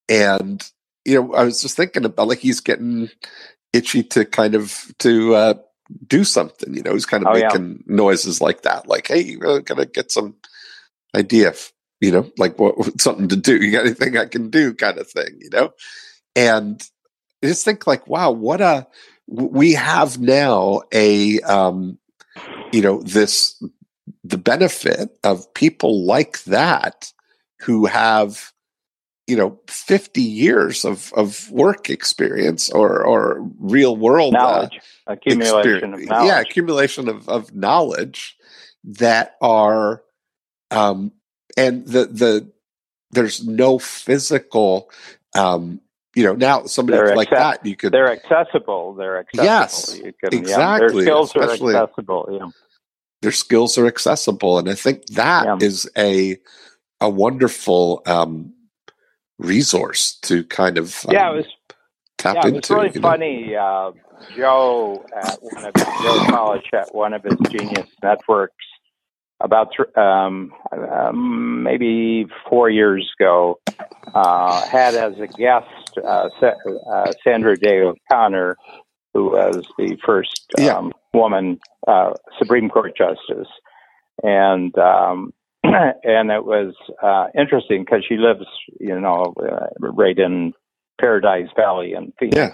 and 0.09 0.61
you 1.05 1.15
know 1.15 1.33
I 1.33 1.45
was 1.45 1.61
just 1.61 1.77
thinking 1.77 2.03
about 2.03 2.27
like 2.27 2.39
he's 2.39 2.59
getting 2.59 3.09
itchy 3.71 4.03
to 4.03 4.25
kind 4.25 4.55
of 4.55 4.91
to 4.99 5.35
uh, 5.35 5.53
do 6.07 6.23
something. 6.25 6.73
You 6.73 6.83
know, 6.83 6.93
he's 6.93 7.05
kind 7.05 7.25
of 7.25 7.33
Oh, 7.33 7.37
yeah. 7.37 7.47
making 7.47 7.83
noises 7.87 8.41
like 8.41 8.63
that, 8.63 8.87
like, 8.87 9.07
"Hey, 9.07 9.21
you 9.21 9.39
really 9.39 9.61
gotta 9.61 9.85
get 9.85 10.11
some 10.11 10.35
idea, 11.16 11.53
you 11.99 12.12
know, 12.12 12.32
like 12.38 12.59
what 12.59 12.76
something 13.01 13.28
to 13.30 13.36
do. 13.36 13.57
You 13.57 13.72
got 13.72 13.86
anything 13.86 14.18
I 14.18 14.26
can 14.26 14.49
do, 14.49 14.74
kind 14.74 14.97
of 14.97 15.09
thing, 15.09 15.39
you 15.39 15.49
know." 15.51 15.72
And 16.36 16.82
I 17.43 17.47
just 17.47 17.66
think, 17.66 17.88
like, 17.88 18.07
wow, 18.07 18.32
what 18.32 18.62
a 18.62 18.88
we 19.28 19.74
have 19.74 20.20
now 20.20 20.82
a 20.93 21.39
um, 21.41 21.97
you 22.72 22.82
know 22.82 23.01
this 23.01 23.62
the 24.24 24.38
benefit 24.38 25.18
of 25.24 25.53
people 25.53 26.05
like 26.05 26.43
that 26.43 27.12
who 27.62 27.86
have 27.86 28.51
you 29.28 29.36
know 29.36 29.59
50 29.68 30.22
years 30.22 30.84
of 30.84 31.14
of 31.14 31.49
work 31.51 31.89
experience 31.89 32.70
or 32.70 33.05
or 33.05 33.49
real 33.59 33.95
world 33.95 34.36
uh, 34.36 34.39
knowledge, 34.39 34.82
accumulation 35.07 35.93
of 35.93 36.01
knowledge. 36.01 36.28
yeah 36.28 36.39
accumulation 36.39 37.07
of, 37.07 37.30
of 37.30 37.53
knowledge 37.55 38.38
that 38.84 39.36
are 39.41 40.01
um 40.72 41.11
and 41.57 41.86
the 41.86 42.05
the 42.05 42.49
there's 43.11 43.45
no 43.45 43.78
physical 43.80 44.89
um 45.36 45.80
you 46.15 46.24
know 46.24 46.34
now 46.34 46.65
somebody 46.65 46.97
They're 46.97 47.15
like 47.15 47.30
that 47.30 47.65
you 47.65 47.76
could 47.76 47.91
They're 47.93 48.11
accessible. 48.11 48.93
They're 48.95 49.19
accessible. 49.19 49.45
Yes, 49.45 49.93
can- 49.99 50.13
yeah, 50.34 50.39
exactly, 50.39 51.05
their 51.05 51.13
skills 51.13 51.36
especially- 51.36 51.76
are 51.76 51.84
accessible. 51.84 52.28
Yeah. 52.32 52.47
their 53.22 53.32
skills 53.32 53.78
are 53.78 53.86
accessible 53.88 54.57
and 54.59 54.69
i 54.69 54.74
think 54.76 55.05
that 55.07 55.61
is 55.61 55.89
Yeah. 55.95 56.03
a 56.03 56.38
a 57.01 57.09
wonderful 57.09 58.01
um 58.05 58.53
resource 59.39 60.15
to 60.22 60.43
kind 60.45 60.78
of 60.78 61.03
um, 61.07 61.13
yeah, 61.13 61.32
it 61.32 61.36
was 61.38 61.45
tap 62.17 62.36
yeah, 62.36 62.47
it 62.47 62.55
into 62.55 62.74
was 62.76 62.84
really 62.84 63.01
funny. 63.01 63.55
Uh, 63.55 63.91
Joe 64.36 65.03
at 65.15 65.39
one 65.41 65.65
of 65.65 65.74
Joe 65.74 66.26
College 66.30 66.69
at 66.74 66.93
one 66.93 67.13
of 67.13 67.24
his 67.24 67.36
Genius 67.49 67.88
networks 68.03 68.53
about 69.43 69.73
um, 69.97 70.53
um, 70.71 71.63
maybe 71.63 72.25
four 72.49 72.69
years 72.69 73.09
ago 73.19 73.59
uh, 74.13 74.61
had 74.71 74.95
as 74.95 75.13
a 75.21 75.27
guest 75.27 75.67
uh, 76.05 76.29
Sa- 76.39 76.91
uh, 76.93 77.13
Sandra 77.23 77.57
Day 77.57 77.81
O'Connor, 77.81 78.55
who 79.13 79.25
was 79.25 79.65
the 79.77 79.97
first 80.05 80.41
um, 80.57 80.63
Yeah. 80.63 80.89
woman 81.13 81.59
uh, 81.87 82.11
Supreme 82.37 82.69
Court 82.69 82.95
justice, 82.97 83.47
and 84.23 84.77
um, 84.77 85.33
and 85.63 86.31
it 86.31 86.45
was 86.45 86.73
uh, 87.01 87.27
interesting 87.39 87.83
because 87.83 88.03
she 88.07 88.17
lives, 88.17 88.45
you 88.79 88.99
know, 88.99 89.33
uh, 89.41 89.67
right 89.79 90.17
in 90.17 90.53
Paradise 90.99 91.49
Valley 91.55 91.93
in 91.93 92.13
Phoenix. 92.19 92.37
Yeah. 92.37 92.51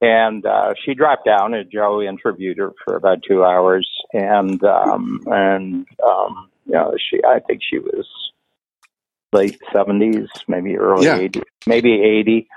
And 0.00 0.46
uh, 0.46 0.74
she 0.84 0.94
dropped 0.94 1.24
down, 1.24 1.54
and 1.54 1.68
Joe 1.70 2.00
interviewed 2.00 2.58
her 2.58 2.70
for 2.84 2.94
about 2.94 3.18
two 3.26 3.44
hours, 3.44 3.88
and 4.12 4.62
um, 4.62 5.20
and 5.26 5.86
um, 6.06 6.50
you 6.66 6.74
know, 6.74 6.94
she 6.96 7.20
I 7.24 7.40
think 7.40 7.62
she 7.68 7.78
was 7.78 8.06
late 9.32 9.58
seventies, 9.72 10.28
maybe 10.46 10.76
early 10.76 11.06
Yeah. 11.06 11.18
eighties, 11.18 11.42
maybe 11.66 12.00
eighty, 12.00 12.48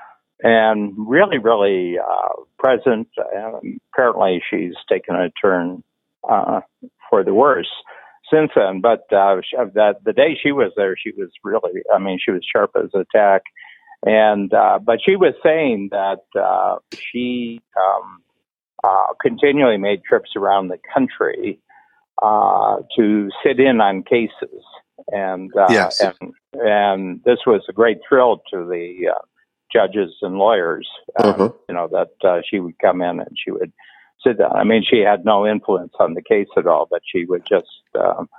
and 0.43 0.93
really, 0.97 1.39
really 1.39 1.97
uh, 1.97 2.43
present. 2.59 3.07
Um, 3.35 3.79
apparently, 3.91 4.43
she's 4.47 4.75
taken 4.87 5.15
a 5.15 5.31
turn 5.31 5.83
uh, 6.29 6.61
for 7.09 7.23
the 7.23 7.33
worse 7.33 7.71
since 8.31 8.51
then. 8.55 8.81
But 8.81 9.11
uh, 9.11 9.41
that 9.73 10.03
the 10.05 10.13
day 10.13 10.37
she 10.41 10.51
was 10.51 10.71
there, 10.77 10.95
she 10.95 11.11
was 11.17 11.29
really, 11.43 11.81
I 11.93 11.97
mean, 11.97 12.19
she 12.23 12.31
was 12.31 12.45
sharp 12.45 12.71
as 12.75 12.91
a 12.93 13.05
tack. 13.11 13.41
And 14.05 14.53
uh, 14.53 14.79
but 14.81 14.99
she 15.05 15.15
was 15.15 15.33
saying 15.43 15.89
that 15.91 16.23
uh, 16.39 16.77
she 16.95 17.61
um, 17.77 18.23
uh, 18.83 19.13
continually 19.21 19.77
made 19.77 20.03
trips 20.03 20.31
around 20.35 20.69
the 20.69 20.79
country 20.93 21.59
uh, 22.21 22.77
to 22.97 23.29
sit 23.43 23.59
in 23.59 23.79
on 23.79 24.03
cases, 24.03 24.63
and 25.09 25.51
uh, 25.55 25.67
Yes. 25.69 26.01
and 26.01 26.33
and 26.53 27.21
this 27.25 27.39
was 27.45 27.61
a 27.69 27.73
great 27.73 27.99
thrill 28.07 28.41
to 28.51 28.65
the 28.65 29.09
uh, 29.15 29.19
judges 29.71 30.15
and 30.21 30.37
lawyers. 30.37 30.87
uh, 31.19 31.27
Uh-huh. 31.29 31.49
You 31.69 31.75
know 31.75 31.87
that 31.89 32.27
uh, 32.27 32.41
she 32.49 32.59
would 32.59 32.77
come 32.79 33.01
in 33.01 33.19
and 33.19 33.37
she 33.37 33.51
would 33.51 33.71
sit 34.25 34.37
down. 34.39 34.51
I 34.55 34.63
mean, 34.63 34.83
she 34.83 34.99
had 34.99 35.25
no 35.25 35.45
influence 35.47 35.93
on 35.99 36.13
the 36.15 36.21
case 36.21 36.47
at 36.57 36.67
all, 36.67 36.87
but 36.89 37.01
she 37.05 37.25
would 37.25 37.43
just, 37.47 37.67
um, 37.99 38.29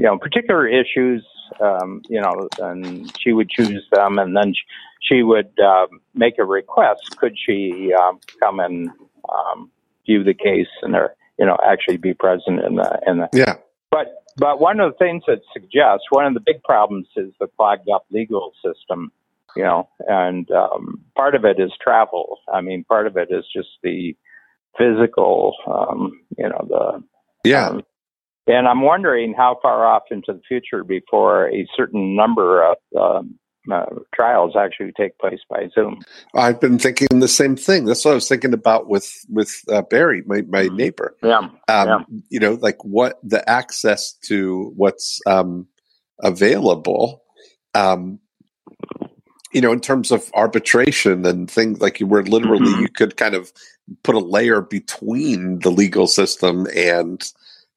you 0.00 0.06
know, 0.06 0.16
particular 0.16 0.66
issues, 0.66 1.22
um, 1.60 2.00
you 2.08 2.18
know, 2.18 2.48
and 2.58 3.12
she 3.20 3.34
would 3.34 3.50
choose 3.50 3.86
them, 3.92 4.18
and 4.18 4.34
then 4.34 4.54
she, 4.54 4.62
she 5.02 5.22
would 5.22 5.52
um, 5.60 6.00
make 6.14 6.38
a 6.38 6.44
request. 6.44 7.18
Could 7.18 7.36
she 7.36 7.92
um, 7.92 8.18
come 8.42 8.60
and 8.60 8.88
um, 9.28 9.70
view 10.06 10.24
the 10.24 10.32
case 10.32 10.68
and, 10.80 10.96
or, 10.96 11.14
you 11.38 11.44
know, 11.44 11.58
actually 11.62 11.98
be 11.98 12.14
present 12.14 12.60
in 12.60 12.76
the 12.76 12.98
in 13.06 13.18
the 13.18 13.28
yeah 13.34 13.56
but 13.90 14.24
but 14.38 14.58
one 14.58 14.80
of 14.80 14.92
the 14.92 14.96
things 14.96 15.22
that 15.26 15.42
suggests 15.52 16.06
one 16.08 16.24
of 16.24 16.32
the 16.32 16.40
big 16.40 16.62
problems 16.62 17.06
is 17.16 17.34
the 17.38 17.48
clogged 17.58 17.90
up 17.94 18.06
legal 18.10 18.52
system, 18.64 19.12
you 19.54 19.64
know, 19.64 19.86
and 20.08 20.50
um, 20.50 21.04
part 21.14 21.34
of 21.34 21.44
it 21.44 21.60
is 21.60 21.72
travel. 21.78 22.38
I 22.50 22.62
mean, 22.62 22.84
part 22.84 23.06
of 23.06 23.18
it 23.18 23.28
is 23.30 23.44
just 23.54 23.68
the 23.82 24.16
physical, 24.78 25.56
um, 25.66 26.22
you 26.38 26.48
know, 26.48 26.66
the 26.66 27.04
yeah 27.44 27.68
um, 27.68 27.82
and 28.50 28.66
I'm 28.68 28.82
wondering 28.82 29.34
how 29.34 29.58
far 29.62 29.86
off 29.86 30.04
into 30.10 30.32
the 30.32 30.40
future 30.46 30.84
before 30.84 31.48
a 31.50 31.66
certain 31.76 32.16
number 32.16 32.62
of 32.62 32.76
um, 32.98 33.38
uh, 33.70 33.86
trials 34.14 34.54
actually 34.56 34.92
take 34.96 35.16
place 35.18 35.40
by 35.48 35.68
Zoom. 35.74 36.00
I've 36.34 36.60
been 36.60 36.78
thinking 36.78 37.20
the 37.20 37.28
same 37.28 37.56
thing. 37.56 37.84
That's 37.84 38.04
what 38.04 38.12
I 38.12 38.14
was 38.14 38.28
thinking 38.28 38.52
about 38.54 38.88
with 38.88 39.12
with 39.28 39.52
uh, 39.70 39.82
Barry, 39.82 40.22
my 40.26 40.42
my 40.42 40.68
neighbor. 40.68 41.14
Yeah, 41.22 41.38
Um, 41.38 41.52
Yeah. 41.68 41.98
You 42.30 42.40
know, 42.40 42.58
like 42.60 42.82
what 42.84 43.18
the 43.22 43.48
access 43.48 44.14
to 44.24 44.72
what's 44.76 45.20
um, 45.26 45.66
available. 46.22 47.22
Um, 47.74 48.18
you 49.52 49.60
know, 49.60 49.72
in 49.72 49.80
terms 49.80 50.12
of 50.12 50.30
arbitration 50.34 51.26
and 51.26 51.50
things 51.50 51.80
like 51.80 51.98
you 51.98 52.06
were 52.06 52.22
literally, 52.22 52.70
Mhm. 52.72 52.80
you 52.82 52.88
could 52.88 53.16
kind 53.16 53.34
of 53.34 53.52
put 54.04 54.14
a 54.14 54.20
layer 54.20 54.60
between 54.60 55.58
the 55.58 55.70
legal 55.70 56.06
system 56.06 56.68
and 56.74 57.32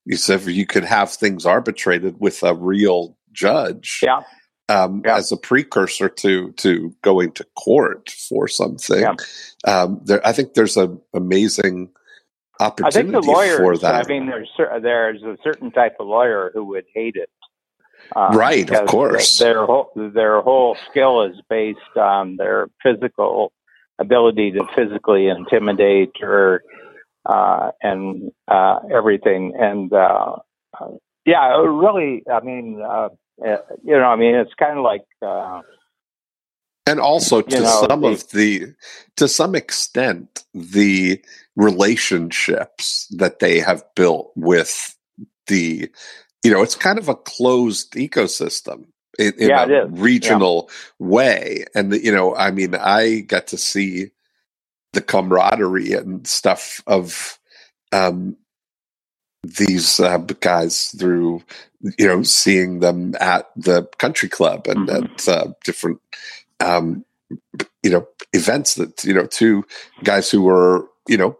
you 0.06 0.18
said 0.18 0.42
you 0.46 0.66
could 0.66 0.84
have 0.84 1.12
things 1.12 1.46
arbitrated 1.46 2.20
with 2.20 2.44
a 2.44 2.54
real 2.54 3.18
judge. 3.32 4.00
yeah, 4.04 4.22
um, 4.70 5.02
Yeah. 5.06 5.18
as 5.18 5.32
a 5.32 5.38
precursor 5.38 6.10
to 6.10 6.52
to 6.54 6.94
going 7.02 7.32
to 7.34 7.46
court 7.56 8.10
for 8.30 8.48
something. 8.48 9.02
Yeah. 9.02 9.16
Um, 9.66 10.02
there, 10.04 10.26
I 10.26 10.32
think 10.34 10.54
there's 10.54 10.78
an 10.78 11.00
amazing 11.14 11.90
opportunity 12.60 13.00
I 13.00 13.12
think 13.14 13.26
the 13.26 13.32
lawyers. 13.32 13.58
for 13.58 13.78
that. 13.78 14.06
I 14.06 14.08
mean, 14.08 14.28
there's 14.28 14.50
there's 14.58 15.24
a 15.24 15.38
certain 15.44 15.72
type 15.72 15.96
of 16.00 16.08
lawyer 16.08 16.52
who 16.54 16.64
would 16.66 16.86
hate 16.94 17.16
it. 17.16 17.30
Uh, 18.16 18.32
Right, 18.34 18.70
of 18.70 18.86
course. 18.88 19.40
Their 19.40 19.66
whole 19.66 19.90
their 19.96 20.42
whole 20.42 20.76
skill 20.90 21.24
is 21.24 21.36
based 21.50 21.98
on 21.98 22.36
their 22.36 22.68
physical 22.84 23.54
ability 24.00 24.52
to 24.52 24.66
physically 24.76 25.28
intimidate 25.28 26.12
or 26.22 26.64
uh, 27.26 27.72
and 27.82 28.32
uh, 28.48 28.80
everything. 28.94 29.54
And 29.60 29.92
uh, 29.94 30.38
yeah, 31.26 31.58
really. 31.62 32.24
I 32.32 32.40
mean, 32.42 32.82
uh, 32.86 33.10
you 33.84 33.98
know, 33.98 34.06
I 34.06 34.16
mean, 34.16 34.36
it's 34.36 34.54
kind 34.56 34.78
of 34.78 34.84
like. 34.84 35.06
Uh, 35.22 35.62
and 36.86 37.00
also 37.00 37.42
to 37.42 37.60
know, 37.62 37.88
some 37.88 38.02
the- 38.02 38.08
of 38.10 38.30
the 38.32 38.74
to 39.16 39.28
some 39.28 39.56
extent 39.56 40.44
the 40.54 41.22
relationships 41.56 43.08
that 43.18 43.40
they 43.40 43.60
have 43.60 43.84
built 43.96 44.32
with 44.36 44.96
the 45.48 45.90
you 46.44 46.52
know 46.52 46.62
it's 46.62 46.76
kind 46.76 46.98
of 46.98 47.08
a 47.10 47.16
closed 47.16 47.94
ecosystem 47.94 48.86
in, 49.20 49.34
in 49.38 49.50
Yeah, 49.50 49.66
a 49.66 49.88
regional 49.88 50.70
way 51.00 51.66
and 51.76 51.92
the, 51.92 52.04
you 52.04 52.12
know 52.12 52.36
i 52.36 52.50
mean 52.52 52.76
i 52.76 53.20
got 53.20 53.48
to 53.48 53.58
see 53.58 54.10
the 54.94 55.02
camaraderie 55.02 55.94
and 55.94 56.28
stuff 56.28 56.84
of 56.88 57.40
um 57.94 58.38
these 59.44 60.00
uh, 60.00 60.18
guys 60.40 60.90
through 60.98 61.44
you 62.00 62.08
know 62.08 62.24
seeing 62.24 62.80
them 62.80 63.16
at 63.20 63.50
the 63.58 63.84
country 64.00 64.30
club 64.30 64.68
and 64.68 64.90
Mhm. 64.90 65.06
at 65.06 65.28
uh, 65.30 65.54
different 65.66 66.00
um 66.60 67.06
you 67.84 67.92
know 67.92 68.08
events 68.34 68.76
that 68.76 69.04
you 69.04 69.14
know 69.14 69.28
two 69.28 69.66
guys 70.04 70.30
who 70.32 70.42
were 70.44 70.88
you 71.08 71.18
know 71.18 71.38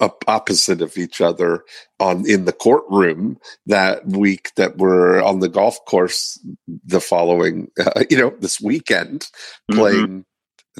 op- 0.00 0.24
opposite 0.28 0.82
of 0.82 0.98
each 0.98 1.20
other 1.20 1.64
on 2.00 2.28
in 2.28 2.46
the 2.46 2.52
courtroom 2.52 3.38
that 3.66 4.06
week 4.06 4.52
that 4.56 4.78
were 4.78 5.22
on 5.22 5.40
the 5.40 5.48
golf 5.48 5.84
course 5.86 6.40
the 6.86 7.00
following 7.00 7.70
uh, 7.80 8.04
you 8.10 8.18
know 8.18 8.30
this 8.40 8.60
weekend 8.60 9.28
Mhm. 9.70 9.76
playing 9.76 10.26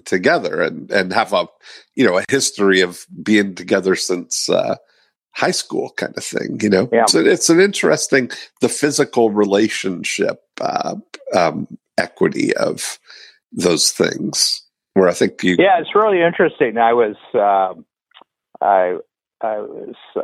together 0.05 0.63
and 0.63 0.91
and 0.91 1.13
have 1.13 1.33
a 1.33 1.47
you 1.95 2.05
know 2.07 2.19
a 2.19 2.25
history 2.29 2.81
of 2.81 3.07
being 3.23 3.55
together 3.55 3.97
since 3.97 4.49
uh 4.49 4.77
high 5.33 5.51
school 5.51 5.91
kind 5.97 6.17
of 6.17 6.25
thing 6.25 6.59
you 6.63 6.69
know 6.69 6.89
Yeah. 6.93 7.07
so 7.07 7.21
it's 7.21 7.51
an 7.51 7.61
interesting 7.61 8.31
the 8.61 8.69
physical 8.69 9.31
relationship 9.31 10.43
uh 10.61 10.97
um 11.35 11.67
equity 11.99 12.57
of 12.57 12.99
those 13.53 13.91
things 13.91 14.63
where 14.95 15.09
i 15.09 15.13
think 15.13 15.43
you 15.43 15.57
Yeah, 15.59 15.79
it's 15.81 15.95
really 15.95 16.23
interesting. 16.23 16.79
I 16.79 16.93
was, 16.93 17.17
um 17.35 17.85
I 18.61 18.97
I 19.41 19.59
was 19.59 19.95
uh, 20.17 20.23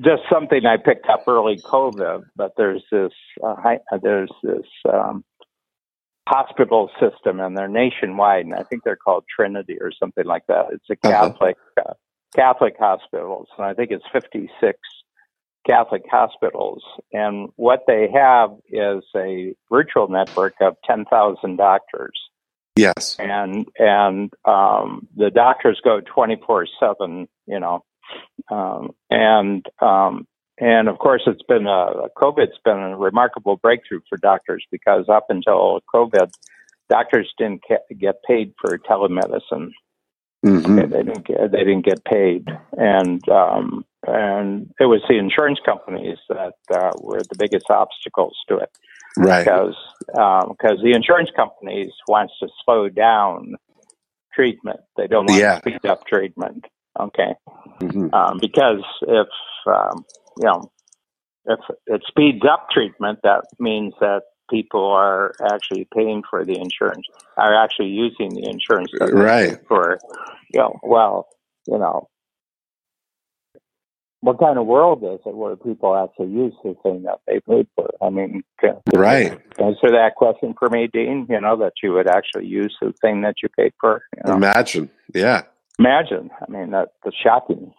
just 0.00 0.22
something 0.32 0.64
I 0.64 0.76
picked 0.76 1.08
up 1.08 1.24
early 1.26 1.58
COVID, 1.58 2.22
but 2.36 2.52
there's 2.56 2.82
this 2.90 3.12
uh, 3.42 3.54
uh, 3.92 3.98
there's 4.02 4.32
this 4.42 4.66
um, 4.92 5.24
hospital 6.28 6.90
system, 7.00 7.40
and 7.40 7.56
they're 7.56 7.68
nationwide, 7.68 8.44
and 8.46 8.54
I 8.54 8.62
think 8.62 8.82
they're 8.84 8.96
called 8.96 9.24
Trinity 9.34 9.78
or 9.80 9.92
something 9.92 10.24
like 10.24 10.46
that. 10.48 10.66
It's 10.72 10.88
a 10.90 10.94
Uh-huh. 11.08 11.28
Catholic 11.30 11.56
uh, 11.78 11.92
Catholic 12.34 12.74
hospitals, 12.78 13.48
and 13.56 13.66
I 13.66 13.74
think 13.74 13.90
it's 13.92 14.04
56 14.12 14.78
Catholic 15.66 16.02
hospitals. 16.10 16.82
And 17.12 17.50
what 17.56 17.84
they 17.86 18.08
have 18.12 18.50
is 18.68 19.04
a 19.16 19.54
virtual 19.70 20.08
network 20.08 20.54
of 20.60 20.76
10,000 20.84 21.56
doctors 21.56 22.18
Yes. 22.76 23.16
and 23.20 23.66
and 23.78 24.32
um, 24.44 25.06
the 25.16 25.30
doctors 25.30 25.80
go 25.84 26.00
twenty 26.04 26.36
four 26.44 26.66
seven, 26.80 27.28
you 27.46 27.60
know, 27.60 27.84
um, 28.50 28.90
and 29.10 29.64
um, 29.80 30.26
and 30.58 30.88
of 30.88 30.98
course 30.98 31.22
it's 31.26 31.42
been 31.48 31.66
a 31.66 32.08
COVID's 32.16 32.58
been 32.64 32.78
a 32.78 32.96
remarkable 32.96 33.56
breakthrough 33.56 34.00
for 34.08 34.18
doctors 34.18 34.64
because 34.70 35.06
up 35.08 35.26
until 35.28 35.80
COVID, 35.94 36.30
doctors 36.88 37.32
didn't 37.38 37.62
get 37.98 38.22
paid 38.26 38.54
for 38.60 38.78
telemedicine. 38.78 39.70
hmm 40.44 40.78
Okay, 40.78 40.86
they 40.86 41.02
didn't 41.02 41.26
get 41.26 41.52
they 41.52 41.64
didn't 41.64 41.84
get 41.84 42.04
paid, 42.04 42.46
and 42.72 43.26
um, 43.28 43.84
and 44.06 44.70
it 44.78 44.84
was 44.84 45.00
the 45.08 45.18
insurance 45.18 45.58
companies 45.64 46.18
that 46.28 46.54
uh, 46.72 46.92
were 47.00 47.22
the 47.24 47.36
biggest 47.38 47.66
obstacles 47.70 48.36
to 48.48 48.58
it 48.58 48.70
Right. 49.16 49.44
because 49.44 49.74
because 50.06 50.78
the 50.82 50.92
insurance 50.94 51.30
companies 51.34 51.92
wants 52.06 52.34
to 52.40 52.48
slow 52.64 52.88
down 52.88 53.54
treatment. 54.34 54.80
They 54.96 55.06
don't 55.06 55.26
want 55.26 55.40
Yeah. 55.40 55.54
to 55.54 55.70
speed 55.70 55.86
up 55.88 56.06
treatment. 56.06 56.64
Okay, 56.98 57.34
hmm 57.80 58.08
um, 58.12 58.38
because 58.40 58.84
if 59.02 59.26
um, 59.66 60.04
you 60.38 60.46
know 60.46 60.70
if 61.46 61.60
it 61.86 62.02
speeds 62.06 62.42
up 62.50 62.68
treatment, 62.70 63.20
that 63.22 63.44
means 63.58 63.94
that 64.00 64.22
people 64.50 64.84
are 64.84 65.32
actually 65.52 65.86
paying 65.94 66.22
for 66.28 66.44
the 66.44 66.58
insurance, 66.58 67.06
are 67.36 67.54
actually 67.54 67.88
using 67.88 68.34
the 68.34 68.48
insurance 68.48 68.90
Right. 69.00 69.58
for 69.66 69.98
you 70.52 70.60
know. 70.60 70.78
Well, 70.82 71.28
you 71.66 71.78
know. 71.78 72.08
What 74.20 74.38
kind 74.38 74.58
of 74.58 74.64
world 74.64 75.04
is 75.04 75.20
it 75.26 75.34
where 75.34 75.54
people 75.54 75.94
actually 75.94 76.30
use 76.30 76.54
the 76.64 76.74
thing 76.82 77.02
that 77.02 77.18
they 77.26 77.40
paid 77.40 77.68
for? 77.76 77.90
I 78.00 78.08
mean, 78.08 78.42
Right. 78.94 79.38
answer 79.58 79.90
that 79.90 80.14
question 80.16 80.54
for 80.58 80.70
me, 80.70 80.86
Dean. 80.86 81.26
You 81.28 81.40
know 81.42 81.56
that 81.56 81.74
you 81.82 81.92
would 81.92 82.08
actually 82.08 82.46
use 82.46 82.74
the 82.80 82.94
thing 83.02 83.20
that 83.20 83.42
you 83.42 83.50
paid 83.50 83.74
for. 83.78 84.02
You 84.16 84.22
know? 84.24 84.36
Imagine. 84.36 84.88
Yeah. 85.14 85.42
Imagine. 85.78 86.30
I 86.40 86.50
mean, 86.50 86.70
that, 86.70 86.92
that's 87.04 87.16
shocking. 87.16 87.74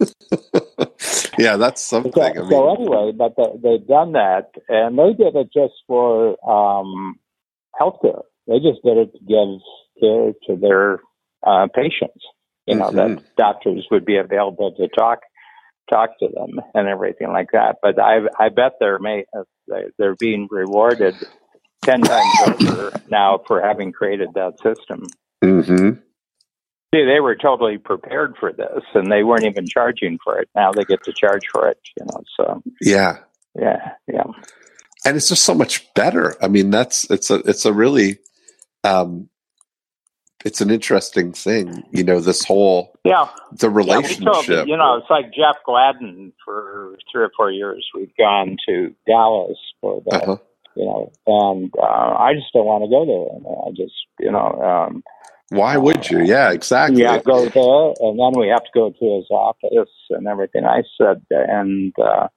yeah, 1.38 1.56
that's 1.56 1.82
something. 1.82 2.12
So, 2.12 2.22
I 2.22 2.42
mean, 2.44 2.50
so 2.50 2.74
anyway, 2.74 3.12
but 3.16 3.34
they, 3.36 3.52
they've 3.62 3.86
done 3.86 4.12
that, 4.12 4.50
and 4.68 4.98
they 4.98 5.12
did 5.14 5.36
it 5.36 5.48
just 5.54 5.74
for 5.86 6.36
um, 6.48 7.16
healthcare. 7.80 8.22
They 8.46 8.58
just 8.58 8.82
did 8.84 8.98
it 8.98 9.12
to 9.12 9.20
give 9.20 9.60
care 10.00 10.32
to 10.48 10.56
their 10.60 11.00
uh, 11.46 11.68
patients. 11.74 12.24
You 12.66 12.76
know 12.76 12.90
Mhm. 12.90 12.96
that 12.96 13.22
doctors 13.36 13.86
would 13.90 14.04
be 14.06 14.16
available 14.16 14.72
to 14.76 14.88
talk 14.88 15.20
talk 15.90 16.18
to 16.20 16.28
them 16.28 16.60
and 16.74 16.88
everything 16.88 17.28
like 17.32 17.48
that. 17.52 17.76
But 17.82 17.98
I 18.00 18.20
I 18.38 18.48
bet 18.50 18.74
they're 18.80 18.98
may 18.98 19.24
uh, 19.36 19.44
they- 19.68 19.90
they're 19.98 20.16
being 20.16 20.48
rewarded 20.50 21.14
ten 21.84 22.06
times 22.06 22.40
over 22.40 22.92
now 23.10 23.40
for 23.46 23.60
having 23.62 23.92
created 23.92 24.30
that 24.34 24.54
system. 24.62 25.14
mhm. 25.44 26.02
See, 26.94 27.04
they 27.04 27.18
were 27.18 27.34
totally 27.34 27.78
prepared 27.78 28.36
for 28.38 28.52
this, 28.52 28.84
and 28.94 29.10
they 29.10 29.24
weren't 29.24 29.44
even 29.44 29.66
charging 29.66 30.16
for 30.22 30.38
it. 30.38 30.48
Now 30.54 30.70
they 30.70 30.84
get 30.84 31.02
to 31.04 31.12
charge 31.12 31.42
for 31.52 31.68
it. 31.68 31.78
You 31.98 32.06
know, 32.06 32.22
so 32.36 32.62
yeah, 32.80 33.18
yeah, 33.58 33.92
yeah. 34.06 34.22
and 35.04 35.16
it's 35.16 35.28
just 35.28 35.44
so 35.44 35.54
much 35.54 35.92
better. 35.94 36.36
I 36.40 36.46
mean, 36.46 36.70
that's 36.70 37.10
it's 37.10 37.30
a 37.30 37.36
it's 37.46 37.64
a 37.64 37.72
really 37.72 38.18
um, 38.84 39.28
it's 40.44 40.60
an 40.60 40.70
interesting 40.70 41.32
thing. 41.32 41.82
You 41.90 42.04
know, 42.04 42.20
this 42.20 42.44
whole 42.44 42.94
Yeah, 43.04 43.28
the 43.50 43.68
yeah, 43.68 44.00
told, 44.22 44.46
relationship. 44.48 44.68
you 44.68 44.76
know, 44.76 44.96
it's 44.98 45.10
like 45.10 45.32
Jeff 45.34 45.56
Gladden 45.66 46.32
for 46.44 46.96
three 47.10 47.24
or 47.24 47.30
four 47.36 47.50
years. 47.50 47.84
We've 47.92 48.14
gone 48.16 48.56
to 48.68 48.94
Dallas 49.06 49.58
for 49.80 50.00
that, 50.10 50.22
Uh-huh. 50.22 50.36
you 50.76 50.84
know, 50.84 51.12
and 51.26 51.72
uh, 51.76 52.14
I 52.18 52.34
just 52.34 52.52
don't 52.52 52.66
want 52.66 52.84
to 52.84 52.90
go 52.90 53.04
there. 53.04 53.66
I 53.66 53.70
just, 53.70 53.94
you 54.20 54.30
know, 54.30 54.48
um, 54.62 55.02
Why 55.50 55.76
would 55.76 56.08
you? 56.10 56.24
Yeah, 56.24 56.52
exactly. 56.52 57.02
yeah, 57.02 57.20
go 57.20 57.48
there, 57.48 57.94
and 58.00 58.18
then 58.18 58.40
we 58.40 58.48
have 58.48 58.64
to 58.64 58.70
go 58.74 58.90
to 58.90 59.16
his 59.16 59.26
office 59.30 59.92
and 60.10 60.26
everything. 60.26 60.64
I 60.64 60.82
said, 60.98 61.22
and 61.30 61.92
uh, 61.98 62.28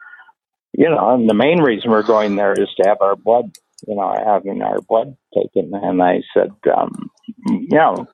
you 0.74 0.89
know, 0.89 1.14
and 1.14 1.30
the 1.30 1.34
main 1.34 1.60
reason 1.62 1.89
we're 1.89 2.03
going 2.03 2.36
there 2.36 2.53
is 2.53 2.70
to 2.78 2.88
have 2.88 2.97
our 3.01 3.16
blood, 3.16 3.58
you 3.88 3.95
know, 3.95 4.14
having 4.26 4.62
our 4.62 4.82
blood 4.82 5.16
taken. 5.34 5.72
And 5.74 6.03
I 6.03 6.22
said, 6.34 6.51
um, 6.76 7.10
you 7.45 7.78
know, 7.78 8.08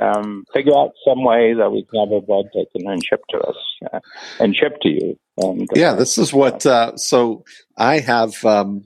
um, 0.00 0.44
figure 0.52 0.76
out 0.76 0.92
some 1.06 1.24
way 1.24 1.54
that 1.54 1.70
we 1.70 1.86
can 1.90 2.00
have 2.00 2.12
our 2.12 2.20
blood 2.20 2.46
taken 2.54 2.90
and 2.90 3.04
shipped 3.04 3.30
to 3.30 3.38
us 3.38 3.56
uh, 3.92 4.00
and 4.40 4.54
shipped 4.54 4.82
to 4.82 4.88
you. 4.88 5.16
And 5.40 5.62
uh, 5.62 5.74
yeah 5.74 5.94
this 5.94 6.18
is 6.18 6.32
what 6.32 6.66
uh, 6.66 6.96
so 6.96 7.44
i 7.76 7.98
have 8.00 8.44
um 8.44 8.84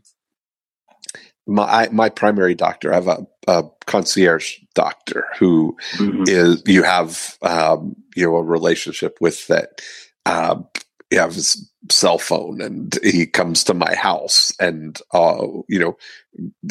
my 1.47 1.64
I, 1.64 1.88
my 1.90 2.09
primary 2.09 2.55
doctor 2.55 2.92
i 2.92 2.95
have 2.95 3.09
a, 3.09 3.26
a 3.47 3.64
concierge 3.86 4.59
doctor 4.74 5.26
who 5.38 5.76
mhm. 5.97 6.28
is 6.28 6.62
you 6.66 6.82
have 6.82 7.36
um 7.42 7.97
you 8.16 8.24
know 8.24 8.36
a 8.36 8.42
relationship 8.42 9.18
with 9.20 9.47
that 9.49 9.80
um 10.26 10.66
you 11.11 11.18
have 11.18 11.34
his 11.34 11.70
cell 11.90 12.18
phone 12.18 12.61
and 12.61 12.99
he 13.03 13.26
comes 13.26 13.62
to 13.64 13.74
my 13.74 13.95
house 13.95 14.53
and 14.59 15.01
uh 15.12 15.47
you 15.68 15.78
know 15.78 15.97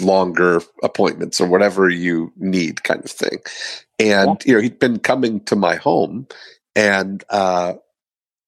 longer 0.01 0.61
appointments 0.82 1.39
or 1.39 1.47
whatever 1.47 1.88
you 1.88 2.32
need 2.38 2.84
kind 2.84 3.05
of 3.05 3.11
thing 3.11 3.39
and 3.99 4.43
you 4.45 4.53
know 4.53 4.59
he'd 4.59 4.80
been 4.80 4.99
coming 4.99 5.39
to 5.41 5.55
my 5.55 5.76
home 5.76 6.28
and 6.76 7.24
uh 7.30 7.74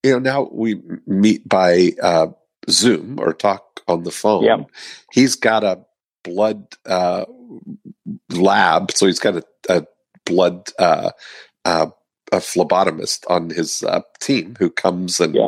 you 0.03 0.11
know 0.11 0.19
now 0.19 0.49
we 0.51 0.81
meet 1.05 1.47
by 1.47 1.91
uh 2.01 2.27
zoom 2.67 3.19
or 3.19 3.31
talk 3.31 3.81
on 3.87 4.03
the 4.03 4.11
phone 4.11 4.43
Yeah. 4.43 4.63
he's 5.11 5.35
got 5.35 5.63
a 5.63 5.85
blood 6.25 6.65
uh 6.85 7.23
lab 8.31 8.91
so 8.91 9.05
he's 9.05 9.19
got 9.19 9.35
a, 9.37 9.43
a 9.69 9.85
blood 10.25 10.69
uh 10.79 11.11
uh 11.65 11.87
a 12.31 12.37
phlebotomist 12.37 13.23
on 13.29 13.51
his 13.51 13.83
uh, 13.83 14.01
team 14.19 14.55
who 14.57 14.69
comes 14.71 15.19
and 15.19 15.35
Yeah. 15.35 15.47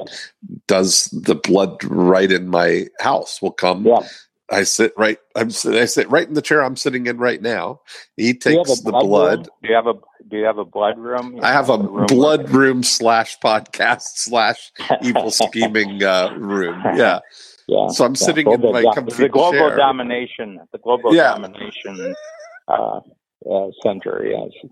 does 0.67 1.05
the 1.05 1.33
blood 1.33 1.83
right 1.83 2.31
in 2.31 2.47
my 2.49 2.85
house. 2.99 3.41
Will 3.41 3.51
come. 3.51 3.83
Yeah. 3.85 4.07
I 4.51 4.61
sit 4.63 4.93
right. 4.95 5.17
I'm. 5.35 5.47
I 5.47 5.85
sit 5.85 6.09
right 6.09 6.27
in 6.27 6.35
the 6.35 6.41
chair 6.41 6.63
I'm 6.63 6.75
sitting 6.77 7.07
in 7.07 7.17
right 7.17 7.41
now. 7.41 7.81
He 8.15 8.27
have 8.27 8.39
takes 8.39 8.79
a 8.79 8.83
the 8.83 8.91
blood 8.91 9.01
blood. 9.03 9.37
room? 9.39 9.47
Do 9.63 9.69
you 9.69 9.75
have 9.75 9.87
a 9.87 9.93
Do 10.29 10.37
you 10.37 10.45
have 10.45 10.57
a 10.59 10.65
blood 10.65 10.97
room? 10.99 11.35
You 11.35 11.41
I 11.41 11.51
have 11.51 11.69
a 11.71 11.77
know, 11.77 11.89
room 11.89 12.05
blood 12.05 12.49
room 12.51 12.83
slash 12.83 13.37
podcast 13.43 14.03
slash 14.15 14.71
evil 15.01 15.31
scheming 15.43 16.03
uh, 16.03 16.31
room. 16.37 16.79
Yeah. 16.95 17.19
Yeah. 17.67 17.89
So 17.89 18.05
I'm 18.05 18.11
yeah. 18.11 18.15
sitting 18.25 18.51
in 18.51 18.61
my 18.61 18.83
comfy 18.93 19.23
the 19.23 19.29
global 19.29 19.51
chair. 19.69 19.75
domination, 19.75 20.59
the 20.71 20.77
global 20.79 21.13
Yeah. 21.13 21.33
domination 21.33 22.15
uh, 22.67 22.99
uh, 23.49 23.67
center. 23.83 24.25
Yes. 24.25 24.69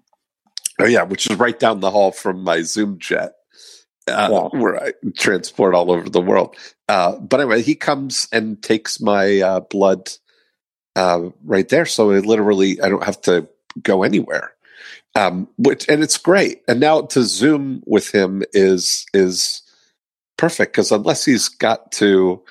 Oh 0.79 0.85
yeah, 0.85 1.03
which 1.03 1.29
is 1.29 1.37
right 1.37 1.57
down 1.59 1.79
the 1.79 1.91
hall 1.91 2.11
from 2.11 2.43
my 2.43 2.61
Zoom 2.61 2.99
jet, 2.99 3.33
uh, 4.07 4.29
Yeah. 4.31 4.59
where 4.59 4.81
I 4.81 4.93
transport 5.17 5.73
all 5.75 5.91
over 5.91 6.09
the 6.09 6.21
world. 6.21 6.55
Uh, 6.89 7.17
but 7.17 7.39
anyway, 7.39 7.61
he 7.61 7.75
comes 7.75 8.27
and 8.31 8.61
takes 8.61 8.99
my 9.01 9.39
uh, 9.41 9.59
blood 9.61 10.11
uh, 10.95 11.29
right 11.43 11.67
there, 11.69 11.85
so 11.85 12.11
I 12.11 12.19
literally 12.19 12.79
I 12.81 12.89
don't 12.89 13.03
have 13.03 13.21
to 13.23 13.47
go 13.81 14.03
anywhere. 14.03 14.53
Um, 15.17 15.47
which 15.57 15.87
and 15.89 16.03
it's 16.03 16.17
great. 16.17 16.61
And 16.67 16.79
now 16.81 17.01
to 17.01 17.23
Zoom 17.23 17.83
with 17.85 18.13
him 18.13 18.43
is 18.53 19.05
is 19.13 19.61
perfect 20.37 20.73
because 20.73 20.91
unless 20.91 21.23
he's 21.23 21.47
got 21.47 21.91
to 21.93 22.43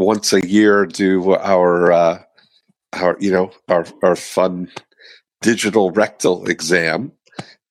once 0.00 0.32
a 0.34 0.46
year 0.46 0.86
do 0.86 1.34
our 1.36 1.92
uh, 1.92 2.22
our 2.94 3.16
you 3.20 3.32
know 3.32 3.52
our 3.68 3.86
our 4.02 4.16
fun 4.16 4.70
digital 5.42 5.92
rectal 5.92 6.46
exam. 6.46 7.12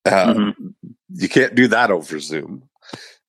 Uh, 0.05 0.35
Mhm. 0.35 0.75
You 1.09 1.29
can't 1.29 1.55
do 1.55 1.67
that 1.69 1.91
over 1.91 2.19
Zoom, 2.19 2.69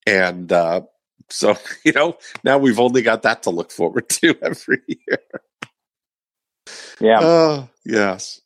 and 0.06 0.52
uh, 0.52 0.82
so 1.30 1.56
you 1.84 1.92
know 1.92 2.18
now 2.44 2.58
we've 2.58 2.80
only 2.80 3.02
got 3.02 3.22
that 3.22 3.44
to 3.44 3.50
look 3.50 3.72
forward 3.72 4.08
to 4.10 4.36
every 4.42 4.82
year. 4.88 5.20
Yeah. 7.00 7.18
Oh 7.20 7.68
yes, 7.84 8.40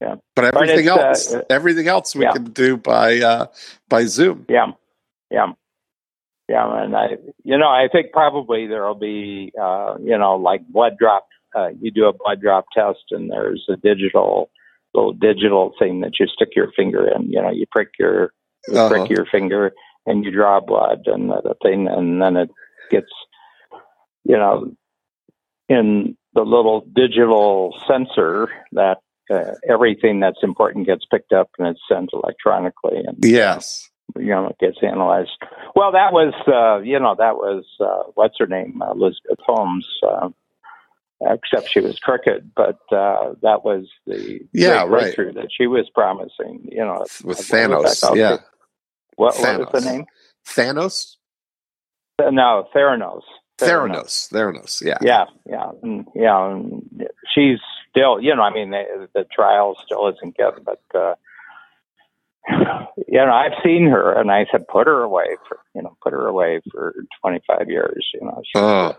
Yeah. 0.00 0.16
But 0.36 0.46
But 0.52 0.68
everything 0.68 0.86
it's, 0.86 0.88
uh, 0.88 1.00
else, 1.08 1.34
uh, 1.34 1.42
everything 1.50 1.88
else 1.88 2.16
we 2.16 2.24
yeah. 2.24 2.32
can 2.32 2.44
do 2.44 2.78
by 2.78 3.20
uh, 3.20 3.46
by 3.90 4.06
Zoom. 4.06 4.46
Yeah, 4.48 4.72
yeah, 5.30 5.52
yeah. 6.48 6.82
And 6.82 6.96
I, 6.96 7.18
you 7.44 7.58
know, 7.58 7.68
I 7.68 7.88
think 7.90 8.12
probably 8.12 8.66
there'll 8.66 8.94
be, 8.94 9.52
uh, 9.60 9.96
you 10.00 10.16
know, 10.16 10.36
like 10.36 10.66
blood 10.68 10.96
drop. 10.98 11.26
Uh, 11.54 11.68
you 11.80 11.90
do 11.90 12.06
a 12.06 12.12
blood 12.12 12.40
drop 12.40 12.66
test, 12.74 13.04
and 13.10 13.30
there's 13.30 13.64
a 13.70 13.76
digital, 13.76 14.50
little 14.94 15.12
digital 15.12 15.72
thing 15.78 16.00
that 16.00 16.18
you 16.20 16.26
stick 16.26 16.50
your 16.54 16.70
finger 16.76 17.08
in. 17.08 17.30
You 17.30 17.40
know, 17.40 17.50
you 17.50 17.66
prick 17.70 17.90
your, 17.98 18.32
you 18.68 18.78
Uh-huh. 18.78 18.88
prick 18.88 19.10
your 19.10 19.26
finger, 19.26 19.72
and 20.04 20.24
you 20.24 20.30
draw 20.30 20.60
blood 20.60 21.02
and 21.06 21.30
the 21.30 21.54
thing, 21.62 21.88
and 21.88 22.20
then 22.20 22.36
it 22.36 22.50
gets, 22.90 23.10
you 24.24 24.36
know, 24.36 24.72
in 25.68 26.16
the 26.34 26.42
little 26.42 26.86
digital 26.94 27.74
sensor 27.88 28.48
that 28.72 28.98
uh, 29.30 29.52
everything 29.68 30.20
that's 30.20 30.42
important 30.42 30.86
gets 30.86 31.04
picked 31.10 31.32
up 31.32 31.48
and 31.58 31.66
it's 31.68 31.80
sent 31.90 32.10
electronically. 32.12 32.98
And 33.04 33.16
yes, 33.24 33.90
you 34.18 34.30
know, 34.30 34.48
it 34.48 34.58
gets 34.58 34.78
analyzed. 34.82 35.36
Well, 35.74 35.92
that 35.92 36.12
was, 36.12 36.34
uh, 36.46 36.82
you 36.82 36.98
know, 36.98 37.14
that 37.18 37.36
was 37.36 37.64
uh, 37.80 38.10
what's 38.14 38.38
her 38.38 38.46
name, 38.46 38.82
uh, 38.82 38.92
Elizabeth 38.92 39.38
Holmes. 39.44 39.86
Uh, 40.02 40.30
except 41.20 41.70
she 41.70 41.80
was 41.80 41.98
crooked, 41.98 42.50
but 42.54 42.78
uh, 42.92 43.34
that 43.40 43.64
was 43.64 43.86
the 44.06 44.40
yeah 44.52 44.84
right 44.84 45.16
that 45.16 45.48
she 45.56 45.66
was 45.66 45.88
promising. 45.94 46.68
You 46.70 46.84
know, 46.84 47.04
with 47.24 47.38
Thanos. 47.38 48.16
Yeah, 48.16 48.38
what, 49.16 49.34
Thanos. 49.34 49.58
what 49.58 49.72
was 49.72 49.84
the 49.84 49.90
name? 49.90 50.06
Thanos. 50.46 51.16
Uh, 52.18 52.30
no, 52.30 52.68
Theranos. 52.74 53.22
Theranos. 53.58 54.28
Theranos. 54.30 54.82
Yeah. 54.84 54.98
Yeah, 55.00 55.24
yeah, 55.46 55.70
and, 55.82 56.06
yeah. 56.14 56.50
And 56.50 57.08
she's 57.34 57.58
still, 57.90 58.20
you 58.20 58.34
know, 58.34 58.42
I 58.42 58.52
mean, 58.52 58.70
the, 58.70 59.08
the 59.14 59.24
trial 59.24 59.76
still 59.84 60.08
isn't 60.08 60.36
good, 60.36 60.64
but 60.64 60.82
uh, 60.94 61.14
you 63.08 63.18
know, 63.18 63.32
I've 63.32 63.52
seen 63.64 63.86
her, 63.86 64.18
and 64.18 64.30
I 64.30 64.46
said, 64.50 64.68
put 64.68 64.86
her 64.86 65.02
away 65.02 65.36
for, 65.48 65.58
you 65.74 65.82
know, 65.82 65.96
put 66.02 66.12
her 66.12 66.26
away 66.26 66.60
for 66.70 66.94
25 67.20 67.68
years. 67.68 68.06
You 68.14 68.26
know, 68.26 68.42
she, 68.44 68.52
Oh, 68.58 68.96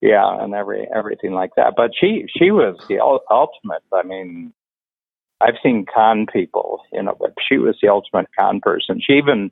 yeah, 0.00 0.42
and 0.42 0.54
every 0.54 0.88
everything 0.94 1.32
like 1.32 1.50
that. 1.56 1.74
But 1.76 1.90
she 1.98 2.24
she 2.36 2.50
was 2.50 2.76
the 2.88 3.00
ul- 3.00 3.24
ultimate. 3.30 3.82
I 3.92 4.02
mean, 4.02 4.52
I've 5.40 5.56
seen 5.62 5.84
con 5.92 6.26
people, 6.32 6.80
you 6.92 7.02
know, 7.02 7.16
but 7.18 7.34
she 7.46 7.58
was 7.58 7.76
the 7.82 7.88
ultimate 7.88 8.28
con 8.38 8.60
person. 8.60 9.00
She 9.06 9.14
even 9.14 9.50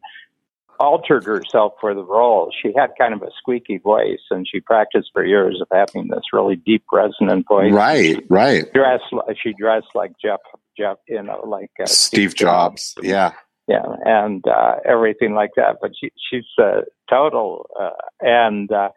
altered 0.80 1.24
herself 1.24 1.74
for 1.80 1.94
the 1.94 2.04
role. 2.04 2.52
She 2.62 2.72
had 2.76 2.90
kind 2.98 3.12
of 3.12 3.22
a 3.22 3.30
squeaky 3.38 3.78
voice, 3.78 4.20
and 4.30 4.46
she 4.48 4.60
practiced 4.60 5.10
for 5.12 5.24
years 5.24 5.60
of 5.60 5.68
having 5.70 6.08
this 6.08 6.24
really 6.32 6.56
deep, 6.56 6.84
resonant 6.92 7.46
voice. 7.48 7.72
right, 7.72 8.24
right. 8.28 8.72
Dressed, 8.72 9.04
she 9.42 9.52
dressed 9.52 9.88
like 9.94 10.12
Jeff, 10.22 10.40
Jeff, 10.78 10.98
you 11.08 11.22
know, 11.22 11.44
like 11.46 11.70
uh, 11.82 11.86
Steve 11.86 12.34
Jobs. 12.34 12.94
Yeah. 13.02 13.32
yeah, 13.66 13.84
and 14.04 14.44
uh, 14.46 14.76
everything 14.84 15.34
like 15.34 15.50
that. 15.56 15.76
But 15.80 15.92
she 16.00 16.10
she's 16.30 16.46
uh, 16.62 16.82
total, 17.10 17.68
uh, 17.78 17.90
and 18.20 18.70
uh, 18.70 18.90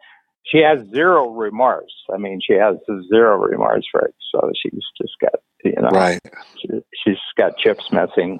she 0.44 0.58
has 0.58 0.86
zero 0.90 1.30
remorse. 1.30 1.92
I 2.12 2.18
mean, 2.18 2.40
she 2.46 2.54
has 2.54 2.76
zero 3.08 3.36
remorse 3.38 3.86
for 3.90 4.02
it. 4.06 4.14
So 4.32 4.50
she's 4.62 4.84
just 5.00 5.14
got 5.20 5.40
you 5.64 5.72
know, 5.80 5.88
Right. 5.90 6.20
she, 6.60 6.68
she's 7.04 7.18
got 7.36 7.56
chips 7.58 7.84
missing. 7.92 8.38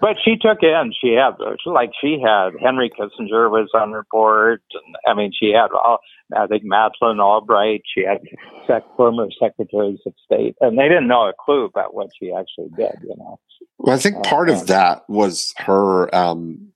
But 0.00 0.16
she 0.24 0.36
took 0.36 0.62
in. 0.62 0.92
She 1.00 1.14
had 1.14 1.34
like 1.66 1.90
she 2.00 2.20
had 2.24 2.50
Henry 2.62 2.88
Kissinger 2.90 3.50
was 3.50 3.68
on 3.74 3.90
her 3.92 4.06
board, 4.12 4.62
and 4.72 4.96
I 5.08 5.14
mean 5.14 5.32
she 5.38 5.50
had 5.50 5.70
all. 5.72 5.98
I 6.36 6.46
think 6.46 6.62
Madeleine 6.64 7.18
Albright. 7.20 7.82
She 7.92 8.04
had 8.04 8.18
sec, 8.66 8.84
former 8.96 9.26
secretaries 9.40 9.98
of 10.06 10.12
state, 10.24 10.54
and 10.60 10.78
they 10.78 10.88
didn't 10.88 11.08
know 11.08 11.28
a 11.28 11.32
clue 11.44 11.64
about 11.64 11.94
what 11.94 12.10
she 12.20 12.32
actually 12.32 12.68
did. 12.76 12.92
You 13.02 13.16
know. 13.18 13.40
Well, 13.78 13.96
I 13.96 13.98
think 13.98 14.22
part 14.24 14.48
Uh, 14.50 14.52
of 14.54 14.66
that 14.68 15.02
was 15.08 15.52
her, 15.58 16.14
um, 16.14 16.68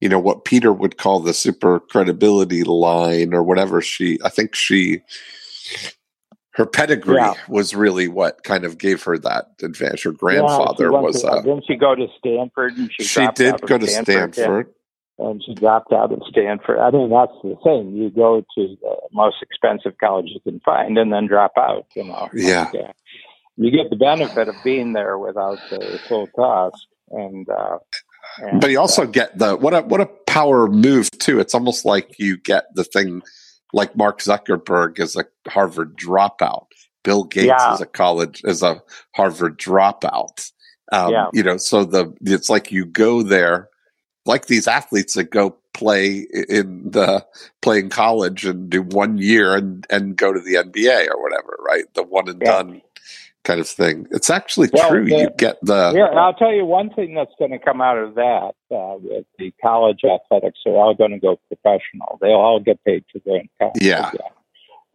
you 0.00 0.08
know, 0.08 0.18
what 0.18 0.44
Peter 0.44 0.72
would 0.72 0.96
call 0.96 1.20
the 1.20 1.34
super 1.34 1.78
credibility 1.80 2.64
line 2.64 3.32
or 3.32 3.42
whatever 3.44 3.80
she, 3.80 4.18
I 4.24 4.28
think 4.28 4.54
she, 4.54 5.02
her 6.54 6.66
pedigree 6.66 7.16
Yeah. 7.16 7.34
was 7.48 7.74
really 7.74 8.06
what 8.08 8.44
kind 8.44 8.64
of 8.64 8.78
gave 8.78 9.02
her 9.04 9.18
that 9.18 9.46
advantage. 9.62 10.04
Her 10.04 10.12
grandfather 10.12 10.84
Yeah, 10.92 11.00
was, 11.00 11.22
to- 11.22 11.28
uh, 11.28 11.42
didn't 11.42 11.64
she 11.66 11.76
go 11.76 11.94
to 11.94 12.06
Stanford? 12.18 12.76
And 12.76 12.90
she 12.92 13.04
she 13.04 13.26
did 13.34 13.60
go 13.62 13.76
to 13.78 13.86
Stanford. 13.86 14.34
Stanford. 14.34 14.66
and 15.18 15.42
she 15.44 15.54
dropped 15.54 15.92
out 15.92 16.12
of 16.12 16.22
Stanford. 16.28 16.78
I 16.78 16.90
mean, 16.90 17.10
that's 17.10 17.32
the 17.42 17.56
thing. 17.64 17.94
You 17.94 18.10
go 18.10 18.40
to 18.40 18.76
the 18.80 18.96
most 19.12 19.36
expensive 19.42 19.98
college 19.98 20.26
you 20.28 20.40
can 20.40 20.60
find 20.60 20.96
and 20.98 21.12
then 21.12 21.26
drop 21.26 21.52
out, 21.58 21.86
you 21.96 22.04
know. 22.04 22.28
Yeah. 22.32 22.70
Like, 22.72 22.84
uh, 22.84 22.92
you 23.56 23.70
get 23.70 23.90
the 23.90 23.96
benefit 23.96 24.48
of 24.48 24.54
being 24.64 24.92
there 24.92 25.18
without 25.18 25.58
the 25.70 26.00
full 26.08 26.26
cost. 26.28 26.86
And, 27.10 27.48
uh, 27.48 27.78
and, 28.38 28.60
But 28.60 28.70
you 28.70 28.80
also 28.80 29.02
uh, 29.02 29.06
get 29.06 29.38
the 29.38 29.56
what 29.56 29.74
a 29.74 29.82
what 29.82 30.00
a 30.00 30.06
power 30.06 30.66
move 30.66 31.10
too. 31.18 31.38
It's 31.38 31.54
almost 31.54 31.84
like 31.84 32.18
you 32.18 32.36
get 32.36 32.74
the 32.74 32.82
thing 32.82 33.22
like 33.74 33.96
Mark 33.96 34.20
Zuckerberg 34.20 35.00
is 35.00 35.16
a 35.16 35.24
Harvard 35.48 35.98
dropout. 35.98 36.66
Bill 37.02 37.24
Gates 37.24 37.46
Yeah. 37.48 37.74
is 37.74 37.80
a 37.80 37.86
college 37.86 38.40
is 38.44 38.62
a 38.62 38.80
Harvard 39.16 39.58
dropout. 39.58 40.50
Um, 40.92 41.10
Yeah. 41.12 41.26
You 41.32 41.42
know, 41.42 41.56
so 41.58 41.84
the 41.84 42.14
it's 42.22 42.48
like 42.48 42.70
you 42.70 42.86
go 42.86 43.22
there, 43.22 43.68
like 44.24 44.46
these 44.46 44.68
athletes 44.68 45.14
that 45.14 45.30
go 45.30 45.56
play 45.74 46.24
in 46.48 46.88
the 46.92 47.26
play 47.62 47.80
in 47.80 47.90
college 47.90 48.46
and 48.46 48.70
do 48.70 48.80
one 48.82 49.18
year 49.18 49.56
and 49.56 49.84
and 49.90 50.16
go 50.16 50.32
to 50.32 50.40
the 50.40 50.54
NBA 50.54 51.08
or 51.10 51.20
whatever, 51.20 51.58
right? 51.66 51.84
The 51.94 52.04
one 52.04 52.28
and 52.28 52.40
Yeah. 52.40 52.52
done 52.52 52.80
kind 53.44 53.60
of 53.60 53.68
thing. 53.68 54.06
It's 54.10 54.30
actually 54.30 54.68
Well, 54.72 54.88
true. 54.90 55.04
the- 55.04 55.16
you 55.16 55.30
get 55.36 55.58
the 55.62 55.92
Here, 55.92 56.06
I'll 56.06 56.34
tell 56.34 56.52
you 56.52 56.64
one 56.64 56.90
thing 56.90 57.14
that's 57.14 57.32
going 57.38 57.52
to 57.52 57.58
come 57.58 57.80
out 57.80 57.98
of 57.98 58.14
that 58.14 58.52
uh, 58.74 58.96
with 59.00 59.26
the 59.38 59.52
college 59.62 60.00
athletics. 60.04 60.58
They're 60.64 60.74
all 60.74 60.94
going 60.94 61.12
to 61.12 61.18
go 61.18 61.38
professional. 61.48 62.18
They'll 62.20 62.32
all 62.32 62.60
get 62.60 62.82
paid 62.84 63.04
to 63.12 63.20
go 63.20 63.36
in 63.36 63.48
college. 63.58 63.74
Yeah. 63.80 64.10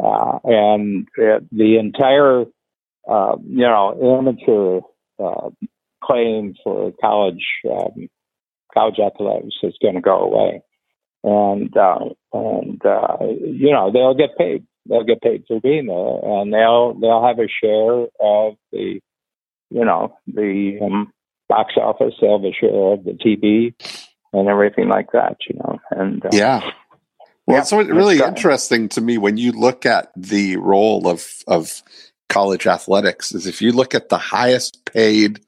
Uh, 0.04 0.40
and 0.44 1.08
uh, 1.22 1.40
the 1.52 1.78
entire, 1.78 2.46
uh, 3.10 3.36
you 3.46 3.66
know, 3.66 4.18
amateur 4.20 4.80
uh, 5.24 5.50
claim 6.04 6.56
for 6.64 6.92
college 7.02 7.46
um, 7.70 8.10
college 8.74 9.00
athletics 9.00 9.56
is 9.64 9.76
going 9.82 9.96
to 9.96 10.02
go 10.02 10.20
away, 10.20 10.62
and 11.24 11.76
uh, 11.76 12.06
and 12.32 12.86
uh, 12.86 13.18
you 13.22 13.72
know 13.72 13.92
they'll 13.92 14.14
get 14.14 14.38
paid. 14.38 14.66
They'll 14.90 15.04
get 15.04 15.22
paid 15.22 15.44
for 15.48 15.60
being 15.60 15.86
there, 15.86 16.20
and 16.24 16.54
they'll 16.54 16.94
they'll 16.96 17.26
have 17.26 17.40
a 17.40 17.48
share 17.48 18.08
of 18.20 18.56
the, 18.72 19.00
you 19.70 19.86
know, 19.86 20.18
the 20.28 20.80
um, 20.82 21.14
box 21.48 21.76
office. 21.78 22.16
They'll 22.20 22.40
have 22.40 22.46
a 22.46 22.54
share 22.54 22.94
of 22.94 23.04
the 23.04 23.12
TV 23.12 23.74
and 24.34 24.48
everything 24.48 24.90
like 24.90 25.12
that. 25.14 25.38
You 25.48 25.58
know, 25.58 25.80
and 25.92 26.26
uh, 26.26 26.30
Yeah. 26.32 26.62
Well, 27.46 27.58
Yeah, 27.58 27.62
it's 27.62 27.72
really 27.72 28.20
interesting 28.20 28.90
to 28.90 29.02
me 29.02 29.18
when 29.18 29.38
you 29.38 29.52
look 29.52 29.86
at 29.86 30.12
the 30.16 30.58
role 30.58 31.08
of 31.08 31.44
of 31.48 31.82
college 32.30 32.68
athletics 32.68 33.34
is 33.34 33.48
if 33.48 33.62
you 33.62 33.72
look 33.72 33.96
at 33.96 34.10
the 34.10 34.18
highest 34.18 34.86
paid 34.86 35.40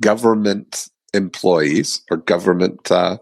government 0.00 0.88
employees 1.14 2.02
or 2.10 2.18
government 2.18 2.90
uh, 2.90 3.16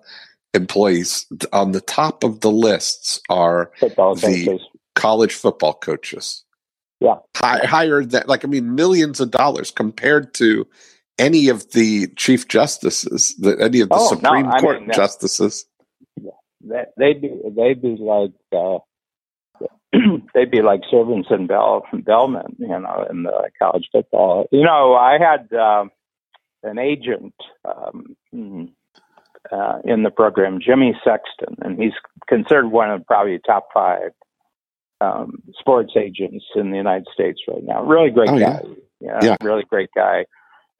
employees 0.52 1.26
on 1.52 1.72
the 1.72 1.80
top 1.80 2.24
of 2.24 2.40
the 2.40 2.50
lists 2.50 3.20
are 3.28 3.70
football 3.78 4.14
the- 4.14 4.46
coaches. 4.46 4.66
College 4.94 5.34
football 5.34 5.74
coaches. 5.74 6.44
Yeah. 7.00 7.16
High, 7.36 7.58
higher 7.66 8.04
than 8.04 8.22
like 8.26 8.44
I 8.44 8.48
mean 8.48 8.74
millions 8.74 9.20
of 9.20 9.30
dollars 9.30 9.70
compared 9.70 10.32
to 10.34 10.66
any 11.18 11.48
of 11.48 11.70
the 11.72 12.08
chief 12.16 12.48
justices, 12.48 13.34
the, 13.38 13.56
any 13.60 13.80
of 13.80 13.88
the 13.88 13.94
Oh, 13.96 14.08
Supreme 14.08 14.48
I 14.48 14.60
Court 14.60 14.80
mean, 14.80 14.90
uh, 14.90 14.94
justices. 14.94 15.66
They- 16.60 16.84
They'd 16.96 17.20
be 17.20 17.30
they'd 17.54 17.82
be 17.82 17.96
like 18.00 18.32
uh, 18.56 18.78
they'd 20.34 20.50
be 20.50 20.62
like 20.62 20.80
servants 20.90 21.28
in 21.30 21.46
Bell 21.46 21.84
Bellman, 21.92 22.56
you 22.58 22.68
know, 22.68 23.06
in 23.10 23.24
the 23.24 23.50
college 23.58 23.86
football. 23.92 24.46
You 24.50 24.64
know, 24.64 24.94
I 24.94 25.18
had 25.18 25.52
um, 25.52 25.90
an 26.62 26.78
agent 26.78 27.34
um, 27.66 28.16
uh, 29.52 29.78
in 29.84 30.02
the 30.04 30.10
program, 30.10 30.58
Jimmy 30.58 30.98
Sexton, 31.04 31.56
and 31.60 31.78
he's 31.78 31.92
considered 32.28 32.68
one 32.68 32.90
of 32.90 33.06
probably 33.06 33.38
top 33.44 33.68
five 33.74 34.12
um, 35.00 35.42
sports 35.58 35.92
agents 35.96 36.44
in 36.56 36.70
the 36.70 36.76
United 36.76 37.06
States 37.12 37.40
right 37.48 37.62
now. 37.62 37.82
Really 37.84 38.10
great 38.10 38.30
Oh, 38.30 38.38
guy. 38.38 38.60
Yeah, 39.00 39.18
Yeah. 39.22 39.36
really 39.42 39.64
great 39.64 39.90
guy. 39.94 40.24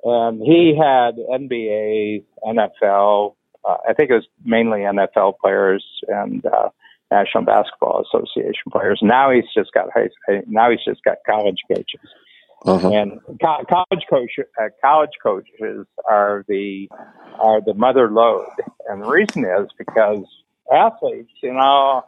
And 0.05 0.41
he 0.43 0.77
had 0.79 1.17
NBA, 1.17 2.25
NFL, 2.47 3.35
uh, 3.65 3.77
I 3.89 3.95
think 3.95 4.11
it 4.11 4.15
was 4.15 4.27
mainly 4.45 4.81
NFL 4.81 5.35
players 5.41 5.85
and 6.09 6.45
uh, 6.45 6.69
National 7.11 7.45
Basketball 7.45 8.03
Association 8.03 8.71
players. 8.71 9.01
Now 9.03 9.31
he's 9.31 9.45
just 9.57 9.73
got 9.73 9.87
high, 9.95 10.09
now 10.47 10.71
he's 10.71 10.85
just 10.87 11.03
got 11.05 11.19
college 11.27 11.59
coaches. 11.69 12.01
Uh-huh. 12.67 12.91
And 12.91 13.21
co- 13.43 13.65
college 13.69 14.05
coach, 14.09 14.31
uh, 14.61 14.69
college 14.83 15.11
coaches 15.23 15.87
are 16.11 16.45
the 16.49 16.89
are 17.39 17.61
the 17.61 17.75
mother 17.75 18.11
lode, 18.11 18.47
and 18.89 19.03
the 19.03 19.07
reason 19.09 19.45
is 19.45 19.69
because 19.77 20.25
athletes, 20.73 21.31
you 21.43 21.53
know, 21.53 22.03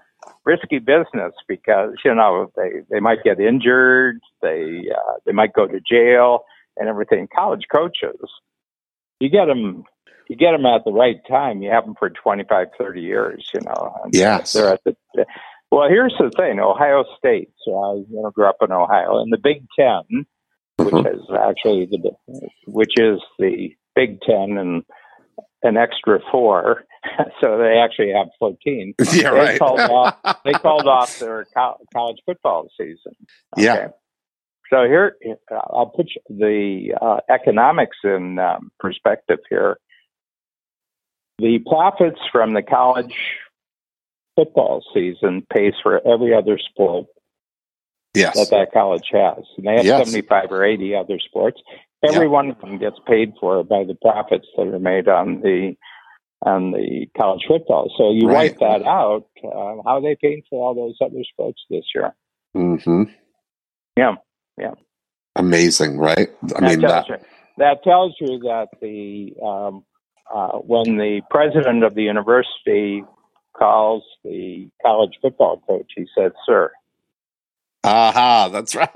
risky 0.44 0.78
business 0.78 1.32
because 1.48 1.92
you 2.04 2.14
know 2.14 2.50
they 2.56 2.82
they 2.90 3.00
might 3.00 3.22
get 3.24 3.40
injured, 3.40 4.18
they 4.42 4.84
uh, 4.94 5.14
they 5.24 5.32
might 5.32 5.52
go 5.52 5.66
to 5.66 5.80
jail, 5.80 6.40
and 6.76 6.88
everything. 6.88 7.28
College 7.34 7.66
coaches, 7.74 8.20
you 9.20 9.28
get 9.28 9.46
them. 9.46 9.84
You 10.28 10.34
get 10.36 10.52
them 10.52 10.66
at 10.66 10.84
the 10.84 10.92
right 10.92 11.18
time. 11.28 11.62
You 11.62 11.70
have 11.70 11.84
them 11.84 11.94
for 11.96 12.10
25, 12.10 12.66
30 12.76 13.00
years, 13.00 13.48
you 13.54 13.60
know. 13.60 13.94
and 14.02 14.12
Yes. 14.12 14.52
They're 14.54 14.70
at 14.72 14.80
the, 14.84 14.96
well, 15.70 15.88
here's 15.88 16.14
the 16.18 16.32
thing. 16.36 16.58
Ohio 16.58 17.04
State, 17.16 17.50
so 17.64 17.76
I 17.78 17.94
you 18.10 18.22
know, 18.22 18.32
grew 18.32 18.46
up 18.48 18.56
in 18.60 18.72
Ohio. 18.72 19.22
In 19.22 19.30
the 19.30 19.38
Big 19.38 19.64
Ten, 19.78 20.26
which 20.78 20.92
Mhm. 20.94 21.14
is 21.14 21.20
actually 21.38 21.86
the 21.86 22.10
which 22.66 22.94
is 22.98 23.20
the 23.38 23.76
Big 23.94 24.20
Ten 24.22 24.58
and 24.58 24.84
an 25.66 25.76
extra 25.76 26.20
four, 26.30 26.84
so 27.40 27.58
they 27.58 27.78
actually 27.78 28.12
have 28.12 28.28
fourteen. 28.38 28.94
Yeah, 29.12 29.30
they 29.30 29.38
right. 29.38 29.58
Called 29.58 29.80
off, 29.80 30.42
they 30.44 30.52
called 30.52 30.86
off 30.86 31.18
their 31.18 31.46
co- 31.54 31.78
college 31.92 32.18
football 32.24 32.68
season. 32.78 33.12
Yeah. 33.56 33.88
So 34.72 34.84
here, 34.84 35.16
I'll 35.50 35.92
put 35.94 36.08
the 36.28 36.94
uh, 37.00 37.18
economics 37.32 37.98
in 38.02 38.38
um, 38.40 38.72
perspective 38.80 39.38
here. 39.48 39.78
The 41.38 41.60
profits 41.68 42.18
from 42.32 42.54
the 42.54 42.62
college 42.62 43.14
football 44.34 44.82
season 44.92 45.46
pays 45.52 45.74
for 45.82 46.00
every 46.06 46.34
other 46.34 46.58
sport 46.58 47.06
Yes. 48.14 48.34
that 48.36 48.50
that 48.50 48.72
college 48.72 49.08
has. 49.12 49.44
And 49.56 49.66
they 49.66 49.76
have 49.76 49.84
Yes. 49.84 50.06
75 50.10 50.50
or 50.50 50.64
80 50.64 50.94
other 50.96 51.18
sports. 51.18 51.60
Every 52.06 52.26
Yeah. 52.26 52.32
one 52.32 52.50
of 52.50 52.60
them 52.60 52.78
gets 52.78 52.98
paid 53.06 53.34
for 53.40 53.62
by 53.64 53.84
the 53.84 53.94
profits 54.00 54.46
that 54.56 54.68
are 54.68 54.78
made 54.78 55.08
on 55.08 55.40
the 55.42 55.76
on 56.42 56.70
the 56.72 57.06
college 57.16 57.44
football. 57.48 57.90
So 57.96 58.12
you 58.12 58.26
Right. 58.26 58.52
wipe 58.52 58.58
that 58.60 58.86
out. 58.86 59.26
Uh, 59.44 59.82
how 59.84 59.96
are 59.96 60.02
they 60.02 60.16
paying 60.20 60.42
for 60.50 60.66
all 60.66 60.74
those 60.74 60.96
other 61.00 61.24
sports 61.32 61.62
this 61.70 61.84
year? 61.94 62.14
hmm 62.54 63.04
Yeah, 63.96 64.16
yeah. 64.58 64.74
Amazing, 65.36 65.98
right? 65.98 66.28
I 66.56 66.60
that 66.60 66.68
mean, 66.68 66.80
tells 66.80 67.06
that, 67.06 67.08
you 67.08 67.16
that 67.58 67.82
tells 67.84 68.16
you 68.20 68.38
that 68.40 68.68
the 68.80 69.34
um, 69.44 69.84
uh, 70.34 70.58
when 70.58 70.96
the 70.96 71.22
president 71.30 71.84
of 71.84 71.94
the 71.94 72.02
university 72.02 73.04
calls 73.56 74.02
the 74.24 74.68
college 74.84 75.12
football 75.22 75.62
coach, 75.66 75.92
he 75.96 76.06
says, 76.16 76.32
"Sir." 76.46 76.70
aha, 77.84 78.48
that's 78.52 78.74
right. 78.74 78.88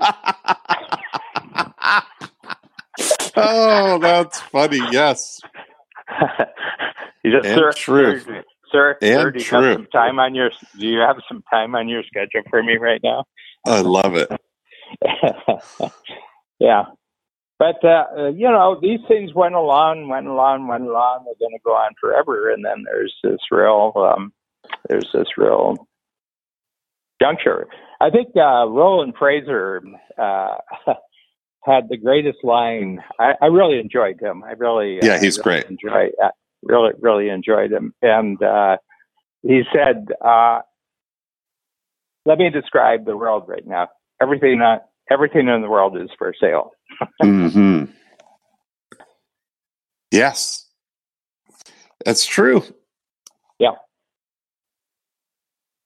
Oh, 3.35 3.99
that's 3.99 4.39
funny. 4.41 4.79
Yes. 4.91 5.39
And 7.23 7.45
sir, 7.45 7.71
true. 7.73 8.19
sir, 8.19 8.43
sir, 8.71 8.97
And 9.01 9.21
sir, 9.21 9.31
do 9.31 9.39
you 9.39 9.45
true. 9.45 9.61
have 9.61 9.75
some 9.75 9.87
time 9.87 10.19
on 10.19 10.33
your 10.33 10.49
do 10.79 10.87
you 10.87 10.99
have 10.99 11.17
some 11.27 11.43
time 11.51 11.75
on 11.75 11.87
your 11.87 12.01
schedule 12.03 12.41
for 12.49 12.63
me 12.63 12.77
right 12.77 12.99
now? 13.03 13.25
I 13.67 13.81
love 13.81 14.15
it. 14.15 14.29
yeah. 16.59 16.85
But 17.59 17.83
uh, 17.83 18.05
uh, 18.17 18.27
you 18.29 18.49
know, 18.49 18.79
these 18.81 19.01
things 19.07 19.35
went 19.35 19.53
along, 19.53 20.07
went 20.07 20.25
along, 20.25 20.67
went 20.67 20.83
along. 20.87 21.25
They're 21.25 21.47
going 21.47 21.55
to 21.55 21.61
go 21.63 21.73
on 21.73 21.91
forever, 22.01 22.49
and 22.49 22.65
then 22.65 22.83
there's 22.85 23.13
this 23.23 23.37
real, 23.51 23.93
um, 23.95 24.33
there's 24.89 25.09
this 25.13 25.27
real 25.37 25.87
juncture. 27.21 27.67
I 27.99 28.09
think 28.09 28.29
uh, 28.35 28.65
Roland 28.67 29.13
Frasier 29.15 29.79
uh, 30.17 30.55
had 31.63 31.89
the 31.89 31.97
greatest 31.97 32.39
line. 32.43 33.03
I, 33.19 33.33
I 33.41 33.45
really 33.47 33.79
enjoyed 33.79 34.19
him. 34.21 34.43
I 34.43 34.51
really, 34.51 34.99
Yeah, 35.01 35.15
uh, 35.15 35.19
he's 35.19 35.37
really 35.37 35.61
great. 35.61 35.65
Enjoy, 35.69 36.09
uh, 36.23 36.29
really, 36.63 36.91
really 36.99 37.29
enjoyed 37.29 37.71
him, 37.71 37.93
and 38.01 38.41
uh, 38.41 38.77
he 39.43 39.63
said, 39.73 40.07
uh, 40.23 40.61
"Let 42.25 42.37
me 42.37 42.49
describe 42.49 43.05
the 43.05 43.17
world 43.17 43.45
right 43.47 43.65
now. 43.65 43.89
Everything, 44.21 44.61
uh, 44.61 44.79
everything 45.09 45.47
in 45.47 45.61
the 45.61 45.69
world 45.69 45.97
is 45.97 46.09
for 46.17 46.33
sale." 46.39 46.71
hmm 47.21 47.85
Yes. 50.11 50.67
That's 52.05 52.25
true. 52.25 52.63
Yeah. 53.59 53.71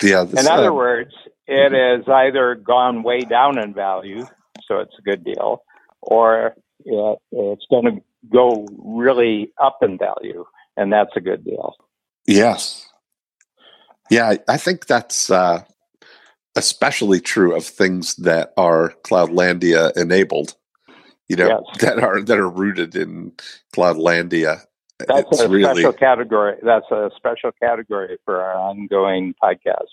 Yeah. 0.01 0.23
this, 0.23 0.39
In 0.39 0.51
other 0.51 0.71
uh, 0.71 0.73
words, 0.73 1.13
it 1.47 1.71
has 1.71 2.07
either 2.09 2.55
gone 2.55 3.03
way 3.03 3.21
down 3.21 3.59
in 3.59 3.73
value, 3.73 4.25
so 4.67 4.79
it's 4.79 4.95
a 4.97 5.01
good 5.01 5.23
deal, 5.23 5.63
or 6.01 6.55
it, 6.83 7.19
it's 7.31 7.65
going 7.69 7.85
to 7.85 8.01
go 8.31 8.67
really 8.77 9.51
up 9.61 9.79
in 9.81 9.97
value, 9.97 10.45
and 10.77 10.91
that's 10.91 11.11
a 11.15 11.21
good 11.21 11.43
deal. 11.45 11.75
Yes. 12.25 12.87
Yeah, 14.09 14.35
I- 14.47 14.57
think 14.57 14.85
that's 14.87 15.29
uh, 15.31 15.63
especially 16.55 17.19
true 17.19 17.55
of 17.55 17.65
things 17.65 18.15
that 18.17 18.53
are 18.57 18.93
Cloudlandia 19.03 19.95
enabled. 19.97 20.55
You 21.27 21.37
know, 21.37 21.47
Yes. 21.47 21.79
that 21.81 21.99
are 22.03 22.21
that 22.21 22.37
are 22.37 22.49
rooted 22.49 22.95
in 22.95 23.31
Cloudlandia. 23.75 24.61
That's 24.99 25.27
it's 25.31 25.39
a 25.41 25.49
really 25.49 25.81
special 25.81 25.93
category. 25.93 26.55
That's 26.61 26.89
a 26.91 27.09
special 27.17 27.51
category 27.61 28.17
for 28.25 28.41
our 28.41 28.53
ongoing 28.55 29.33
podcast. 29.43 29.89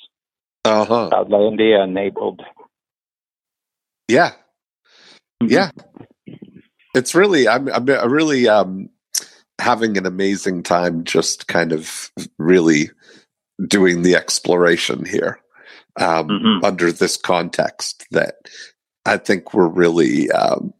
uh 0.65 0.85
huh. 0.85 1.11
Outlandia 1.13 1.83
enabled. 1.85 2.43
Yeah, 4.09 4.33
yeah. 5.51 5.71
It's 6.95 7.15
really 7.15 7.49
I'm 7.49 7.69
I'm 7.69 7.89
I'm 7.89 8.13
really 8.13 8.49
um 8.49 8.89
having 9.61 9.97
an 9.97 10.07
amazing 10.07 10.63
time 10.63 11.05
just 11.05 11.47
kind 11.49 11.73
of 11.73 12.11
really 12.39 12.91
doing 13.69 14.03
the 14.03 14.17
exploration 14.17 15.05
here 15.05 15.39
um, 16.01 16.29
Mhm. 16.29 16.65
under 16.65 16.91
this 16.93 17.17
context 17.17 18.07
that 18.11 18.35
I 19.07 19.17
think 19.19 19.55
we're 19.55 19.69
really 19.69 20.31
um, 20.31 20.73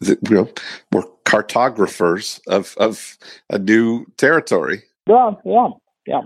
that, 0.00 0.18
you 0.28 0.36
know 0.36 0.48
we're 0.92 1.04
cartographers 1.24 2.40
of 2.46 2.74
of 2.78 3.18
a 3.50 3.58
new 3.58 4.06
territory. 4.16 4.82
Yeah, 5.06 5.32
yeah, 5.44 5.68
yeah, 6.06 6.20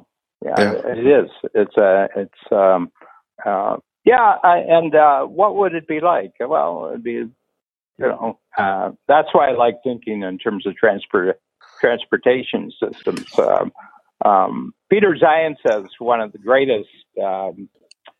yeah. 0.44 0.54
Yeah. 0.58 0.72
It 0.86 1.06
is. 1.06 1.30
It's 1.54 1.76
a. 1.76 2.08
It's 2.16 2.52
um. 2.52 2.90
Uh, 3.44 3.76
yeah, 4.10 4.34
I, 4.42 4.58
and 4.58 4.92
uh, 4.92 5.22
what 5.22 5.54
would 5.54 5.72
it 5.72 5.86
be 5.86 6.00
like? 6.00 6.32
Well, 6.40 6.88
it'd 6.90 7.04
be, 7.04 7.12
you 7.12 7.30
know, 7.98 8.40
uh, 8.58 8.90
that's 9.06 9.28
why 9.30 9.50
I 9.50 9.52
like 9.52 9.76
thinking 9.84 10.22
in 10.22 10.36
terms 10.36 10.66
of 10.66 10.74
transport 10.74 11.40
transportation 11.80 12.72
systems. 12.82 13.26
Um, 13.38 13.72
um, 14.24 14.74
Peter 14.90 15.16
Zeihan 15.16 15.54
says 15.64 15.84
one 16.00 16.20
of 16.20 16.32
the 16.32 16.38
greatest, 16.38 16.88
um, 17.22 17.68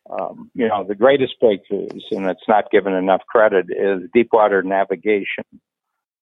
um, 0.09 0.51
you 0.55 0.69
know, 0.69 0.85
the 0.85 0.95
greatest 0.95 1.35
breakthroughs, 1.43 2.05
and 2.13 2.27
it's 2.27 2.47
not 2.47 2.71
given 2.71 2.95
enough 2.95 3.23
credit, 3.29 3.67
is 3.71 4.09
deep 4.15 4.29
water 4.33 4.63
navigation. 4.63 5.45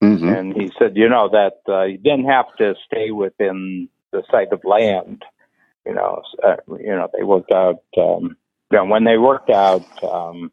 hmm 0.00 0.28
And 0.30 0.56
he 0.56 0.72
said, 0.78 0.96
you 0.96 1.10
know, 1.10 1.28
that 1.28 1.58
uh, 1.68 1.84
you 1.84 1.98
didn't 1.98 2.24
have 2.24 2.46
to 2.56 2.74
stay 2.86 3.10
within 3.10 3.90
the 4.12 4.22
sight 4.30 4.50
of 4.50 4.64
land. 4.64 5.24
You 5.84 5.94
know, 5.94 6.22
uh, 6.42 6.56
you 6.80 6.94
know, 6.96 7.08
they 7.14 7.22
worked 7.22 7.52
out. 7.52 7.82
Um, 7.98 8.37
know, 8.76 8.84
when 8.84 9.04
they 9.04 9.16
worked 9.18 9.50
out, 9.50 9.82
um, 10.02 10.52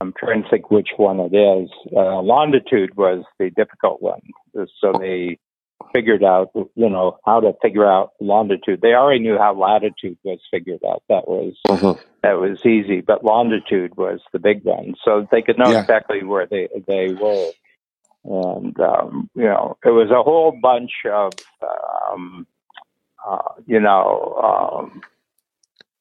I'm 0.00 0.14
trying 0.16 0.44
to 0.44 0.48
think 0.48 0.70
which 0.70 0.90
one 0.96 1.18
it 1.20 1.34
is. 1.34 1.68
Uh, 1.94 2.20
longitude 2.22 2.96
was 2.96 3.24
the 3.38 3.50
difficult 3.50 4.00
one, 4.00 4.20
so 4.54 4.92
they 4.98 5.38
figured 5.92 6.22
out, 6.22 6.50
you 6.54 6.88
know, 6.88 7.18
how 7.24 7.40
to 7.40 7.52
figure 7.62 7.90
out 7.90 8.12
longitude. 8.20 8.80
They 8.80 8.94
already 8.94 9.20
knew 9.20 9.38
how 9.38 9.54
latitude 9.54 10.18
was 10.22 10.38
figured 10.50 10.80
out. 10.88 11.02
That 11.08 11.26
was 11.26 11.54
Uh-huh. 11.68 11.94
that 12.22 12.38
was 12.38 12.58
easy, 12.64 13.00
but 13.00 13.24
longitude 13.24 13.96
was 13.96 14.20
the 14.32 14.38
big 14.38 14.64
one, 14.64 14.94
so 15.04 15.26
they 15.30 15.42
could 15.42 15.58
know 15.58 15.70
Yeah. 15.72 15.80
exactly 15.82 16.22
where 16.22 16.46
they 16.46 16.68
they 16.86 17.08
were. 17.14 17.50
And 18.24 18.78
um, 18.80 19.30
you 19.34 19.44
know, 19.44 19.76
it 19.84 19.90
was 19.90 20.10
a 20.10 20.22
whole 20.22 20.52
bunch 20.52 20.92
of 21.10 21.38
um, 22.12 22.46
uh, 23.26 23.52
you 23.66 23.80
know 23.80 24.34
um, 24.82 25.00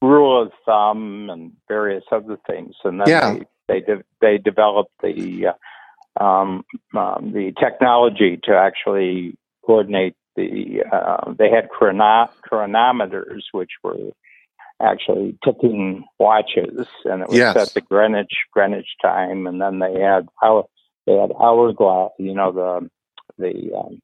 rule 0.02 0.41
of 0.41 0.52
thumb 0.66 1.30
and 1.30 1.52
various 1.68 2.04
other 2.12 2.38
things, 2.48 2.76
and 2.84 3.00
then 3.02 3.10
Yeah. 3.10 3.34
they 3.34 3.45
they, 3.68 3.80
de- 3.82 4.04
they 4.22 4.38
developed 4.38 4.93
the 5.02 5.48
uh, 5.48 6.24
um, 6.24 6.64
um, 6.95 7.32
the 7.34 7.52
technology 7.60 8.39
to 8.43 8.56
actually 8.56 9.36
coordinate 9.66 10.16
the. 10.36 10.84
Uh, 10.91 11.34
they 11.38 11.50
had 11.50 11.70
chrono- 11.70 12.30
chronometers, 12.41 13.45
which 13.52 13.72
were 13.84 14.12
actually 14.82 15.38
ticking 15.43 16.06
watches, 16.20 16.88
and 17.06 17.22
it 17.24 17.30
was 17.30 17.38
Yes. 17.38 17.54
set 17.54 17.68
to 17.70 17.82
Greenwich 17.82 18.34
Greenwich 18.54 18.95
time, 19.02 19.48
and 19.48 19.60
then 19.62 19.80
they 19.80 20.00
had 20.00 20.28
hour 20.43 20.66
they 21.06 21.14
had 21.14 21.32
hourglass. 21.39 22.12
You 22.20 22.34
know 22.34 22.52
the 22.52 22.89
the 23.38 23.74
um, 23.78 24.00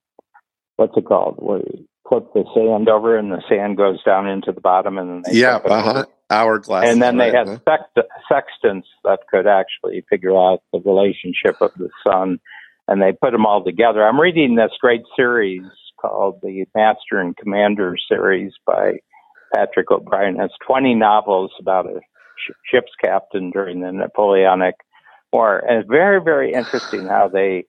what's 0.76 0.98
it 0.98 1.06
called? 1.06 1.38
Put 2.08 2.34
the 2.34 2.44
sand 2.54 2.90
over, 2.90 3.18
and 3.18 3.32
the 3.32 3.42
sand 3.48 3.78
goes 3.78 4.04
down 4.04 4.28
into 4.28 4.52
the 4.52 4.62
bottom, 4.62 4.98
and 4.98 5.10
then 5.10 5.24
they 5.26 5.40
Yeah, 5.40 5.58
it 5.58 5.66
uh-huh. 5.66 6.06
hourglass. 6.30 6.90
And 6.90 7.02
then 7.02 7.18
they 7.18 7.32
right, 7.32 7.48
had 7.48 7.64
sext- 7.66 8.08
sextants 8.28 8.88
that 9.04 9.20
could 9.32 9.48
actually 9.48 10.04
figure 10.10 10.36
out 10.36 10.62
the 10.74 10.80
relationship 10.80 11.62
of 11.62 11.72
the 11.78 11.90
sun, 12.06 12.40
and 12.88 13.02
they 13.02 13.14
put 13.14 13.32
them 13.32 13.46
all 13.46 13.64
together. 13.64 14.06
I'm 14.06 14.20
reading 14.20 14.56
this 14.56 14.72
great 14.82 15.04
series 15.16 15.64
called 16.00 16.40
the 16.44 16.66
Master 16.76 17.20
and 17.20 17.36
Commander 17.38 17.96
series 18.10 18.52
by 18.66 19.00
Patrick 19.56 19.90
O'Brian. 19.90 20.40
It's 20.42 20.54
20 20.68 20.96
novels 20.96 21.52
about 21.60 21.86
a 21.86 22.02
sh- 22.38 22.52
ship's 22.70 22.92
captain 23.02 23.52
during 23.52 23.80
the 23.80 23.92
Napoleonic 23.92 24.76
War, 25.32 25.60
and 25.60 25.80
it's 25.80 25.90
very, 25.90 26.22
very 26.22 26.52
interesting 26.52 27.08
how 27.08 27.30
they 27.30 27.66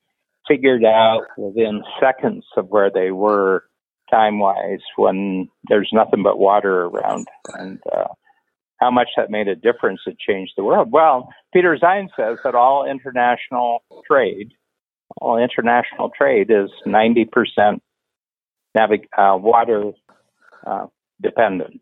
figured 0.49 0.85
out 0.85 1.23
within 1.39 1.83
seconds 2.01 2.45
of 2.57 2.69
where 2.69 2.91
they 2.91 3.11
were 3.11 3.65
time 4.11 4.39
wise 4.39 4.81
when 4.97 5.49
there's 5.69 5.91
nothing 5.93 6.23
but 6.23 6.39
water 6.39 6.85
around 6.87 7.27
and 7.55 7.81
uh, 7.93 8.05
how 8.79 8.91
much 8.91 9.09
that 9.17 9.31
made 9.31 9.49
a 9.49 9.55
difference 9.57 10.01
that 10.07 10.19
changed 10.19 10.53
the 10.57 10.65
world. 10.65 10.91
Well, 10.91 11.29
Peter 11.53 11.77
Zeihan 11.81 12.09
says 12.17 12.39
that 12.45 12.55
all 12.55 12.85
international 12.89 13.83
trade, 14.07 14.53
all 15.21 15.39
international 15.39 16.11
trade 16.17 16.51
is 16.51 16.71
90% 16.87 17.81
navig- 18.77 19.07
uh, 19.17 19.37
water 19.39 19.93
uh, 20.67 20.87
dependent. 21.23 21.81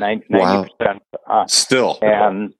90 0.00 0.24
Wow. 0.30 0.66
percent. 0.78 1.02
Uh, 1.26 1.46
Still, 1.46 1.98
and 2.02 2.52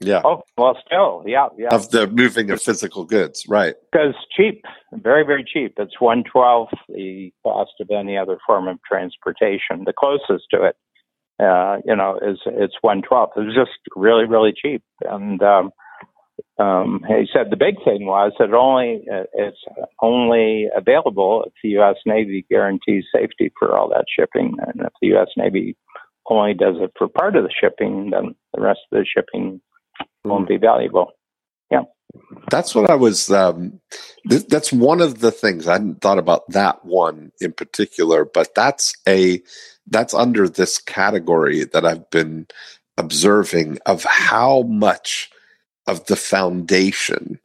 yeah, 0.00 0.22
oh 0.24 0.42
well, 0.56 0.76
still, 0.84 1.22
yeah, 1.26 1.48
yeah. 1.56 1.68
of 1.74 1.90
the 1.90 2.06
moving 2.06 2.50
of 2.50 2.60
physical 2.60 3.04
goods, 3.04 3.46
right? 3.48 3.74
because 3.90 4.14
cheap, 4.36 4.64
very, 4.92 5.24
very 5.24 5.44
cheap. 5.44 5.74
It's 5.78 6.00
one 6.00 6.24
twelfth 6.24 6.74
the 6.88 7.32
cost 7.42 7.72
of 7.80 7.88
any 7.90 8.16
other 8.16 8.38
form 8.46 8.68
of 8.68 8.78
transportation. 8.82 9.84
The 9.84 9.92
closest 9.96 10.46
to 10.52 10.64
it, 10.64 10.76
uh, 11.42 11.78
you 11.84 11.94
know, 11.94 12.18
is 12.22 12.38
it's 12.46 12.76
one 12.80 13.02
twelfth. 13.02 13.32
It's 13.36 13.54
just 13.54 13.78
really, 13.94 14.24
really 14.24 14.52
cheap. 14.52 14.82
And 15.02 15.42
um, 15.42 15.70
um, 16.58 17.04
he 17.06 17.26
said 17.32 17.50
the 17.50 17.56
big 17.56 17.76
thing 17.84 18.06
was 18.06 18.32
that 18.38 18.52
only 18.52 19.04
uh, 19.12 19.24
it's 19.34 19.58
only 20.00 20.68
available 20.76 21.44
if 21.46 21.52
the 21.62 21.70
U.S. 21.70 21.96
Navy 22.06 22.44
guarantees 22.50 23.04
safety 23.14 23.52
for 23.58 23.76
all 23.76 23.88
that 23.90 24.06
shipping, 24.08 24.56
and 24.66 24.80
if 24.80 24.92
the 25.00 25.08
U.S. 25.08 25.28
Navy 25.36 25.76
only 26.28 26.54
does 26.54 26.76
it 26.78 26.92
for 26.96 27.08
part 27.08 27.36
of 27.36 27.44
the 27.44 27.52
shipping, 27.60 28.10
then 28.10 28.34
the 28.54 28.60
rest 28.60 28.80
of 28.90 28.98
the 28.98 29.04
shipping 29.04 29.60
won't 30.24 30.48
be 30.48 30.56
valuable. 30.56 31.12
Yeah. 31.70 31.82
That's 32.50 32.74
what 32.74 32.90
I 32.90 32.94
was. 32.94 33.30
Um, 33.30 33.80
th- 34.28 34.46
that's 34.48 34.72
one 34.72 35.00
of 35.00 35.20
the 35.20 35.30
things 35.30 35.66
I 35.68 35.74
hadn't 35.74 36.00
thought 36.00 36.18
about 36.18 36.48
that 36.50 36.84
one 36.84 37.32
in 37.40 37.52
particular, 37.52 38.24
but 38.24 38.54
that's 38.54 38.94
a 39.08 39.42
that's 39.88 40.14
under 40.14 40.48
this 40.48 40.78
category 40.78 41.64
that 41.64 41.84
I've 41.84 42.08
been 42.10 42.46
observing 42.98 43.78
of 43.86 44.04
how 44.04 44.62
much 44.62 45.30
of 45.86 46.06
the 46.06 46.16
foundation 46.16 47.40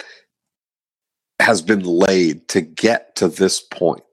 has 1.40 1.62
been 1.62 1.84
laid 1.84 2.48
to 2.50 2.62
get 2.62 3.16
to 3.18 3.28
this 3.28 3.62
point. 3.62 4.04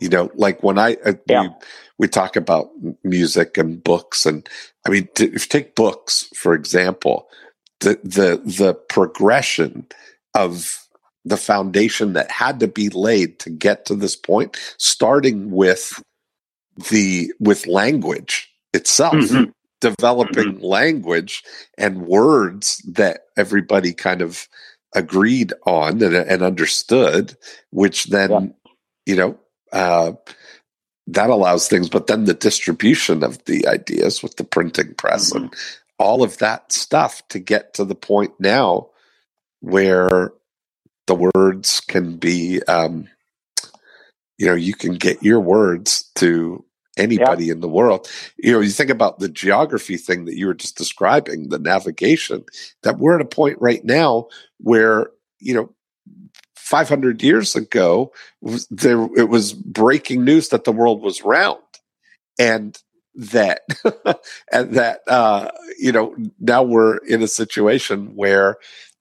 You 0.00 0.08
know, 0.08 0.30
like 0.34 0.62
when 0.62 0.78
I 0.78 0.96
uh, 1.04 1.14
Yeah. 1.28 1.42
we, 1.42 1.50
we 1.98 2.08
talk 2.08 2.36
about 2.36 2.70
music 3.04 3.58
and 3.58 3.82
books, 3.84 4.26
and 4.26 4.48
I 4.86 4.90
mean, 4.90 5.08
t- 5.14 5.24
if 5.26 5.32
you 5.32 5.38
take 5.38 5.74
books 5.76 6.28
for 6.34 6.54
example, 6.54 7.28
the 7.80 7.98
the 8.02 8.40
the 8.44 8.74
progression 8.74 9.86
of 10.34 10.80
the 11.24 11.36
foundation 11.36 12.12
that 12.14 12.30
had 12.30 12.60
to 12.60 12.68
be 12.68 12.88
laid 12.90 13.38
to 13.40 13.50
get 13.50 13.86
to 13.86 13.94
this 13.94 14.16
point, 14.16 14.56
starting 14.78 15.50
with 15.50 16.02
the 16.90 17.32
with 17.40 17.66
language 17.66 18.50
itself, 18.72 19.14
Mhm. 19.14 19.52
developing 19.80 20.58
language 20.60 21.42
and 21.78 22.06
words 22.06 22.78
that 22.86 23.26
everybody 23.36 23.92
kind 23.92 24.22
of 24.22 24.48
agreed 24.94 25.52
on 25.66 26.02
and, 26.02 26.14
and 26.14 26.42
understood, 26.42 27.36
which 27.70 28.04
then 28.06 28.30
Yeah. 28.30 28.40
you 29.06 29.16
know 29.16 29.38
uh, 29.72 30.12
that 31.06 31.30
allows 31.30 31.68
things. 31.68 31.88
But 31.88 32.06
then 32.06 32.24
the 32.24 32.34
distribution 32.34 33.22
of 33.24 33.44
the 33.44 33.66
ideas 33.66 34.22
with 34.22 34.36
the 34.36 34.44
printing 34.44 34.94
press 34.94 35.32
and 35.32 35.52
all 35.98 36.22
of 36.22 36.38
that 36.38 36.72
stuff 36.72 37.26
to 37.28 37.38
get 37.38 37.74
to 37.74 37.84
the 37.84 37.94
point 37.94 38.32
now 38.38 38.88
where 39.60 40.32
the 41.06 41.30
words 41.34 41.80
can 41.80 42.16
be 42.16 42.62
um, 42.64 43.08
you 44.38 44.46
know 44.46 44.54
you 44.54 44.74
can 44.74 44.94
get 44.94 45.22
your 45.22 45.40
words 45.40 46.10
to 46.16 46.64
anybody 46.96 47.50
in 47.50 47.60
the 47.60 47.68
world. 47.68 48.08
You 48.38 48.52
know 48.52 48.60
you 48.60 48.70
think 48.70 48.90
about 48.90 49.18
the 49.18 49.28
geography 49.28 49.96
thing 49.96 50.24
that 50.24 50.36
you 50.36 50.46
were 50.46 50.54
just 50.54 50.76
describing 50.76 51.48
the 51.48 51.58
navigation 51.58 52.44
that 52.82 52.98
we're 52.98 53.16
at 53.16 53.20
a 53.20 53.26
point 53.26 53.58
right 53.60 53.84
now 53.84 54.28
where 54.58 55.10
you 55.40 55.54
know 55.54 55.70
500 56.56 57.22
years 57.22 57.54
ago 57.54 58.10
there 58.70 59.06
it 59.16 59.28
was 59.28 59.52
breaking 59.52 60.24
news 60.24 60.48
that 60.48 60.64
the 60.64 60.72
world 60.72 61.02
was 61.02 61.22
round. 61.22 61.60
And 62.38 62.76
that 63.14 63.62
and 64.52 64.74
that 64.74 65.00
uh 65.08 65.50
you 65.78 65.92
know 65.92 66.14
now 66.40 66.62
we're 66.62 66.98
in 66.98 67.22
a 67.22 67.28
situation 67.28 68.14
where 68.16 68.56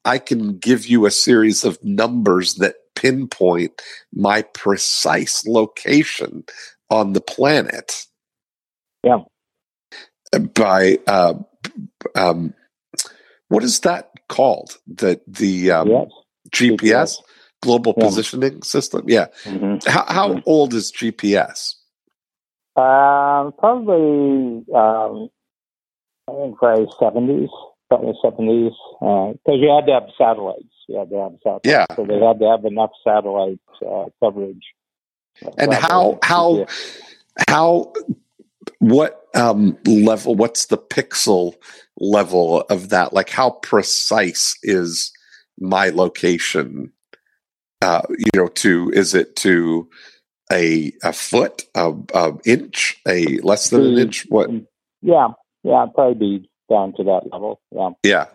i 0.06 0.18
can 0.18 0.58
give 0.60 0.86
you 0.88 1.06
a 1.06 1.12
series 1.12 1.64
of 1.64 1.84
numbers 1.84 2.56
that 2.56 2.76
pinpoint 2.96 3.82
my 4.14 4.42
precise 4.54 5.46
location 5.48 6.44
on 6.90 7.14
the 7.14 7.22
planet 7.22 8.06
Yeah. 9.04 9.20
by 10.54 11.00
uh 11.08 11.36
um 12.16 12.54
what 13.50 13.64
is 13.64 13.80
that 13.82 14.12
called 14.30 14.78
the 14.88 15.20
the 15.28 15.72
um 15.72 15.90
yes. 15.90 16.08
gps 16.52 17.18
global 17.62 17.94
Yeah. 17.98 18.04
positioning 18.06 18.62
system 18.64 19.04
yeah 19.08 19.28
Mhm. 19.46 19.86
how, 19.88 20.06
how 20.08 20.42
old 20.46 20.74
is 20.74 20.92
gps 20.92 21.76
Um, 22.76 23.54
probably, 23.60 24.66
um, 24.74 25.30
I 26.28 26.32
think 26.32 26.58
probably 26.58 26.88
seventies, 27.00 27.50
probably 27.90 28.14
seventies, 28.22 28.74
because 29.00 29.60
you 29.60 29.70
had 29.70 29.86
to 29.86 29.94
have 29.94 30.10
satellites. 30.18 30.74
You 30.88 31.00
had 31.00 31.10
to 31.10 31.18
have 31.18 31.34
satellites. 31.44 31.66
Yeah. 31.66 31.86
So 31.96 32.06
they 32.06 32.20
had 32.20 32.40
to 32.40 32.50
have 32.50 32.66
enough 32.66 32.92
satellite 33.04 33.60
uh, 33.88 34.06
coverage. 34.20 34.64
and 35.58 35.74
how 35.74 36.18
how 36.24 36.54
GPS. 36.54 37.02
how 37.48 37.94
what 38.80 39.28
um 39.36 39.78
level 39.86 40.36
what's 40.36 40.66
the 40.66 40.78
pixel 40.78 41.56
level 41.98 42.62
of 42.70 42.90
that 42.90 43.14
like 43.14 43.30
how 43.30 43.52
precise 43.62 44.58
is 44.64 45.12
my 45.60 45.90
location 45.90 46.92
uh 47.82 48.02
you 48.10 48.30
know 48.36 48.48
to 48.48 48.92
is 48.94 49.14
it 49.14 49.36
to 49.36 49.88
a 50.54 50.94
a 51.04 51.14
foot 51.14 51.64
a, 51.76 51.92
a 52.14 52.38
inch 52.46 53.02
a 53.08 53.38
less 53.40 53.70
than 53.70 53.86
an 53.86 53.98
inch 53.98 54.26
what 54.30 54.50
Yeah, 55.02 55.30
yeah, 55.64 55.86
probably 55.94 56.40
be 56.40 56.50
down 56.70 56.94
to 56.98 57.04
that 57.04 57.22
level. 57.32 57.60
Yeah. 57.72 57.90
yeah 58.04 58.26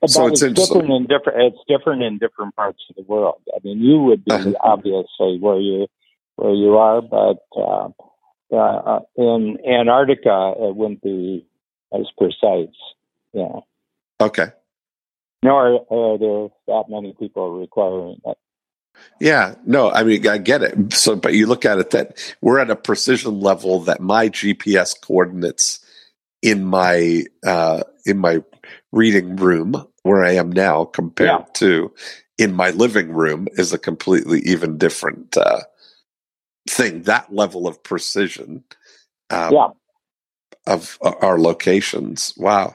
But 0.00 0.10
So 0.10 0.26
it's, 0.28 0.42
it's 0.42 0.68
different 0.68 0.90
in 0.90 1.06
different. 1.06 1.36
It's 1.40 1.62
different 1.66 2.02
in 2.02 2.18
different 2.18 2.54
parts 2.54 2.82
of 2.90 2.96
the 2.96 3.02
world. 3.02 3.40
I 3.54 3.58
mean, 3.64 3.80
you 3.80 3.98
would 4.06 4.24
be 4.24 4.32
Uh-huh. 4.32 4.52
obviously 4.62 5.38
where 5.40 5.58
you 5.58 5.86
where 6.36 6.54
you 6.54 6.76
are, 6.76 7.00
but 7.00 7.38
uh, 7.56 7.88
uh, 8.54 9.00
in 9.16 9.58
Antarctica, 9.66 10.54
it 10.58 10.76
wouldn't 10.76 11.02
be 11.02 11.46
as 11.92 12.06
precise. 12.18 12.76
Yeah. 13.32 13.60
okay 14.20 14.48
Nor 15.42 15.84
are 15.90 16.18
there 16.18 16.48
that 16.68 16.84
many 16.88 17.14
people 17.18 17.58
requiring 17.58 18.20
it. 18.24 18.38
Yeah, 19.20 19.54
no, 19.66 19.90
I 19.90 20.04
mean 20.04 20.26
I 20.26 20.38
get 20.38 20.62
it. 20.62 20.92
So, 20.94 21.16
but 21.16 21.34
you 21.34 21.46
look 21.46 21.64
at 21.64 21.78
it 21.78 21.90
that 21.90 22.34
we're 22.42 22.58
at 22.58 22.70
a 22.70 22.76
precision 22.76 23.40
level 23.40 23.80
that 23.80 24.00
my 24.00 24.28
GPS 24.28 25.00
coordinates 25.00 25.80
in 26.42 26.64
my 26.64 27.24
uh, 27.46 27.82
in 28.06 28.18
my 28.18 28.42
reading 28.92 29.36
room 29.36 29.86
where 30.02 30.24
I 30.24 30.32
am 30.32 30.52
now 30.52 30.84
compared 30.86 31.30
Yeah. 31.30 31.44
to 31.54 31.92
in 32.38 32.54
my 32.54 32.70
living 32.70 33.12
room 33.12 33.48
is 33.54 33.72
a 33.72 33.78
completely 33.78 34.40
even 34.40 34.78
different 34.78 35.36
uh, 35.36 35.62
thing. 36.68 37.02
That 37.02 37.34
level 37.34 37.66
of 37.68 37.82
precision 37.82 38.64
um, 39.30 39.52
Yeah. 39.54 39.68
of 40.66 40.98
uh, 41.02 41.14
our 41.22 41.38
locations. 41.40 42.34
Wow. 42.36 42.74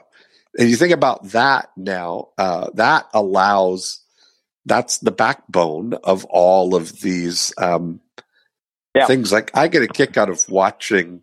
And 0.58 0.70
you 0.70 0.76
think 0.76 0.92
about 0.92 1.24
that 1.30 1.70
now, 1.76 2.28
uh, 2.38 2.70
that 2.74 3.06
allows, 3.14 4.00
that's 4.66 4.98
the 4.98 5.10
backbone 5.12 5.94
of 6.04 6.24
all 6.26 6.74
of 6.74 7.00
these 7.00 7.52
um, 7.58 8.00
Yeah. 8.94 9.06
things. 9.06 9.32
Like 9.32 9.50
I 9.56 9.68
get 9.68 9.82
a 9.82 9.88
kick 9.88 10.16
out 10.16 10.28
of 10.28 10.48
watching, 10.48 11.22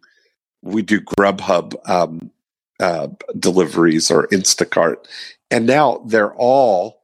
we 0.61 0.81
do 0.81 1.01
Grubhub 1.01 1.75
um, 1.89 2.31
uh, 2.79 3.07
deliveries 3.37 4.11
or 4.11 4.27
Instacart, 4.27 5.05
and 5.51 5.65
now 5.65 6.03
they're 6.05 6.33
all 6.33 7.01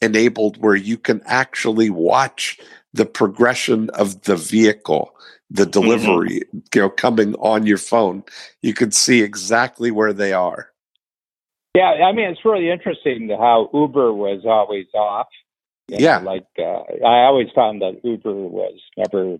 enabled 0.00 0.56
where 0.58 0.74
you 0.74 0.98
can 0.98 1.22
actually 1.26 1.88
watch 1.90 2.58
the 2.92 3.06
progression 3.06 3.88
of 3.90 4.22
the 4.22 4.36
vehicle 4.36 5.14
the 5.50 5.66
delivery 5.66 6.42
you 6.74 6.80
know 6.80 6.90
coming 6.90 7.34
on 7.36 7.66
your 7.66 7.78
phone 7.78 8.24
you 8.62 8.74
can 8.74 8.90
see 8.90 9.22
exactly 9.22 9.90
where 9.90 10.12
they 10.12 10.32
are 10.32 10.72
Yeah, 11.74 12.04
I 12.04 12.12
mean, 12.12 12.28
it's 12.28 12.44
really 12.44 12.70
interesting 12.70 13.28
how 13.30 13.70
Uber 13.72 14.12
was 14.12 14.42
always 14.44 14.86
off. 14.94 15.28
You 15.92 15.98
know, 15.98 16.04
Yeah. 16.04 16.18
like 16.18 16.46
uh, 16.58 16.82
I 17.06 17.24
always 17.26 17.48
found 17.54 17.82
that 17.82 18.00
Uber 18.04 18.34
was 18.34 18.78
never. 18.96 19.38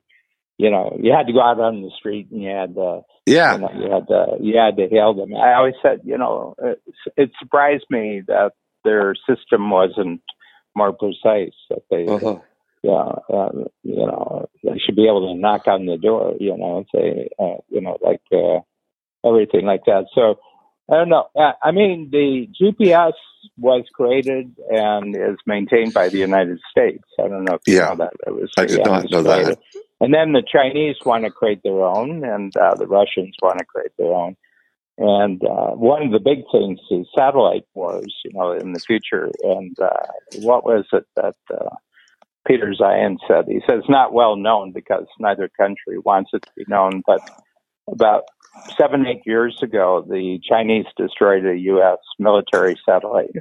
You 0.58 0.70
know, 0.70 0.96
you 1.00 1.12
had 1.12 1.26
to 1.26 1.32
go 1.32 1.40
out 1.40 1.58
on 1.58 1.82
the 1.82 1.90
street 1.98 2.28
and 2.30 2.42
you 2.42 2.50
had 2.50 2.74
to 2.74 3.00
yeah 3.26 3.54
you 3.54 3.60
know, 3.60 3.70
you 3.74 3.90
had 3.90 4.06
to 4.08 4.36
you 4.40 4.58
had 4.58 4.76
to 4.76 4.88
hail 4.88 5.14
them. 5.14 5.34
I 5.34 5.54
always 5.54 5.74
said, 5.82 6.00
you 6.04 6.18
know, 6.18 6.54
it, 6.62 6.82
it 7.16 7.30
surprised 7.40 7.86
me 7.90 8.22
that 8.28 8.52
their 8.84 9.14
system 9.28 9.70
wasn't 9.70 10.20
more 10.76 10.92
precise. 10.92 11.54
That 11.70 11.82
they, 11.90 12.06
uh-huh. 12.06 12.38
yeah, 12.82 13.36
uh, 13.36 13.50
you 13.82 14.06
know, 14.06 14.48
they 14.62 14.78
should 14.78 14.94
be 14.96 15.06
able 15.06 15.32
to 15.32 15.40
knock 15.40 15.66
on 15.66 15.86
the 15.86 15.96
door, 15.96 16.34
you 16.38 16.56
know, 16.56 16.78
and 16.78 16.86
say, 16.94 17.28
uh, 17.40 17.58
you 17.68 17.80
know, 17.80 17.98
like 18.02 18.22
uh, 18.32 18.60
everything 19.26 19.64
like 19.66 19.84
that. 19.86 20.04
So 20.14 20.38
I 20.90 20.96
don't 20.96 21.08
know. 21.08 21.28
Uh, 21.36 21.52
I 21.62 21.70
mean, 21.70 22.10
the 22.10 22.48
GPS 22.60 23.12
was 23.58 23.84
created 23.94 24.54
and 24.68 25.14
is 25.14 25.38
maintained 25.46 25.94
by 25.94 26.08
the 26.08 26.18
United 26.18 26.58
States. 26.70 27.04
I 27.18 27.28
don't 27.28 27.44
know 27.44 27.54
if 27.54 27.62
you 27.66 27.74
Yeah. 27.76 27.90
know 27.90 27.96
that. 27.96 28.12
It 28.26 28.34
was 28.34 28.50
I 28.56 28.66
did 28.66 28.78
yeah, 28.78 28.84
not 28.84 29.10
know 29.10 29.22
that. 29.22 29.58
And 30.00 30.12
then 30.12 30.32
the 30.32 30.42
Chinese 30.42 30.96
want 31.04 31.24
to 31.24 31.30
create 31.30 31.62
their 31.62 31.80
own, 31.82 32.24
and 32.24 32.54
uh, 32.56 32.74
the 32.74 32.88
Russians 32.88 33.36
want 33.40 33.58
to 33.58 33.64
create 33.64 33.92
their 33.96 34.12
own. 34.12 34.36
And 34.98 35.42
uh, 35.44 35.70
one 35.70 36.02
of 36.02 36.12
the 36.12 36.20
big 36.20 36.40
things 36.52 36.78
is 36.90 37.06
satellite 37.16 37.64
wars, 37.74 38.14
you 38.24 38.32
know, 38.34 38.52
in 38.52 38.72
the 38.72 38.80
future. 38.80 39.30
And 39.42 39.76
uh, 39.80 40.06
what 40.32 40.64
was 40.64 40.84
it 40.92 41.06
that 41.16 41.36
uh, 41.52 41.70
Peter 42.46 42.74
Zeihan 42.78 43.16
said? 43.26 43.46
He 43.48 43.60
says 43.60 43.80
it's 43.80 43.88
not 43.88 44.12
well 44.12 44.36
known 44.36 44.72
because 44.72 45.06
neither 45.18 45.48
country 45.58 45.98
wants 46.04 46.30
it 46.34 46.42
to 46.42 46.50
be 46.56 46.64
known. 46.68 47.02
But 47.06 47.22
about 47.90 48.24
seven, 48.76 49.06
eight 49.06 49.22
years 49.26 49.58
ago, 49.62 50.04
the 50.08 50.40
Chinese 50.48 50.86
destroyed 50.96 51.46
a 51.46 51.56
U.S. 51.56 51.98
military 52.18 52.78
satellite. 52.86 53.34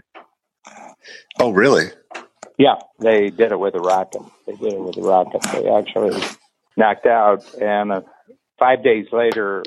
Oh, 1.39 1.51
really? 1.51 1.87
Yeah, 2.57 2.75
they 2.99 3.29
did 3.29 3.51
it 3.51 3.59
with 3.59 3.75
a 3.75 3.79
rocket. 3.79 4.21
They 4.45 4.55
did 4.55 4.73
it 4.73 4.79
with 4.79 4.97
a 4.97 5.01
rocket. 5.01 5.41
They 5.51 5.69
actually 5.69 6.21
knocked 6.77 7.05
out, 7.05 7.43
and 7.59 7.91
uh, 7.91 8.01
five 8.59 8.83
days 8.83 9.07
later, 9.11 9.63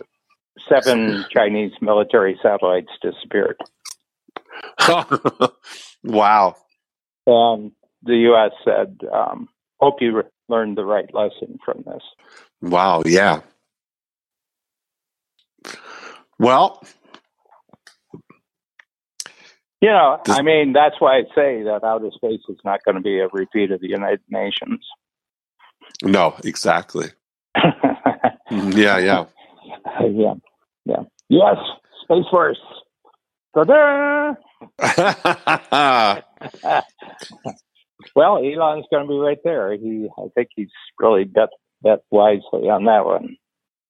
seven 0.69 1.25
Chinese 1.31 1.73
military 1.81 2.39
satellites 2.43 2.91
disappeared. 3.03 3.57
wow. 6.05 6.57
And 7.27 7.73
the 8.03 8.17
U.S. 8.17 8.53
said, 8.65 8.99
um, 9.13 9.49
hope 9.81 10.01
you 10.01 10.23
learned 10.49 10.77
the 10.77 10.85
right 10.85 11.13
lesson 11.13 11.59
from 11.65 11.83
this. 11.87 12.03
Wow, 12.61 13.03
yeah. 13.05 13.41
Well, 16.39 16.83
you 19.81 19.91
know, 19.91 20.19
I 20.29 20.41
mean, 20.41 20.73
that's 20.73 20.99
why 20.99 21.19
I 21.19 21.23
say 21.35 21.63
that 21.65 21.81
outer 21.85 22.11
space 22.15 22.41
is 22.49 22.57
not 22.65 22.83
going 22.85 22.95
to 22.95 23.03
be 23.03 23.19
a 23.19 23.29
repeat 23.33 23.71
of 23.71 23.81
the 23.81 23.89
United 23.89 24.23
Nations. 24.31 24.81
No, 26.03 26.35
exactly. 26.43 27.09
yeah, 28.51 28.99
yeah. 28.99 29.27
yeah, 30.11 30.35
yeah. 30.87 31.03
Yes, 31.29 31.57
Space 32.03 32.25
Force. 32.31 32.59
Ta-da! 33.55 34.35
well, 38.17 38.39
Elon's 38.39 38.87
going 38.91 39.07
to 39.07 39.09
be 39.09 39.19
right 39.19 39.39
there. 39.45 39.73
He, 39.77 40.09
I 40.19 40.29
think 40.35 40.49
he's 40.57 40.71
really 40.99 41.25
bet 41.25 41.51
bet 41.83 42.01
wisely 42.11 42.71
on 42.71 42.85
that 42.87 43.05
one. 43.05 43.37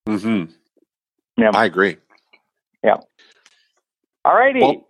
Mm-hmm. 0.08 0.52
Yeah, 1.40 1.50
I 1.54 1.64
agree. 1.64 1.96
Yeah. 2.84 2.96
All 4.24 4.34
righty. 4.34 4.60
Well, 4.60 4.86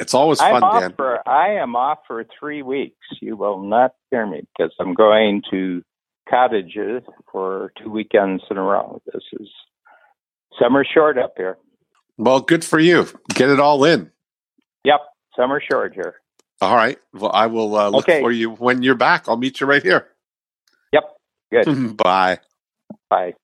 it's 0.00 0.14
always 0.14 0.38
fun, 0.38 0.62
I'm 0.62 0.80
Dan. 0.80 0.92
For, 0.96 1.26
I 1.28 1.54
am 1.54 1.74
off 1.74 1.98
for 2.06 2.24
three 2.38 2.62
weeks. 2.62 2.96
You 3.20 3.36
will 3.36 3.62
not 3.62 3.92
hear 4.10 4.26
me 4.26 4.42
because 4.56 4.72
I'm 4.78 4.94
going 4.94 5.42
to 5.50 5.82
cottages 6.28 7.02
for 7.30 7.72
two 7.82 7.90
weekends 7.90 8.42
in 8.50 8.58
a 8.58 8.62
row. 8.62 9.00
This 9.12 9.22
is 9.40 9.48
summer 10.60 10.84
short 10.84 11.18
up 11.18 11.34
here. 11.36 11.58
Well, 12.16 12.40
good 12.40 12.64
for 12.64 12.78
you. 12.78 13.08
Get 13.34 13.50
it 13.50 13.60
all 13.60 13.84
in. 13.84 14.10
Yep, 14.84 15.00
summer 15.36 15.60
short 15.68 15.94
here. 15.94 16.16
All 16.60 16.74
right. 16.74 16.98
Well, 17.12 17.30
I 17.32 17.46
will 17.46 17.76
uh, 17.76 17.88
look 17.88 18.08
okay. 18.08 18.20
for 18.20 18.32
you 18.32 18.50
when 18.50 18.82
you're 18.82 18.96
back. 18.96 19.28
I'll 19.28 19.36
meet 19.36 19.60
you 19.60 19.66
right 19.66 19.82
here. 19.82 20.08
Yep. 20.92 21.04
Good. 21.52 21.96
Bye. 22.02 22.38
Bye. 23.08 23.34